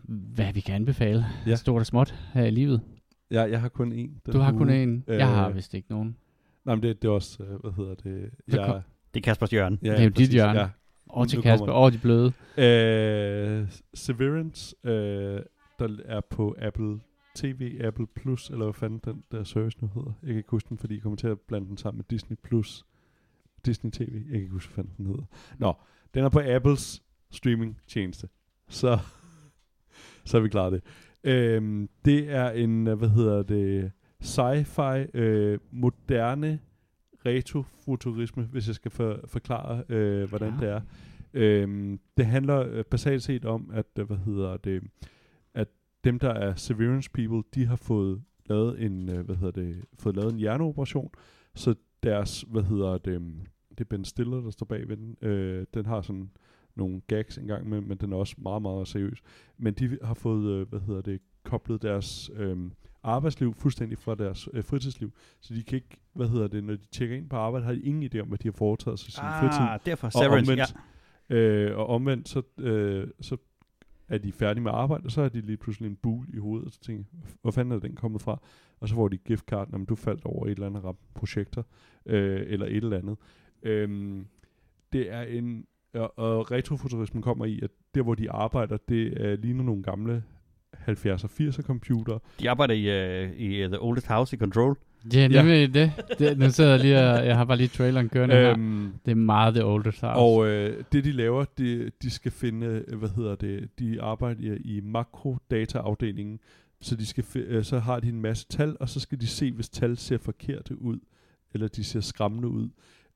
hvad 0.08 0.52
vi 0.52 0.60
kan 0.60 0.74
anbefale. 0.74 1.26
Ja. 1.46 1.54
Stort 1.56 1.80
og 1.80 1.86
småt 1.86 2.14
her 2.34 2.44
i 2.44 2.50
livet. 2.50 2.80
Ja, 3.30 3.42
jeg 3.42 3.60
har 3.60 3.68
kun 3.68 3.92
én. 3.92 4.30
Du 4.32 4.38
har 4.38 4.52
kun 4.52 4.68
uge. 4.68 4.82
en. 4.82 5.04
Jeg 5.08 5.28
har 5.28 5.48
Øh, 5.48 5.56
vist 5.56 5.74
ikke 5.74 5.90
nogen. 5.90 6.16
Nej, 6.64 6.74
men 6.74 6.82
det, 6.82 7.02
det 7.02 7.08
er 7.08 7.12
også, 7.12 7.42
øh, 7.42 7.60
hvad 7.60 7.72
hedder 7.76 7.94
det? 7.94 8.30
Så 8.48 8.56
Jeg, 8.60 8.66
kom- 8.66 8.80
Det 9.14 9.20
er 9.20 9.24
Kaspers 9.24 9.50
hjørne. 9.50 9.78
ja, 9.82 9.90
Det 9.90 9.98
er 10.00 10.04
jo 10.04 10.08
dit 10.10 10.30
hjørne. 10.30 10.60
Ja. 10.60 10.68
Og 11.08 11.28
til 11.28 11.42
Kasper, 11.42 11.72
og 11.72 11.92
de 11.92 11.98
bløde. 11.98 12.32
Øh, 12.58 13.68
Severance, 13.94 14.74
øh, 14.86 15.40
der 15.78 15.96
er 16.04 16.20
på 16.20 16.56
Apple 16.58 17.00
TV, 17.34 17.80
Apple 17.80 18.06
Plus, 18.06 18.50
eller 18.50 18.64
hvad 18.64 18.74
fanden 18.74 19.00
den 19.04 19.24
der 19.32 19.44
service 19.44 19.78
nu 19.80 19.90
hedder. 19.94 20.12
Jeg 20.22 20.28
kan 20.28 20.36
ikke 20.36 20.50
huske 20.50 20.68
den, 20.68 20.78
fordi 20.78 20.94
jeg 20.94 21.02
kommer 21.02 21.16
til 21.16 21.28
at 21.28 21.40
blande 21.40 21.68
den 21.68 21.76
sammen 21.76 21.98
med 21.98 22.04
Disney 22.10 22.36
Plus. 22.42 22.86
Disney 23.66 23.90
TV, 23.90 24.12
jeg 24.14 24.24
kan 24.26 24.34
ikke 24.40 24.52
huske, 24.52 24.74
hvad 24.74 24.84
fanden 24.84 24.94
den 24.96 25.06
hedder. 25.06 25.24
Nå, 25.58 25.74
den 26.14 26.24
er 26.24 26.28
på 26.28 26.40
Apples 26.44 27.02
streaming 27.30 27.78
tjeneste. 27.86 28.28
Så, 28.68 28.98
så 30.24 30.36
er 30.36 30.40
vi 30.40 30.48
klar 30.48 30.70
det. 30.70 30.82
Øhm, 31.24 31.88
det 32.04 32.30
er 32.30 32.50
en, 32.50 32.86
øh, 32.88 32.98
hvad 32.98 33.08
hedder 33.08 33.42
det, 33.42 33.92
sci-fi, 34.22 35.06
øh, 35.18 35.58
moderne 35.70 36.60
retrofuturisme, 37.26 38.42
hvis 38.42 38.66
jeg 38.66 38.74
skal 38.74 38.90
for, 38.90 39.20
forklare, 39.26 39.84
øh, 39.88 40.28
hvordan 40.28 40.52
Ja. 40.60 40.66
det 40.66 40.68
er. 40.68 40.80
Øhm, 41.34 42.00
det 42.16 42.26
handler 42.26 42.60
øh, 42.70 42.84
basalt 42.84 43.22
set 43.22 43.44
om, 43.44 43.70
at 43.72 43.86
øh, 43.98 44.06
hvad 44.06 44.16
hedder 44.16 44.56
det, 44.56 44.76
at 44.76 44.82
dem 46.04 46.18
der 46.18 46.30
er 46.30 46.54
Severance 46.54 47.10
people, 47.10 47.42
de 47.54 47.66
har 47.66 47.76
fået 47.76 48.22
lavet 48.46 48.82
en, 48.82 49.08
øh, 49.08 49.24
hvad 49.24 49.36
hedder 49.36 49.62
det, 49.62 49.84
fået 49.98 50.16
lavet 50.16 50.32
en 50.32 50.38
hjerneoperation, 50.38 51.10
så 51.54 51.74
deres, 52.02 52.44
hvad 52.48 52.62
hedder 52.62 52.98
det, 52.98 53.12
øhm, 53.12 53.40
det 53.70 53.80
er 53.80 53.84
Ben 53.84 54.04
Stiller, 54.04 54.40
der 54.40 54.50
står 54.50 54.66
bag 54.66 54.88
ved 54.88 54.96
den, 54.96 55.16
øh, 55.22 55.66
den 55.74 55.86
har 55.86 56.00
sådan 56.00 56.30
nogle 56.76 57.00
gags 57.06 57.38
engang 57.38 57.68
med, 57.68 57.80
men 57.80 57.98
den 57.98 58.12
er 58.12 58.16
også 58.16 58.34
meget, 58.38 58.62
meget 58.62 58.88
seriøs. 58.88 59.22
Men 59.58 59.74
de 59.74 59.98
har 60.02 60.14
fået, 60.14 60.50
øh, 60.50 60.68
hvad 60.68 60.80
hedder 60.80 61.00
det, 61.00 61.20
koblet 61.44 61.82
deres 61.82 62.30
øh, 62.36 62.56
arbejdsliv 63.02 63.54
fuldstændig 63.54 63.98
fra 63.98 64.14
deres 64.14 64.48
øh, 64.52 64.64
fritidsliv. 64.64 65.12
Så 65.40 65.54
de 65.54 65.62
kan 65.62 65.76
ikke, 65.76 65.96
hvad 66.12 66.28
hedder 66.28 66.48
det, 66.48 66.64
når 66.64 66.74
de 66.74 66.86
tjekker 66.92 67.16
ind 67.16 67.28
på 67.28 67.36
arbejde, 67.36 67.66
har 67.66 67.72
de 67.72 67.80
ingen 67.80 68.10
idé 68.14 68.18
om, 68.18 68.28
hvad 68.28 68.38
de 68.38 68.48
har 68.48 68.52
foretaget 68.52 68.98
sig 68.98 69.08
i 69.08 69.12
sin 69.12 69.24
fritid. 69.40 69.60
Ah, 69.60 69.80
derfor 69.86 70.08
Severance. 70.08 70.52
Ja. 70.52 70.62
omvendt, 70.62 70.74
Øh, 71.28 71.78
og 71.78 71.86
omvendt, 71.86 72.28
så, 72.28 72.42
øh, 72.58 73.06
så 73.20 73.36
er 74.14 74.18
de 74.18 74.32
færdige 74.32 74.62
med 74.62 74.70
arbejde, 74.74 75.04
og 75.04 75.10
så 75.10 75.22
har 75.22 75.28
de 75.28 75.40
lige 75.40 75.56
pludselig 75.56 75.88
en 75.88 75.96
bul 75.96 76.26
i 76.34 76.38
hovedet, 76.38 76.66
og 76.66 76.72
så 76.72 76.80
tænker 76.80 77.04
hvor 77.42 77.50
fanden 77.50 77.72
er 77.72 77.78
den 77.78 77.94
kommet 77.94 78.22
fra? 78.22 78.40
Og 78.80 78.88
så 78.88 78.94
får 78.94 79.08
de 79.08 79.18
et 79.26 79.74
om 79.74 79.86
du 79.86 79.94
faldt 79.94 80.24
over 80.24 80.46
et 80.46 80.50
eller 80.50 80.66
andet 80.66 80.84
ramt 80.84 81.14
projekter, 81.14 81.62
øh, 82.06 82.42
eller 82.46 82.66
et 82.66 82.76
eller 82.76 82.98
andet. 82.98 83.16
Øhm, 83.62 84.26
det 84.92 85.12
er 85.12 85.22
en, 85.22 85.66
og, 85.94 86.18
og 86.18 86.50
retrofuturismen 86.50 87.22
kommer 87.22 87.44
i, 87.44 87.60
at 87.62 87.70
der 87.94 88.02
hvor 88.02 88.14
de 88.14 88.30
arbejder, 88.30 88.76
det 88.88 89.26
er, 89.26 89.36
ligner 89.36 89.64
nogle 89.64 89.82
gamle 89.82 90.24
70'er 90.74 91.40
80'er 91.40 91.62
computer. 91.62 92.18
De 92.40 92.50
arbejder 92.50 92.74
i, 92.74 93.24
uh, 93.24 93.36
i 93.36 93.64
uh, 93.64 93.70
The 93.70 93.82
Oldest 93.82 94.06
House 94.06 94.36
i 94.36 94.38
Control. 94.38 94.76
Ja, 95.12 95.28
nemlig 95.28 95.74
det. 95.74 95.92
det. 96.18 96.38
Nu 96.38 96.50
sidder 96.50 96.70
jeg 96.70 96.80
lige 96.80 96.96
og, 96.98 97.26
jeg 97.26 97.36
har 97.36 97.44
bare 97.44 97.56
lige 97.56 97.68
traileren 97.68 98.08
kørende 98.08 98.34
her. 98.34 98.50
Øhm, 98.50 98.92
Det 99.04 99.10
er 99.10 99.14
meget 99.14 99.54
The 99.54 99.64
Oldest 99.64 100.00
House. 100.00 100.18
Og 100.18 100.46
øh, 100.46 100.84
det 100.92 101.04
de 101.04 101.12
laver, 101.12 101.44
det, 101.58 102.02
de 102.02 102.10
skal 102.10 102.32
finde, 102.32 102.66
øh, 102.88 102.98
hvad 102.98 103.08
hedder 103.16 103.34
det, 103.34 103.68
de 103.78 104.02
arbejder 104.02 104.56
i 104.60 104.80
makrodataafdelingen, 104.80 106.40
så, 106.80 106.96
de 106.96 107.06
skal 107.06 107.24
øh, 107.34 107.64
så 107.64 107.78
har 107.78 108.00
de 108.00 108.08
en 108.08 108.20
masse 108.20 108.46
tal, 108.48 108.76
og 108.80 108.88
så 108.88 109.00
skal 109.00 109.20
de 109.20 109.26
se, 109.26 109.52
hvis 109.52 109.68
tal 109.68 109.96
ser 109.96 110.18
forkerte 110.18 110.82
ud, 110.82 110.98
eller 111.54 111.68
de 111.68 111.84
ser 111.84 112.00
skræmmende 112.00 112.48
ud. 112.48 112.68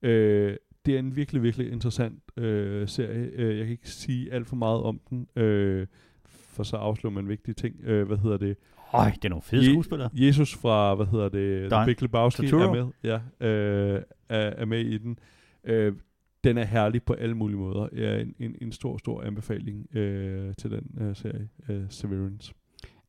Øh, 0.02 0.56
det 0.86 0.94
er 0.94 0.98
en 0.98 1.16
virkelig, 1.16 1.42
virkelig 1.42 1.72
interessant 1.72 2.22
øh, 2.36 2.88
serie. 2.88 3.30
Øh, 3.34 3.56
jeg 3.58 3.64
kan 3.66 3.72
ikke 3.72 3.90
sige 3.90 4.32
alt 4.32 4.46
for 4.46 4.56
meget 4.56 4.82
om 4.82 5.00
den, 5.10 5.42
øh, 5.42 5.86
for 6.28 6.62
så 6.62 6.76
afslører 6.76 7.14
man 7.14 7.28
vigtige 7.28 7.54
ting. 7.54 7.76
Øh, 7.84 8.06
hvad 8.06 8.16
hedder 8.16 8.36
det? 8.36 8.56
Øj, 8.94 9.10
det 9.10 9.24
er 9.24 9.28
nogle 9.28 9.42
fede 9.42 9.62
Je- 9.62 9.70
skuespillere. 9.72 10.10
Jesus 10.12 10.54
fra, 10.54 10.94
hvad 10.94 11.06
hedder 11.06 11.28
det, 11.28 11.70
The 11.70 11.84
Big 11.86 12.02
Lebowski 12.02 12.46
Turturro. 12.48 12.74
er 12.74 12.84
med. 12.84 12.92
Ja, 13.40 13.46
øh, 13.46 14.02
er, 14.28 14.38
er 14.38 14.64
med 14.64 14.80
i 14.80 14.98
den. 14.98 15.18
Øh, 15.64 15.92
den 16.44 16.58
er 16.58 16.64
herlig 16.64 17.02
på 17.02 17.12
alle 17.12 17.34
mulige 17.34 17.58
måder. 17.58 17.88
Ja, 17.96 18.20
en, 18.20 18.34
en, 18.38 18.54
en 18.62 18.72
stor, 18.72 18.98
stor 18.98 19.22
anbefaling 19.22 19.96
øh, 19.96 20.54
til 20.54 20.70
den 20.70 20.98
øh, 21.00 21.16
serie, 21.16 21.48
øh, 21.68 21.82
Severance. 21.88 22.52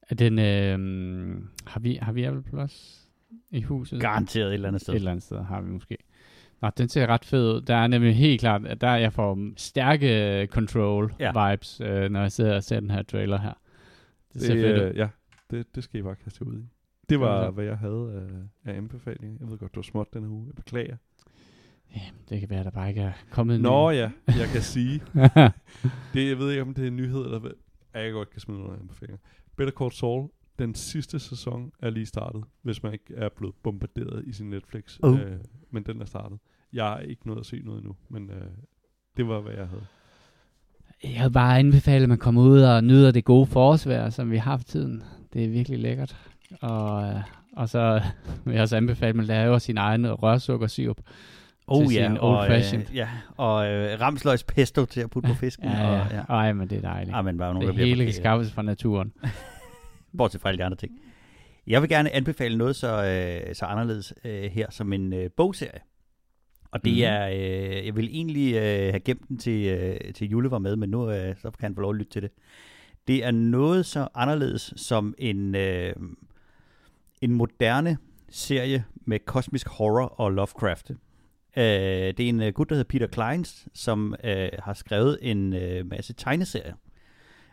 Er 0.10 0.16
den, 0.16 0.40
øh, 0.40 1.42
har, 1.68 1.80
vi, 1.80 2.00
har 2.02 2.12
vi 2.12 2.24
Apple 2.24 2.44
Plus? 2.44 2.96
i 3.52 3.62
huset. 3.62 4.02
Garanteret 4.02 4.48
et 4.48 4.54
eller 4.54 4.68
andet 4.68 4.82
sted. 4.82 4.94
Et 4.94 4.98
eller 4.98 5.12
andet 5.12 5.24
sted 5.24 5.40
har 5.44 5.62
vi 5.62 5.70
måske. 5.72 5.98
Nå, 6.62 6.70
den 6.78 6.90
ser 6.90 7.08
ret 7.08 7.26
fed 7.26 7.56
ud. 7.56 7.62
Der 7.62 7.76
er 7.76 7.88
nemlig 7.88 8.16
helt 8.16 8.40
klart, 8.40 8.66
at 8.66 8.82
der 8.82 8.92
jeg 8.96 9.14
får 9.14 9.40
stærke 9.58 10.48
control-vibes, 10.52 11.80
ja. 11.80 12.04
øh, 12.06 12.12
når 12.12 12.22
jeg 12.22 12.32
sidder 12.32 12.56
og 12.56 12.64
ser 12.64 12.80
den 12.80 12.92
her 12.92 13.02
trailer 13.04 13.40
her. 13.40 13.54
Det 14.34 14.42
ser 14.42 14.54
det, 14.54 14.64
fedt 14.64 14.78
ud. 14.82 14.84
øh, 14.90 14.98
Ja, 14.98 15.08
det, 15.52 15.76
det 15.76 15.84
skal 15.84 16.00
I 16.00 16.04
bare 16.04 16.16
kaste 16.16 16.48
ud 16.48 16.60
i. 16.60 16.66
Det 17.10 17.20
var, 17.20 17.52
hvad 17.52 17.66
jeg 17.66 17.78
havde 17.78 18.28
af, 18.66 18.72
af 18.72 18.78
anbefalinger. 18.78 19.38
Jeg 19.40 19.50
ved 19.50 19.58
godt, 19.58 19.76
du 19.76 19.80
var 19.80 19.84
småt 19.84 20.14
den 20.14 20.24
her 20.24 20.30
uge. 20.30 20.48
Jeg 20.48 20.56
beklager. 20.56 20.98
Ja, 21.96 22.02
det 22.30 22.40
kan 22.40 22.50
være, 22.50 22.64
der 22.64 22.70
bare 22.70 22.90
ikke 22.90 23.02
er 23.02 23.14
kommet 23.32 23.62
Nå 23.62 23.90
ja, 23.90 24.12
jeg 24.28 24.48
kan 24.54 24.62
sige. 24.62 25.02
det, 26.14 26.30
jeg 26.30 26.38
ved 26.38 26.50
ikke, 26.50 26.62
om 26.62 26.74
det 26.74 26.84
er 26.84 26.88
en 26.88 26.96
nyhed, 26.96 27.26
eller 27.26 27.40
hvad. 27.40 27.52
Ja, 27.94 28.04
jeg 28.04 28.12
godt 28.12 28.30
kan 28.30 28.42
smide 28.42 28.60
nogle 28.60 28.80
anbefalinger. 28.80 29.18
Better 29.56 29.74
Call 29.74 29.92
Saul, 29.92 30.30
den 30.60 30.76
sidste 30.76 31.20
sæson 31.20 31.72
er 31.80 31.90
lige 31.90 32.06
startet, 32.06 32.44
hvis 32.62 32.84
man 32.84 32.94
ikke 32.94 33.16
er 33.16 33.30
blevet 33.30 33.56
bombarderet 33.64 34.26
i 34.26 34.34
sin 34.34 34.50
Netflix. 34.50 35.00
Oh. 35.04 35.20
Øh, 35.20 35.40
men 35.70 35.84
den 35.84 36.02
er 36.02 36.06
startet. 36.06 36.40
Jeg 36.74 36.86
har 36.86 37.00
ikke 37.00 37.28
nået 37.28 37.40
at 37.40 37.46
se 37.46 37.60
noget 37.60 37.80
endnu, 37.80 37.96
men 38.10 38.30
øh, 38.30 38.48
det 39.18 39.28
var, 39.28 39.42
hvad 39.42 39.54
jeg 39.54 39.68
havde. 39.68 39.86
Jeg 41.04 41.24
vil 41.24 41.32
bare 41.32 41.60
anbefale, 41.60 42.04
at 42.04 42.10
man 42.10 42.18
kommer 42.18 42.42
ud 42.42 42.62
og 42.62 42.84
nyder 42.84 43.12
det 43.12 43.26
gode 43.26 43.46
forårsvejr, 43.46 44.10
som 44.10 44.32
vi 44.32 44.38
har 44.38 44.58
for 44.58 44.64
tiden. 44.64 45.04
Det 45.34 45.46
er 45.46 45.50
virkelig 45.50 45.80
lækkert. 45.80 46.16
Og, 46.62 47.04
øh, 47.04 47.16
og 47.56 47.70
så 47.70 48.02
vil 48.46 48.54
jeg 48.54 48.62
også 48.62 48.78
anbefale, 48.78 49.10
at 49.10 49.16
man 49.16 49.26
laver 49.26 49.58
sin 49.58 49.78
egen 49.78 50.14
rørsukkersirup. 50.14 50.98
Oh 51.68 51.86
til 51.86 51.96
ja, 51.96 52.08
sin 52.08 52.18
og, 52.18 52.30
old 52.38 52.48
fashioned. 52.48 52.90
øh, 52.90 52.96
ja, 52.96 53.08
og 53.38 53.68
øh, 53.68 54.02
ramsløgs 54.02 54.44
pesto 54.44 54.86
til 54.86 55.02
at 55.02 55.10
putte 55.10 55.30
på 55.30 55.36
fisken. 55.36 55.66
Ja, 55.66 55.88
Og, 55.88 56.08
ja. 56.12 56.16
ja. 56.16 56.22
Ej, 56.30 56.54
men 56.54 56.70
det 56.70 56.78
er 56.78 56.82
dejligt. 56.82 57.16
Ah, 57.16 57.26
men 57.26 57.36
jo 57.36 57.54
nogen, 57.54 57.68
det 57.68 57.76
der 57.76 57.86
hele 57.86 58.04
kan 58.06 58.14
skaffes 58.14 58.52
fra 58.52 58.62
naturen. 58.62 59.14
Bortset 60.18 60.42
fra 60.42 60.50
alle 60.50 60.58
de 60.58 60.64
andre 60.64 60.78
ting. 60.78 60.92
Jeg 61.68 61.82
vil 61.82 61.90
gerne 61.90 62.16
anbefale 62.16 62.58
noget 62.58 62.76
så, 62.76 63.06
øh, 63.06 63.56
så 63.56 63.66
anderledes 63.66 64.14
øh, 64.26 64.44
her 64.44 64.68
som 64.70 64.94
en 64.94 65.14
øh, 65.14 65.30
bogserie. 65.38 65.80
Og 66.72 66.86
det 66.86 66.94
Mhm. 66.94 67.02
er, 67.04 67.28
øh, 67.30 67.86
jeg 67.86 67.96
vil 67.96 68.08
egentlig 68.12 68.54
øh, 68.56 68.62
have 68.90 69.00
gemt 69.00 69.28
den 69.28 69.38
til, 69.38 69.66
øh, 69.68 70.14
til 70.14 70.30
Jule 70.30 70.52
var 70.52 70.60
med, 70.60 70.76
men 70.76 70.90
nu 70.90 71.12
øh, 71.12 71.36
så 71.38 71.52
kan 71.52 71.66
han 71.66 71.76
få 71.76 71.82
lov 71.82 71.92
at 71.92 71.98
lytte 71.98 72.12
til 72.12 72.22
det. 72.22 72.32
Det 73.08 73.26
er 73.26 73.32
noget 73.32 73.86
så 73.86 74.08
anderledes 74.16 74.74
som 74.76 75.16
en, 75.18 75.56
øh, 75.56 75.94
en 77.22 77.32
moderne 77.32 77.98
serie 78.30 78.86
med 79.06 79.20
kosmisk 79.20 79.68
horror 79.68 80.06
og 80.20 80.32
Lovecraft. 80.32 80.90
Øh, 80.90 80.96
det 81.58 82.20
er 82.20 82.30
en 82.30 82.42
øh, 82.42 82.54
gut, 82.54 82.70
der 82.70 82.76
hedder 82.76 82.88
Peter 82.90 83.08
Kleins, 83.08 83.68
som 83.74 84.16
øh, 84.24 84.50
har 84.60 84.74
skrevet 84.74 85.18
en 85.22 85.54
øh, 85.54 85.86
masse 85.90 86.14
tegneserier. 86.14 86.74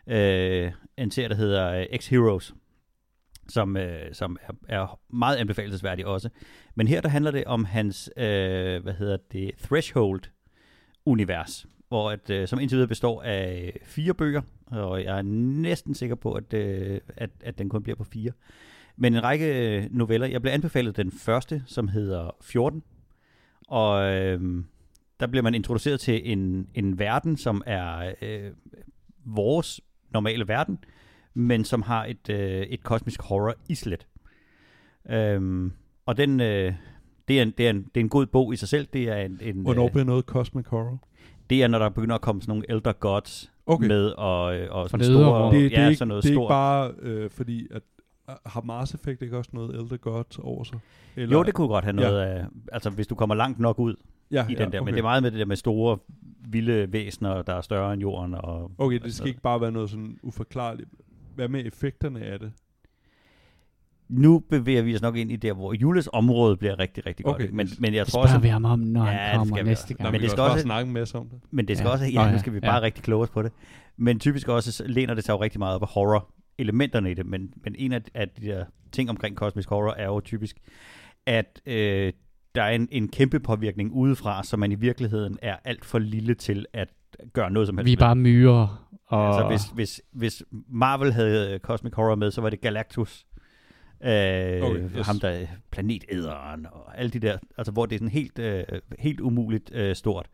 Øh, 0.07 0.71
en 0.97 1.11
serie, 1.11 1.29
der 1.29 1.35
hedder 1.35 1.71
øh, 1.79 1.85
X-Heroes, 1.93 2.53
som, 3.49 3.77
øh, 3.77 4.13
som 4.13 4.37
er, 4.41 4.53
er 4.69 4.99
meget 5.09 5.37
anbefalesværdig 5.37 6.05
også. 6.05 6.29
Men 6.75 6.87
her 6.87 7.01
der 7.01 7.09
handler 7.09 7.31
det 7.31 7.45
om 7.45 7.65
hans, 7.65 8.09
øh, 8.17 8.83
hvad 8.83 8.93
hedder 8.93 9.17
det, 9.31 9.51
Threshold-univers, 9.57 11.65
hvor 11.87 12.11
at, 12.11 12.29
øh, 12.29 12.47
som 12.47 12.59
indtil 12.59 12.75
videre 12.75 12.87
består 12.87 13.21
af 13.21 13.71
øh, 13.75 13.85
fire 13.85 14.13
bøger, 14.13 14.41
og 14.65 15.03
jeg 15.03 15.17
er 15.17 15.21
næsten 15.21 15.95
sikker 15.95 16.15
på, 16.15 16.33
at, 16.33 16.53
øh, 16.53 16.99
at, 17.17 17.29
at 17.41 17.57
den 17.57 17.69
kun 17.69 17.83
bliver 17.83 17.95
på 17.95 18.03
fire. 18.03 18.31
Men 18.95 19.15
en 19.15 19.23
række 19.23 19.77
øh, 19.77 19.87
noveller. 19.91 20.27
Jeg 20.27 20.41
blev 20.41 20.53
anbefalet 20.53 20.97
den 20.97 21.11
første, 21.11 21.63
som 21.65 21.87
hedder 21.87 22.35
14, 22.41 22.83
og 23.67 24.13
øh, 24.13 24.63
der 25.19 25.27
bliver 25.27 25.43
man 25.43 25.55
introduceret 25.55 25.99
til 25.99 26.31
en, 26.31 26.69
en 26.73 26.99
verden, 26.99 27.37
som 27.37 27.61
er 27.65 28.13
øh, 28.21 28.51
vores 29.25 29.81
normale 30.09 30.47
verden, 30.47 30.79
men 31.37 31.63
som 31.63 31.81
har 31.81 32.05
et, 32.05 32.29
øh, 32.29 32.61
et 32.61 32.83
kosmisk 32.83 33.21
horror 33.21 33.55
islet. 33.69 34.07
Øhm, 35.09 35.71
og 36.05 36.17
den, 36.17 36.39
øh, 36.39 36.73
det, 37.27 37.39
er 37.39 37.41
en, 37.43 37.51
det, 37.57 37.65
er 37.65 37.69
en, 37.69 37.83
det 37.83 37.97
er 37.97 37.99
en 37.99 38.09
god 38.09 38.25
bog 38.25 38.53
i 38.53 38.55
sig 38.55 38.69
selv. 38.69 38.87
Det 38.93 39.03
er, 39.09 39.15
en, 39.15 39.39
en, 39.41 39.61
Hvornår 39.61 39.85
øh, 39.85 39.91
bliver 39.91 40.05
noget 40.05 40.25
Cosmic 40.25 40.65
Horror? 40.67 40.99
det 41.49 41.63
er, 41.63 41.67
når 41.67 41.79
der 41.79 41.89
begynder 41.89 42.15
at 42.15 42.21
komme 42.21 42.41
sådan 42.41 42.51
nogle 42.51 42.65
elder 42.69 42.93
gods 42.93 43.51
Okay. 43.69 43.87
med, 43.87 44.05
og, 44.05 44.55
øh, 44.59 44.67
og 44.71 44.89
sådan 44.89 45.05
det 45.05 45.13
store, 45.13 45.55
det, 45.55 45.63
det, 45.63 45.71
ja, 45.71 45.81
er 45.81 45.87
ikke, 45.87 45.97
sådan 45.97 46.07
noget 46.07 46.23
det 46.23 46.29
er 46.29 46.33
stort. 46.33 46.43
ikke 46.43 46.49
bare 46.49 46.91
øh, 46.99 47.29
fordi, 47.29 47.67
at 47.71 47.81
øh, 48.29 48.35
har 48.45 48.61
Mars 48.61 48.93
Effect 48.93 49.21
ikke 49.21 49.37
også 49.37 49.49
noget 49.53 49.75
Elder 49.75 49.97
God 49.97 50.39
over 50.43 50.63
sig? 50.63 50.79
Eller, 51.15 51.37
Jo, 51.37 51.43
det 51.43 51.53
kunne 51.53 51.67
godt 51.67 51.83
have 51.85 51.95
noget 51.95 52.19
af, 52.21 52.45
altså 52.71 52.89
hvis 52.89 53.07
du 53.07 53.15
kommer 53.15 53.35
langt 53.35 53.59
nok 53.59 53.79
ud 53.79 53.95
ja, 54.31 54.47
i 54.49 54.55
den 54.55 54.71
der, 54.71 54.81
men 54.83 54.93
det 54.93 54.99
er 54.99 55.03
meget 55.03 55.23
med 55.23 55.31
det 55.31 55.39
der 55.39 55.45
med 55.45 55.55
store, 55.55 55.97
vilde 56.49 56.93
væsener, 56.93 57.41
der 57.41 57.53
er 57.53 57.61
større 57.61 57.93
end 57.93 58.01
jorden. 58.01 58.33
Og, 58.35 58.71
Okay, 58.77 58.97
det 58.97 59.03
altså- 59.03 59.17
skal 59.17 59.27
ikke 59.27 59.41
bare 59.41 59.61
være 59.61 59.71
noget 59.71 59.89
sådan 59.89 60.19
uforklarligt. 60.23 60.89
Hvad 61.37 61.47
med 61.47 61.65
effekterne 61.65 62.19
af 62.21 62.39
det? 62.39 62.51
Nu 64.09 64.39
bevæger 64.39 64.81
vi 64.81 64.95
os 64.95 65.01
nok 65.01 65.15
ind 65.17 65.31
i 65.31 65.35
der, 65.35 65.53
hvor 65.53 65.73
Jules 65.73 66.09
område 66.13 66.57
bliver 66.57 66.79
rigtig, 66.79 67.05
rigtig 67.05 67.25
godt. 67.25 67.35
Okay, 67.35 67.43
ikke? 67.43 67.55
Men, 67.55 67.67
men 67.79 67.93
jeg 67.93 68.05
Det 68.05 68.13
tror 68.13 68.21
også, 68.21 68.37
vi 68.39 68.47
ham 68.47 68.65
om, 68.65 68.79
når 68.79 69.05
Ja, 69.05 69.11
ja, 69.11 69.13
det 69.17 69.21
han 69.29 69.37
kommer 69.39 69.63
næste 69.63 69.83
også. 69.83 69.87
gang. 69.95 69.99
Nå, 70.03 70.05
men 70.05 70.11
men 70.11 70.21
det 70.21 70.31
skal 70.31 70.41
også 70.41 70.51
også- 70.53 70.63
snakke 70.63 70.91
masse 70.91 71.17
om 71.17 71.29
det. 71.29 71.39
Men 71.51 71.67
det 71.67 71.77
skal 71.77 71.85
Ja. 71.85 71.89
ja. 71.89 71.93
også, 71.93 72.05
ja, 72.05 72.25
nu 72.25 72.31
ja, 72.31 72.37
skal 72.37 72.53
vi 72.53 72.59
ja. 72.63 72.69
bare 72.69 72.81
rigtig 72.81 73.03
kloge 73.03 73.23
os 73.23 73.29
på 73.29 73.41
det. 73.41 73.51
Men 73.97 74.19
typisk 74.19 74.47
også 74.47 74.71
så 74.71 74.83
læner 74.87 75.13
det 75.13 75.23
sig 75.23 75.33
jo 75.33 75.41
rigtig 75.41 75.59
meget 75.59 75.75
op 75.75 75.81
af 75.81 75.87
horror-elementerne 75.87 77.11
i 77.11 77.13
det. 77.13 77.25
Men, 77.25 77.53
men 77.63 77.75
en 77.77 77.91
af, 77.91 78.01
af 78.13 78.29
de 78.29 78.45
der 78.45 78.65
ting 78.91 79.09
omkring 79.09 79.35
kosmisk 79.35 79.69
horror 79.69 79.93
er 79.93 80.05
jo 80.05 80.19
typisk, 80.19 80.57
at 81.25 81.61
øh, 81.65 82.13
der 82.55 82.63
er 82.63 82.69
en, 82.75 82.87
en 82.91 83.07
kæmpe 83.07 83.39
påvirkning 83.39 83.91
udefra, 83.91 84.43
som 84.43 84.59
man 84.59 84.71
i 84.71 84.75
virkeligheden 84.75 85.37
er 85.41 85.55
alt 85.65 85.85
for 85.85 85.99
lille 85.99 86.33
til 86.33 86.65
at 86.73 86.87
gøre 87.33 87.51
noget 87.51 87.67
som 87.67 87.77
helst 87.77 87.87
Vi 87.87 87.93
er 87.93 87.97
bare 87.97 88.15
myrer. 88.15 88.86
Og 89.07 89.27
Altså, 89.27 89.47
hvis, 89.47 89.63
hvis, 89.73 90.01
hvis 90.11 90.43
Marvel 90.67 91.13
havde 91.13 91.53
øh, 91.53 91.59
Cosmic 91.59 91.93
Horror 91.93 92.15
med, 92.15 92.31
så 92.31 92.41
var 92.41 92.49
det 92.49 92.61
Galactus. 92.61 93.25
Øh, 94.03 94.09
okay, 94.09 94.97
yes. 94.97 95.07
Ham 95.07 95.19
der 95.19 95.29
er 95.29 95.47
planetæderen 95.71 96.65
og 96.71 96.99
alle 96.99 97.09
de 97.09 97.19
der, 97.19 97.37
altså 97.57 97.71
hvor 97.71 97.85
det 97.85 97.95
er 97.95 97.99
sådan 97.99 98.11
helt, 98.11 98.39
øh, 98.39 98.63
helt 98.99 99.19
umuligt 99.19 99.71
øh, 99.73 99.95
stort. 99.95 100.29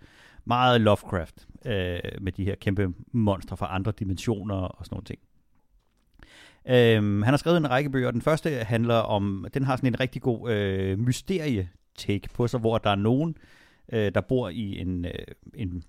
Meget 0.45 0.81
Lovecraft 0.81 1.47
øh, 1.65 1.99
med 2.21 2.31
de 2.31 2.43
her 2.43 2.55
kæmpe 2.55 2.93
monstre 3.11 3.57
fra 3.57 3.75
andre 3.75 3.93
dimensioner 3.99 4.55
og 4.55 4.85
sådan 4.85 4.95
nogle 4.95 5.05
ting. 5.05 5.19
Øhm, 6.65 7.21
han 7.21 7.33
har 7.33 7.37
skrevet 7.37 7.57
en 7.57 7.69
række 7.69 7.89
bøger. 7.89 8.11
Den 8.11 8.21
første 8.21 8.49
handler 8.49 8.95
om, 8.95 9.45
den 9.53 9.63
har 9.63 9.75
sådan 9.75 9.93
en 9.93 9.99
rigtig 9.99 10.21
god 10.21 10.51
øh, 10.51 10.99
mysterie-take 10.99 12.29
på 12.33 12.47
sig, 12.47 12.59
hvor 12.59 12.77
der 12.77 12.89
er 12.89 12.95
nogen, 12.95 13.37
øh, 13.93 14.11
der 14.15 14.21
bor 14.21 14.49
i 14.49 14.79
en, 14.79 15.05
øh, 15.05 15.11
en 15.53 15.83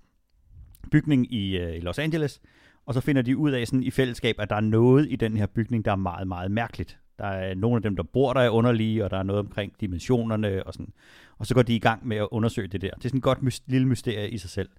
bygning 0.91 1.33
i, 1.33 1.57
øh, 1.57 1.75
i 1.75 1.79
Los 1.79 1.99
Angeles, 1.99 2.41
og 2.85 2.93
så 2.93 3.01
finder 3.01 3.21
de 3.21 3.37
ud 3.37 3.51
af 3.51 3.67
sådan 3.67 3.83
i 3.83 3.91
fællesskab, 3.91 4.35
at 4.39 4.49
der 4.49 4.55
er 4.55 4.61
noget 4.61 5.07
i 5.09 5.15
den 5.15 5.37
her 5.37 5.45
bygning, 5.45 5.85
der 5.85 5.91
er 5.91 5.95
meget, 5.95 6.27
meget 6.27 6.51
mærkeligt. 6.51 6.99
Der 7.19 7.25
er 7.25 7.55
nogle 7.55 7.75
af 7.75 7.81
dem, 7.81 7.95
der 7.95 8.03
bor 8.03 8.33
der 8.33 8.41
er 8.41 8.49
underlige, 8.49 9.03
og 9.03 9.11
der 9.11 9.17
er 9.17 9.23
noget 9.23 9.39
omkring 9.39 9.73
dimensionerne 9.81 10.63
og 10.63 10.73
sådan. 10.73 10.93
Og 11.37 11.45
så 11.45 11.53
går 11.53 11.61
de 11.61 11.75
i 11.75 11.79
gang 11.79 12.07
med 12.07 12.17
at 12.17 12.27
undersøge 12.31 12.67
det 12.67 12.81
der. 12.81 12.89
Det 12.89 13.05
er 13.05 13.09
sådan 13.09 13.17
et 13.17 13.23
godt 13.23 13.43
mys- 13.43 13.63
lille 13.67 13.87
mysterie 13.87 14.29
i 14.29 14.37
sig 14.37 14.49
selv. 14.49 14.69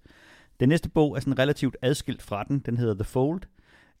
Den 0.59 0.69
næste 0.69 0.89
bog 0.89 1.15
er 1.15 1.19
sådan 1.19 1.39
relativt 1.39 1.77
adskilt 1.81 2.21
fra 2.21 2.43
den. 2.43 2.59
Den 2.59 2.77
hedder 2.77 2.93
The 2.93 3.03
Fold. 3.03 3.41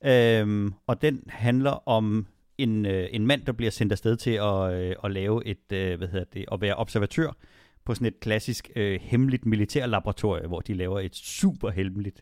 Øhm, 0.05 0.73
og 0.87 1.01
den 1.01 1.23
handler 1.27 1.87
om 1.89 2.27
en, 2.57 2.85
øh, 2.85 3.07
en 3.11 3.27
mand, 3.27 3.45
der 3.45 3.51
bliver 3.51 3.71
sendt 3.71 3.91
afsted 3.91 4.15
til 4.15 4.31
at, 4.31 4.73
øh, 4.73 4.95
at 5.03 5.11
lave 5.11 5.45
et, 5.45 5.71
øh, 5.73 5.97
hvad 5.97 6.07
hedder 6.07 6.25
det, 6.33 6.45
at 6.51 6.61
være 6.61 6.75
observatør 6.75 7.37
på 7.85 7.93
sådan 7.93 8.07
et 8.07 8.19
klassisk 8.19 8.71
øh, 8.75 8.99
hemmeligt 9.01 9.45
militærlaboratorie, 9.45 10.47
hvor 10.47 10.59
de 10.59 10.73
laver 10.73 10.99
et 10.99 11.15
super 11.15 11.69
hemmeligt, 11.69 12.21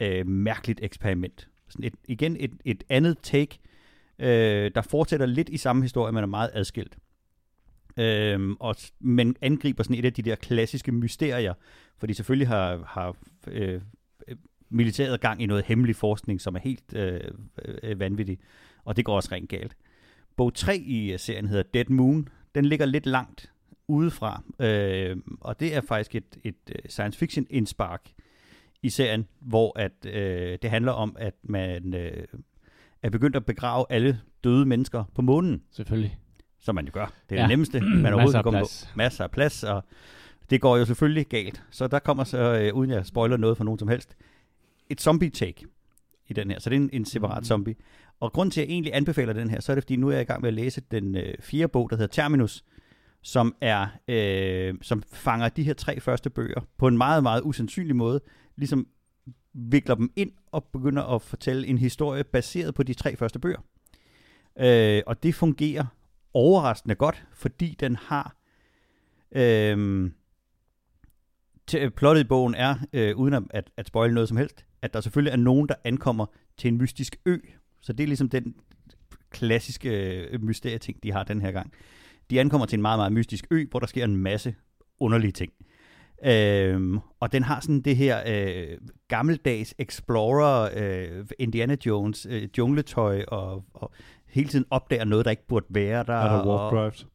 øh, 0.00 0.26
mærkeligt 0.26 0.80
eksperiment. 0.82 1.48
Sådan 1.68 1.84
et, 1.84 1.94
igen 2.08 2.36
et, 2.40 2.52
et 2.64 2.84
andet 2.88 3.18
take, 3.22 3.58
øh, 4.18 4.70
der 4.74 4.82
fortsætter 4.82 5.26
lidt 5.26 5.48
i 5.48 5.56
samme 5.56 5.82
historie, 5.82 6.12
men 6.12 6.22
er 6.22 6.26
meget 6.26 6.50
adskilt. 6.54 6.98
Øh, 7.96 8.50
og, 8.60 8.76
men 9.00 9.36
angriber 9.42 9.82
sådan 9.82 9.96
et 9.96 10.04
af 10.04 10.12
de 10.12 10.22
der 10.22 10.34
klassiske 10.34 10.92
mysterier, 10.92 11.54
fordi 11.98 12.14
selvfølgelig 12.14 12.48
har, 12.48 12.84
har 12.86 13.16
øh, 13.46 13.80
militæret 14.68 15.20
gang 15.20 15.42
i 15.42 15.46
noget 15.46 15.64
hemmelig 15.64 15.96
forskning, 15.96 16.40
som 16.40 16.54
er 16.54 16.60
helt 16.60 16.94
øh, 16.94 17.20
øh, 17.64 17.74
øh 17.82 18.00
vanvittig, 18.00 18.38
og 18.84 18.96
det 18.96 19.04
går 19.04 19.16
også 19.16 19.28
rent 19.32 19.50
galt. 19.50 19.76
Bog 20.36 20.54
3 20.54 20.76
i 20.76 21.12
øh, 21.12 21.18
serien 21.18 21.48
hedder 21.48 21.62
Dead 21.74 21.88
Moon. 21.88 22.28
Den 22.54 22.64
ligger 22.64 22.86
lidt 22.86 23.06
langt 23.06 23.52
udefra, 23.88 24.42
øh, 24.60 25.16
og 25.40 25.60
det 25.60 25.74
er 25.74 25.80
faktisk 25.80 26.14
et, 26.14 26.38
et 26.44 26.54
øh, 26.70 26.88
science 26.88 27.18
fiction 27.18 27.46
indspark 27.50 28.12
i 28.86 28.90
serien, 28.90 29.26
hvor 29.40 29.78
at 29.78 29.92
øh, 30.06 30.58
det 30.62 30.70
handler 30.70 30.92
om, 30.92 31.16
at 31.18 31.34
man 31.42 31.94
øh, 31.94 32.24
er 33.02 33.10
begyndt 33.10 33.36
at 33.36 33.46
begrave 33.46 33.84
alle 33.90 34.20
døde 34.44 34.66
mennesker 34.66 35.04
på 35.14 35.22
månen, 35.22 35.62
Selvfølgelig. 35.70 36.18
som 36.60 36.74
man 36.74 36.84
jo 36.86 36.90
gør. 36.94 37.12
Det 37.30 37.34
er 37.36 37.36
Ja. 37.36 37.42
det 37.42 37.48
nemmeste, 37.48 37.80
man 37.80 38.06
overhovedet 38.12 38.34
kan 38.34 38.42
komme 38.42 38.58
plads. 38.58 38.88
på. 38.92 38.96
Masser 38.96 39.24
af 39.24 39.30
plads, 39.30 39.64
og 39.64 39.84
det 40.50 40.60
går 40.60 40.76
jo 40.76 40.84
selvfølgelig 40.84 41.26
galt. 41.26 41.62
Så 41.70 41.86
der 41.88 41.98
kommer 41.98 42.24
så, 42.24 42.38
øh, 42.38 42.74
uden 42.74 42.90
jeg 42.90 43.06
spoiler 43.06 43.36
noget 43.36 43.56
for 43.56 43.64
nogen 43.64 43.78
som 43.78 43.88
helst, 43.88 44.16
et 44.90 45.00
zombie-take 45.00 45.64
i 46.28 46.32
den 46.32 46.50
her. 46.50 46.58
Så 46.60 46.70
det 46.70 46.76
er 46.76 46.80
en, 46.80 46.90
en 46.92 47.04
separat 47.04 47.36
Mhm. 47.38 47.44
zombie. 47.44 47.74
Og 48.20 48.32
grund 48.32 48.50
til, 48.50 48.60
at 48.60 48.66
jeg 48.68 48.72
egentlig 48.72 48.94
anbefaler 48.94 49.32
den 49.32 49.50
her, 49.50 49.60
så 49.60 49.72
er 49.72 49.74
det, 49.76 49.84
fordi 49.84 49.96
nu 49.96 50.08
er 50.08 50.12
jeg 50.12 50.22
i 50.22 50.24
gang 50.24 50.40
med 50.40 50.48
at 50.48 50.54
læse 50.54 50.82
den 50.90 51.16
øh, 51.16 51.34
fjerde 51.40 51.68
bog, 51.68 51.90
der 51.90 51.96
hedder 51.96 52.22
Terminus, 52.22 52.64
som 53.22 53.54
er 53.60 53.86
øh, 54.08 54.74
som 54.82 55.02
fanger 55.12 55.48
de 55.48 55.62
her 55.62 55.74
tre 55.74 56.00
første 56.00 56.30
bøger 56.30 56.60
på 56.78 56.88
en 56.88 56.98
meget, 56.98 57.22
meget 57.22 57.42
usandsynlig 57.44 57.96
måde, 57.96 58.20
ligesom 58.56 58.88
vikler 59.52 59.94
dem 59.94 60.12
ind 60.16 60.32
og 60.52 60.64
begynder 60.64 61.02
at 61.02 61.22
fortælle 61.22 61.66
en 61.66 61.78
historie 61.78 62.24
baseret 62.24 62.74
på 62.74 62.82
de 62.82 62.94
tre 62.94 63.16
første 63.16 63.38
bøger. 63.38 63.60
Øh, 64.58 65.02
og 65.06 65.22
det 65.22 65.34
fungerer 65.34 65.84
overraskende 66.34 66.94
godt, 66.94 67.26
fordi 67.32 67.76
den 67.80 67.96
har... 67.96 68.36
Øh, 69.32 70.10
til, 71.66 71.90
plottet 71.90 72.24
i 72.24 72.28
bogen 72.28 72.54
er, 72.54 72.76
øh, 72.92 73.16
uden 73.16 73.34
at, 73.34 73.42
at, 73.50 73.70
at 73.76 73.86
spoil 73.86 74.14
noget 74.14 74.28
som 74.28 74.36
helst, 74.36 74.64
at 74.82 74.94
der 74.94 75.00
selvfølgelig 75.00 75.32
er 75.32 75.36
nogen, 75.36 75.68
der 75.68 75.74
ankommer 75.84 76.26
til 76.56 76.68
en 76.68 76.78
mystisk 76.78 77.16
ø. 77.26 77.38
Så 77.80 77.92
det 77.92 78.02
er 78.02 78.06
ligesom 78.06 78.28
den 78.28 78.54
klassiske 79.30 80.16
øh, 80.30 80.42
mysterieting, 80.42 81.02
de 81.02 81.12
har 81.12 81.24
den 81.24 81.40
her 81.40 81.52
gang. 81.52 81.72
De 82.30 82.40
ankommer 82.40 82.66
til 82.66 82.76
en 82.76 82.82
meget, 82.82 82.98
meget 82.98 83.12
mystisk 83.12 83.46
ø, 83.50 83.64
hvor 83.70 83.80
der 83.80 83.86
sker 83.86 84.04
en 84.04 84.16
masse 84.16 84.54
underlige 85.00 85.32
ting. 85.32 85.52
Øhm, 86.24 86.98
og 87.20 87.32
den 87.32 87.42
har 87.42 87.60
sådan 87.60 87.80
det 87.80 87.96
her 87.96 88.18
øh, 88.26 88.78
gammeldags 89.08 89.74
Explorer, 89.78 90.68
øh, 90.76 91.26
Indiana 91.38 91.76
Jones, 91.86 92.26
øh, 92.30 92.48
jungletøj, 92.58 93.24
og, 93.28 93.64
og 93.74 93.92
hele 94.28 94.48
tiden 94.48 94.64
opdager 94.70 95.04
noget, 95.04 95.24
der 95.24 95.30
ikke 95.30 95.46
burde 95.48 95.66
være 95.70 96.04
der. 96.04 96.12
Er 96.14 96.36
der 96.36 96.46
warp 96.48 96.72
drives? 96.72 97.06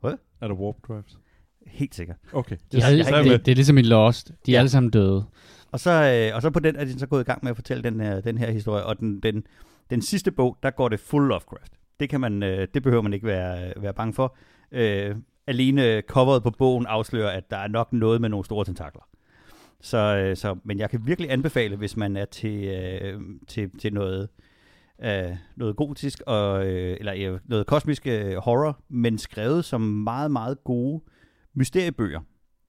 Hvad? 0.00 0.14
Er 0.40 0.48
der 0.48 0.54
warp 0.54 0.76
drives? 0.88 1.18
Helt 1.66 1.94
sikkert. 1.94 2.16
Okay. 2.32 2.56
De 2.72 2.76
er, 2.76 2.88
jeg 2.88 2.98
ikke- 2.98 3.32
det, 3.32 3.46
det 3.46 3.52
er 3.52 3.56
ligesom 3.56 3.78
i 3.78 3.82
Lost. 3.82 4.28
De 4.46 4.50
er 4.50 4.54
Ja. 4.54 4.58
alle 4.58 4.68
sammen 4.68 4.90
døde. 4.90 5.24
Og 5.72 5.80
så, 5.80 5.90
øh, 6.30 6.36
og 6.36 6.42
så 6.42 6.50
på 6.50 6.60
den 6.60 6.76
er 6.76 6.84
de 6.84 6.98
så 6.98 7.06
gået 7.06 7.20
i 7.20 7.24
gang 7.24 7.38
med 7.42 7.50
at 7.50 7.56
fortælle 7.56 7.82
den 7.82 8.00
her, 8.00 8.20
den 8.20 8.38
her 8.38 8.50
historie, 8.50 8.84
og 8.84 8.98
den, 8.98 9.20
den, 9.20 9.44
den 9.90 10.02
sidste 10.02 10.30
bog, 10.30 10.56
der 10.62 10.70
går 10.70 10.88
det 10.88 11.00
full 11.00 11.28
Lovecraft. 11.28 11.72
Det, 12.00 12.08
kan 12.08 12.20
man, 12.20 12.42
øh, 12.42 12.68
det 12.74 12.82
behøver 12.82 13.02
man 13.02 13.12
ikke 13.12 13.26
være, 13.26 13.72
være 13.76 13.94
bange 13.94 14.14
for. 14.14 14.36
Øh, 14.72 15.14
alene 15.46 16.00
coveret 16.00 16.42
på 16.42 16.50
bogen 16.50 16.86
afslører, 16.86 17.30
at 17.30 17.50
der 17.50 17.56
er 17.56 17.68
nok 17.68 17.92
noget 17.92 18.20
med 18.20 18.28
nogle 18.28 18.44
store 18.44 18.64
tentakler. 18.64 19.08
Så, 19.80 19.98
øh, 19.98 20.36
så, 20.36 20.56
men 20.64 20.78
jeg 20.78 20.90
kan 20.90 21.06
virkelig 21.06 21.32
anbefale, 21.32 21.76
hvis 21.76 21.96
man 21.96 22.16
er 22.16 22.24
til, 22.24 22.64
øh, 22.64 23.20
til, 23.48 23.78
til 23.78 23.92
noget, 23.92 24.28
øh, 25.04 25.36
noget 25.56 25.76
gotisk, 25.76 26.22
og, 26.26 26.66
øh, 26.66 26.96
eller 27.00 27.32
øh, 27.32 27.40
noget 27.44 27.66
kosmisk 27.66 28.06
øh, 28.06 28.36
horror, 28.36 28.80
men 28.88 29.18
skrevet 29.18 29.64
som 29.64 29.80
meget, 29.80 30.30
meget 30.30 30.64
gode 30.64 31.02
mysteriebøger 31.54 32.20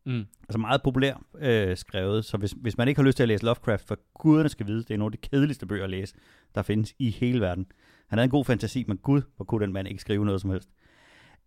Mm. 0.05 0.25
altså 0.49 0.57
meget 0.57 0.81
populær 0.83 1.23
øh, 1.39 1.77
skrevet, 1.77 2.25
så 2.25 2.37
hvis, 2.37 2.51
hvis 2.51 2.77
man 2.77 2.87
ikke 2.87 3.01
har 3.01 3.05
lyst 3.05 3.15
til 3.15 3.23
at 3.23 3.27
læse 3.27 3.45
Lovecraft, 3.45 3.87
for 3.87 3.97
guderne 4.19 4.49
skal 4.49 4.67
vide, 4.67 4.83
det 4.83 4.91
er 4.91 4.97
nogle 4.97 5.13
af 5.13 5.19
de 5.21 5.29
kedeligste 5.29 5.65
bøger 5.65 5.83
at 5.83 5.89
læse, 5.89 6.15
der 6.55 6.61
findes 6.61 6.93
i 6.99 7.09
hele 7.09 7.41
verden. 7.41 7.65
Han 8.07 8.17
havde 8.19 8.25
en 8.25 8.31
god 8.31 8.45
fantasi, 8.45 8.85
men 8.87 8.97
gud, 8.97 9.21
hvor 9.35 9.45
kunne 9.45 9.65
den 9.65 9.73
mand 9.73 9.87
ikke 9.87 10.01
skrive 10.01 10.25
noget 10.25 10.41
som 10.41 10.49
helst. 10.49 10.69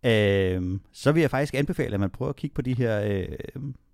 Øh, 0.05 0.79
så 0.93 1.11
vil 1.11 1.21
jeg 1.21 1.29
faktisk 1.29 1.53
anbefale, 1.53 1.93
at 1.93 1.99
man 1.99 2.09
prøver 2.09 2.29
at 2.29 2.35
kigge 2.35 2.53
på 2.53 2.61
de 2.61 2.73
her, 2.73 3.01
øh, 3.03 3.25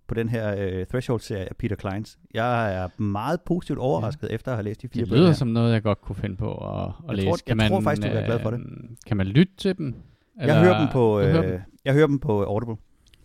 på 0.07 0.15
den 0.15 0.29
her 0.29 0.55
øh, 0.59 0.85
Threshold-serie 0.85 1.43
af 1.49 1.55
Peter 1.57 1.75
Kleins. 1.75 2.17
Jeg 2.33 2.75
er 2.83 3.01
meget 3.01 3.41
positivt 3.41 3.79
overrasket 3.79 4.27
ja. 4.29 4.33
efter 4.35 4.51
at 4.51 4.57
have 4.57 4.63
læst 4.65 4.81
de 4.81 4.87
fire 4.87 5.01
Det 5.01 5.09
bøger. 5.09 5.19
lyder 5.19 5.29
her. 5.29 5.35
som 5.35 5.47
noget, 5.47 5.73
jeg 5.73 5.83
godt 5.83 6.01
kunne 6.01 6.15
finde 6.15 6.35
på 6.35 6.53
at, 6.53 6.85
at 6.87 6.93
Jeg 7.07 7.15
læse. 7.15 7.27
tror- 7.27 7.37
jeg 7.61 7.69
tror 7.69 7.81
faktisk, 7.81 8.07
du 8.07 8.13
være 8.13 8.25
glad 8.25 8.39
for 8.39 8.51
det. 8.51 8.59
øh, 8.59 8.65
Kan 9.07 9.17
man 9.17 9.27
lytte 9.27 9.53
til 9.57 9.77
dem? 9.77 9.95
Jeg 10.41 10.59
hører 10.63 10.79
dem 10.79 10.87
på, 10.91 11.19
hører 11.21 11.43
øh, 11.45 11.51
dem? 11.51 11.59
jeg 11.85 11.93
hører 11.93 12.07
dem 12.07 12.19
på 12.19 12.43
Audible. 12.43 12.75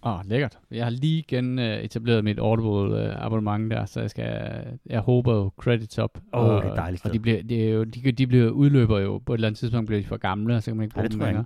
Åh, 0.02 0.14
oh, 0.18 0.20
lækkert. 0.26 0.58
Jeg 0.70 0.84
har 0.84 0.90
lige 0.90 1.18
igen 1.18 1.58
uh, 1.58 1.64
etableret 1.64 2.24
mit 2.24 2.38
Audible 2.38 3.04
uh, 3.08 3.24
abonnement 3.24 3.70
der, 3.70 3.84
så 3.86 4.00
jeg 4.00 4.10
skal, 4.10 4.40
jeg 4.86 5.00
håber 5.00 5.34
jo 5.34 5.50
credits 5.60 5.98
op. 5.98 6.18
Åh, 6.32 6.44
og, 6.44 6.62
det 6.62 6.70
er 6.70 6.74
dejligt 6.74 7.06
Og 7.06 7.12
de, 7.12 7.18
bliver, 7.20 7.42
de, 7.42 7.62
er 7.68 7.70
jo, 7.72 7.84
de, 7.84 8.12
de 8.12 8.26
bliver 8.26 8.50
udløber 8.50 8.98
jo, 8.98 9.18
på 9.18 9.32
et 9.34 9.36
eller 9.38 9.48
andet 9.48 9.58
tidspunkt 9.58 9.86
bliver 9.86 10.00
de 10.02 10.06
for 10.06 10.16
gamle, 10.16 10.56
og 10.56 10.62
så 10.62 10.70
kan 10.70 10.76
man 10.76 10.84
ikke 10.84 10.94
bruge 10.94 11.04
det 11.04 11.12
dem 11.12 11.20
tror 11.20 11.26
jeg 11.26 11.32
længere. 11.34 11.44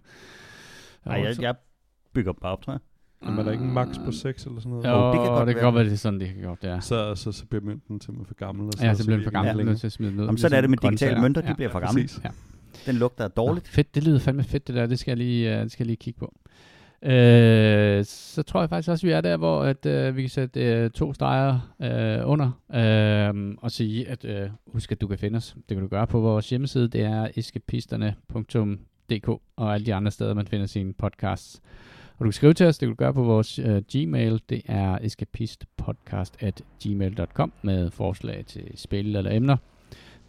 Nej, 1.07 1.21
jeg, 1.25 1.43
jeg 1.43 1.55
bygger 2.15 2.33
dem 2.33 2.39
bare 2.43 2.53
op, 2.53 2.63
tror 2.63 2.73
jeg. 2.73 2.81
Men 3.31 3.39
er 3.39 3.43
der 3.43 3.53
ikke 3.53 3.65
en 3.65 3.73
max 3.73 3.97
på 4.05 4.13
6 4.13 4.45
eller 4.47 4.61
sådan 4.61 4.71
noget? 4.71 4.85
Jo, 4.87 5.07
det 5.13 5.21
kan 5.21 5.27
godt 5.27 5.47
det 5.47 5.55
kan 5.55 5.57
være. 5.57 5.65
godt 5.65 5.75
være, 5.75 5.85
det 5.85 5.93
er 5.93 5.97
sådan, 5.97 6.21
det 6.21 6.29
kan 6.35 6.43
godt, 6.43 6.65
ja. 6.65 6.81
Så, 6.81 7.15
så, 7.15 7.33
så 7.33 7.47
bliver 7.47 7.65
mønten 7.65 8.01
simpelthen 8.01 8.27
for 8.27 8.35
gammel. 8.35 8.67
Og 8.67 8.73
så, 8.77 8.85
Ja, 8.87 8.95
så 8.95 9.05
bliver 9.05 9.17
den 9.17 9.25
for 9.25 9.31
gammel, 9.31 9.57
nødt 9.57 9.69
ikke 9.69 9.79
til 9.81 9.87
at 9.87 9.93
smide 9.93 10.13
ud. 10.13 10.25
Jamen, 10.25 10.39
sådan 10.39 10.57
er 10.57 10.61
det 10.61 10.71
med 10.71 10.79
digitale 10.79 11.21
mønter, 11.21 11.41
de 11.41 11.47
Ja. 11.49 11.55
bliver 11.55 11.71
for 11.71 11.81
Ja, 11.81 11.87
gamle. 11.87 12.03
præcis. 12.03 12.21
Den 12.87 12.95
lugter 12.97 13.29
dårligt. 13.29 13.67
Nå, 13.67 13.71
fedt, 13.71 13.95
det 13.95 14.05
lyder 14.05 14.19
fandme 14.19 14.43
fedt 14.45 14.67
det 14.67 14.75
der, 14.75 14.87
det 14.87 14.99
skal 14.99 15.11
jeg 15.11 15.17
lige, 15.19 15.55
uh, 15.57 15.63
det 15.63 15.73
skal 15.73 15.85
jeg 15.85 15.87
lige 15.87 15.97
kigge 15.97 16.19
på. 16.19 16.35
Øh, 17.05 18.05
så 18.05 18.43
tror 18.47 18.61
jeg 18.61 18.69
faktisk 18.69 18.89
også, 18.89 19.07
vi 19.07 19.13
er 19.13 19.21
der, 19.21 19.37
hvor 19.37 19.63
at, 19.63 19.87
uh, 19.87 20.17
vi 20.17 20.23
kan 20.23 20.31
sætte 20.31 20.85
uh, 20.85 20.91
to 20.91 21.13
streger 21.15 21.53
uh, 21.79 22.31
under 22.31 22.47
uh, 22.69 23.55
og 23.65 23.71
sige, 23.71 24.09
at 24.09 24.25
uh, 24.25 24.51
husk, 24.73 24.93
at 24.93 25.01
du 25.01 25.07
kan 25.07 25.19
finde 25.19 25.37
os. 25.37 25.55
Det 25.69 25.77
kan 25.77 25.81
du 25.81 25.89
gøre 25.89 26.07
på 26.07 26.21
vores 26.21 26.51
hjemmeside, 26.51 26.89
det 26.89 27.01
er 27.01 27.29
DK 29.11 29.29
og 29.57 29.75
alle 29.75 29.87
de 29.87 29.95
andre 29.95 30.11
steder, 30.11 30.35
man 30.35 30.47
finder 30.47 30.67
sine 30.67 30.93
podcasts. 30.93 31.61
Og 32.19 32.25
du 32.25 32.25
kan 32.25 32.33
skrive 32.33 32.55
til 32.55 32.67
os, 32.67 32.79
det 32.79 32.87
kan 32.87 32.91
du 32.91 32.99
gøre 32.99 33.15
på 33.15 33.23
vores 33.23 33.59
uh, 33.59 33.77
Gmail, 33.93 34.41
det 34.49 34.63
er 34.67 34.99
escapistpodcast 35.03 36.37
at 36.41 36.63
gmail.com 36.83 37.53
med 37.63 37.91
forslag 37.91 38.45
til 38.47 38.71
spil 38.75 39.17
eller 39.17 39.37
emner. 39.37 39.57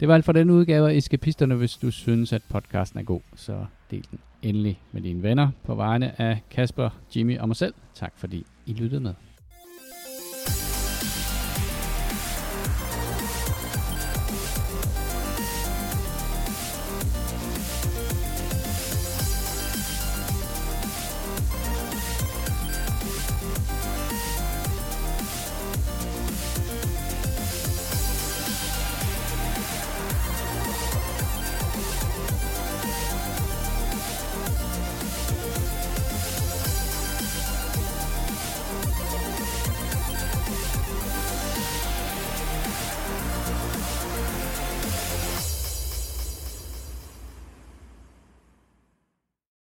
Det 0.00 0.08
var 0.08 0.14
alt 0.14 0.24
for 0.24 0.32
den 0.32 0.50
udgave 0.50 0.90
af 0.90 0.96
Eskapisterne. 0.96 1.54
Hvis 1.54 1.76
du 1.76 1.90
synes, 1.90 2.32
at 2.32 2.42
podcasten 2.50 2.98
er 2.98 3.04
god, 3.04 3.20
så 3.36 3.66
del 3.90 4.06
den 4.10 4.18
endelig 4.42 4.80
med 4.92 5.02
dine 5.02 5.22
venner 5.22 5.50
på 5.64 5.74
vegne 5.74 6.20
af 6.20 6.42
Kasper, 6.50 6.90
Jimmy 7.16 7.38
og 7.38 7.48
mig 7.48 7.56
selv. 7.56 7.74
Tak 7.94 8.12
fordi 8.16 8.46
I 8.66 8.72
lyttede 8.72 9.00
med. 9.00 9.14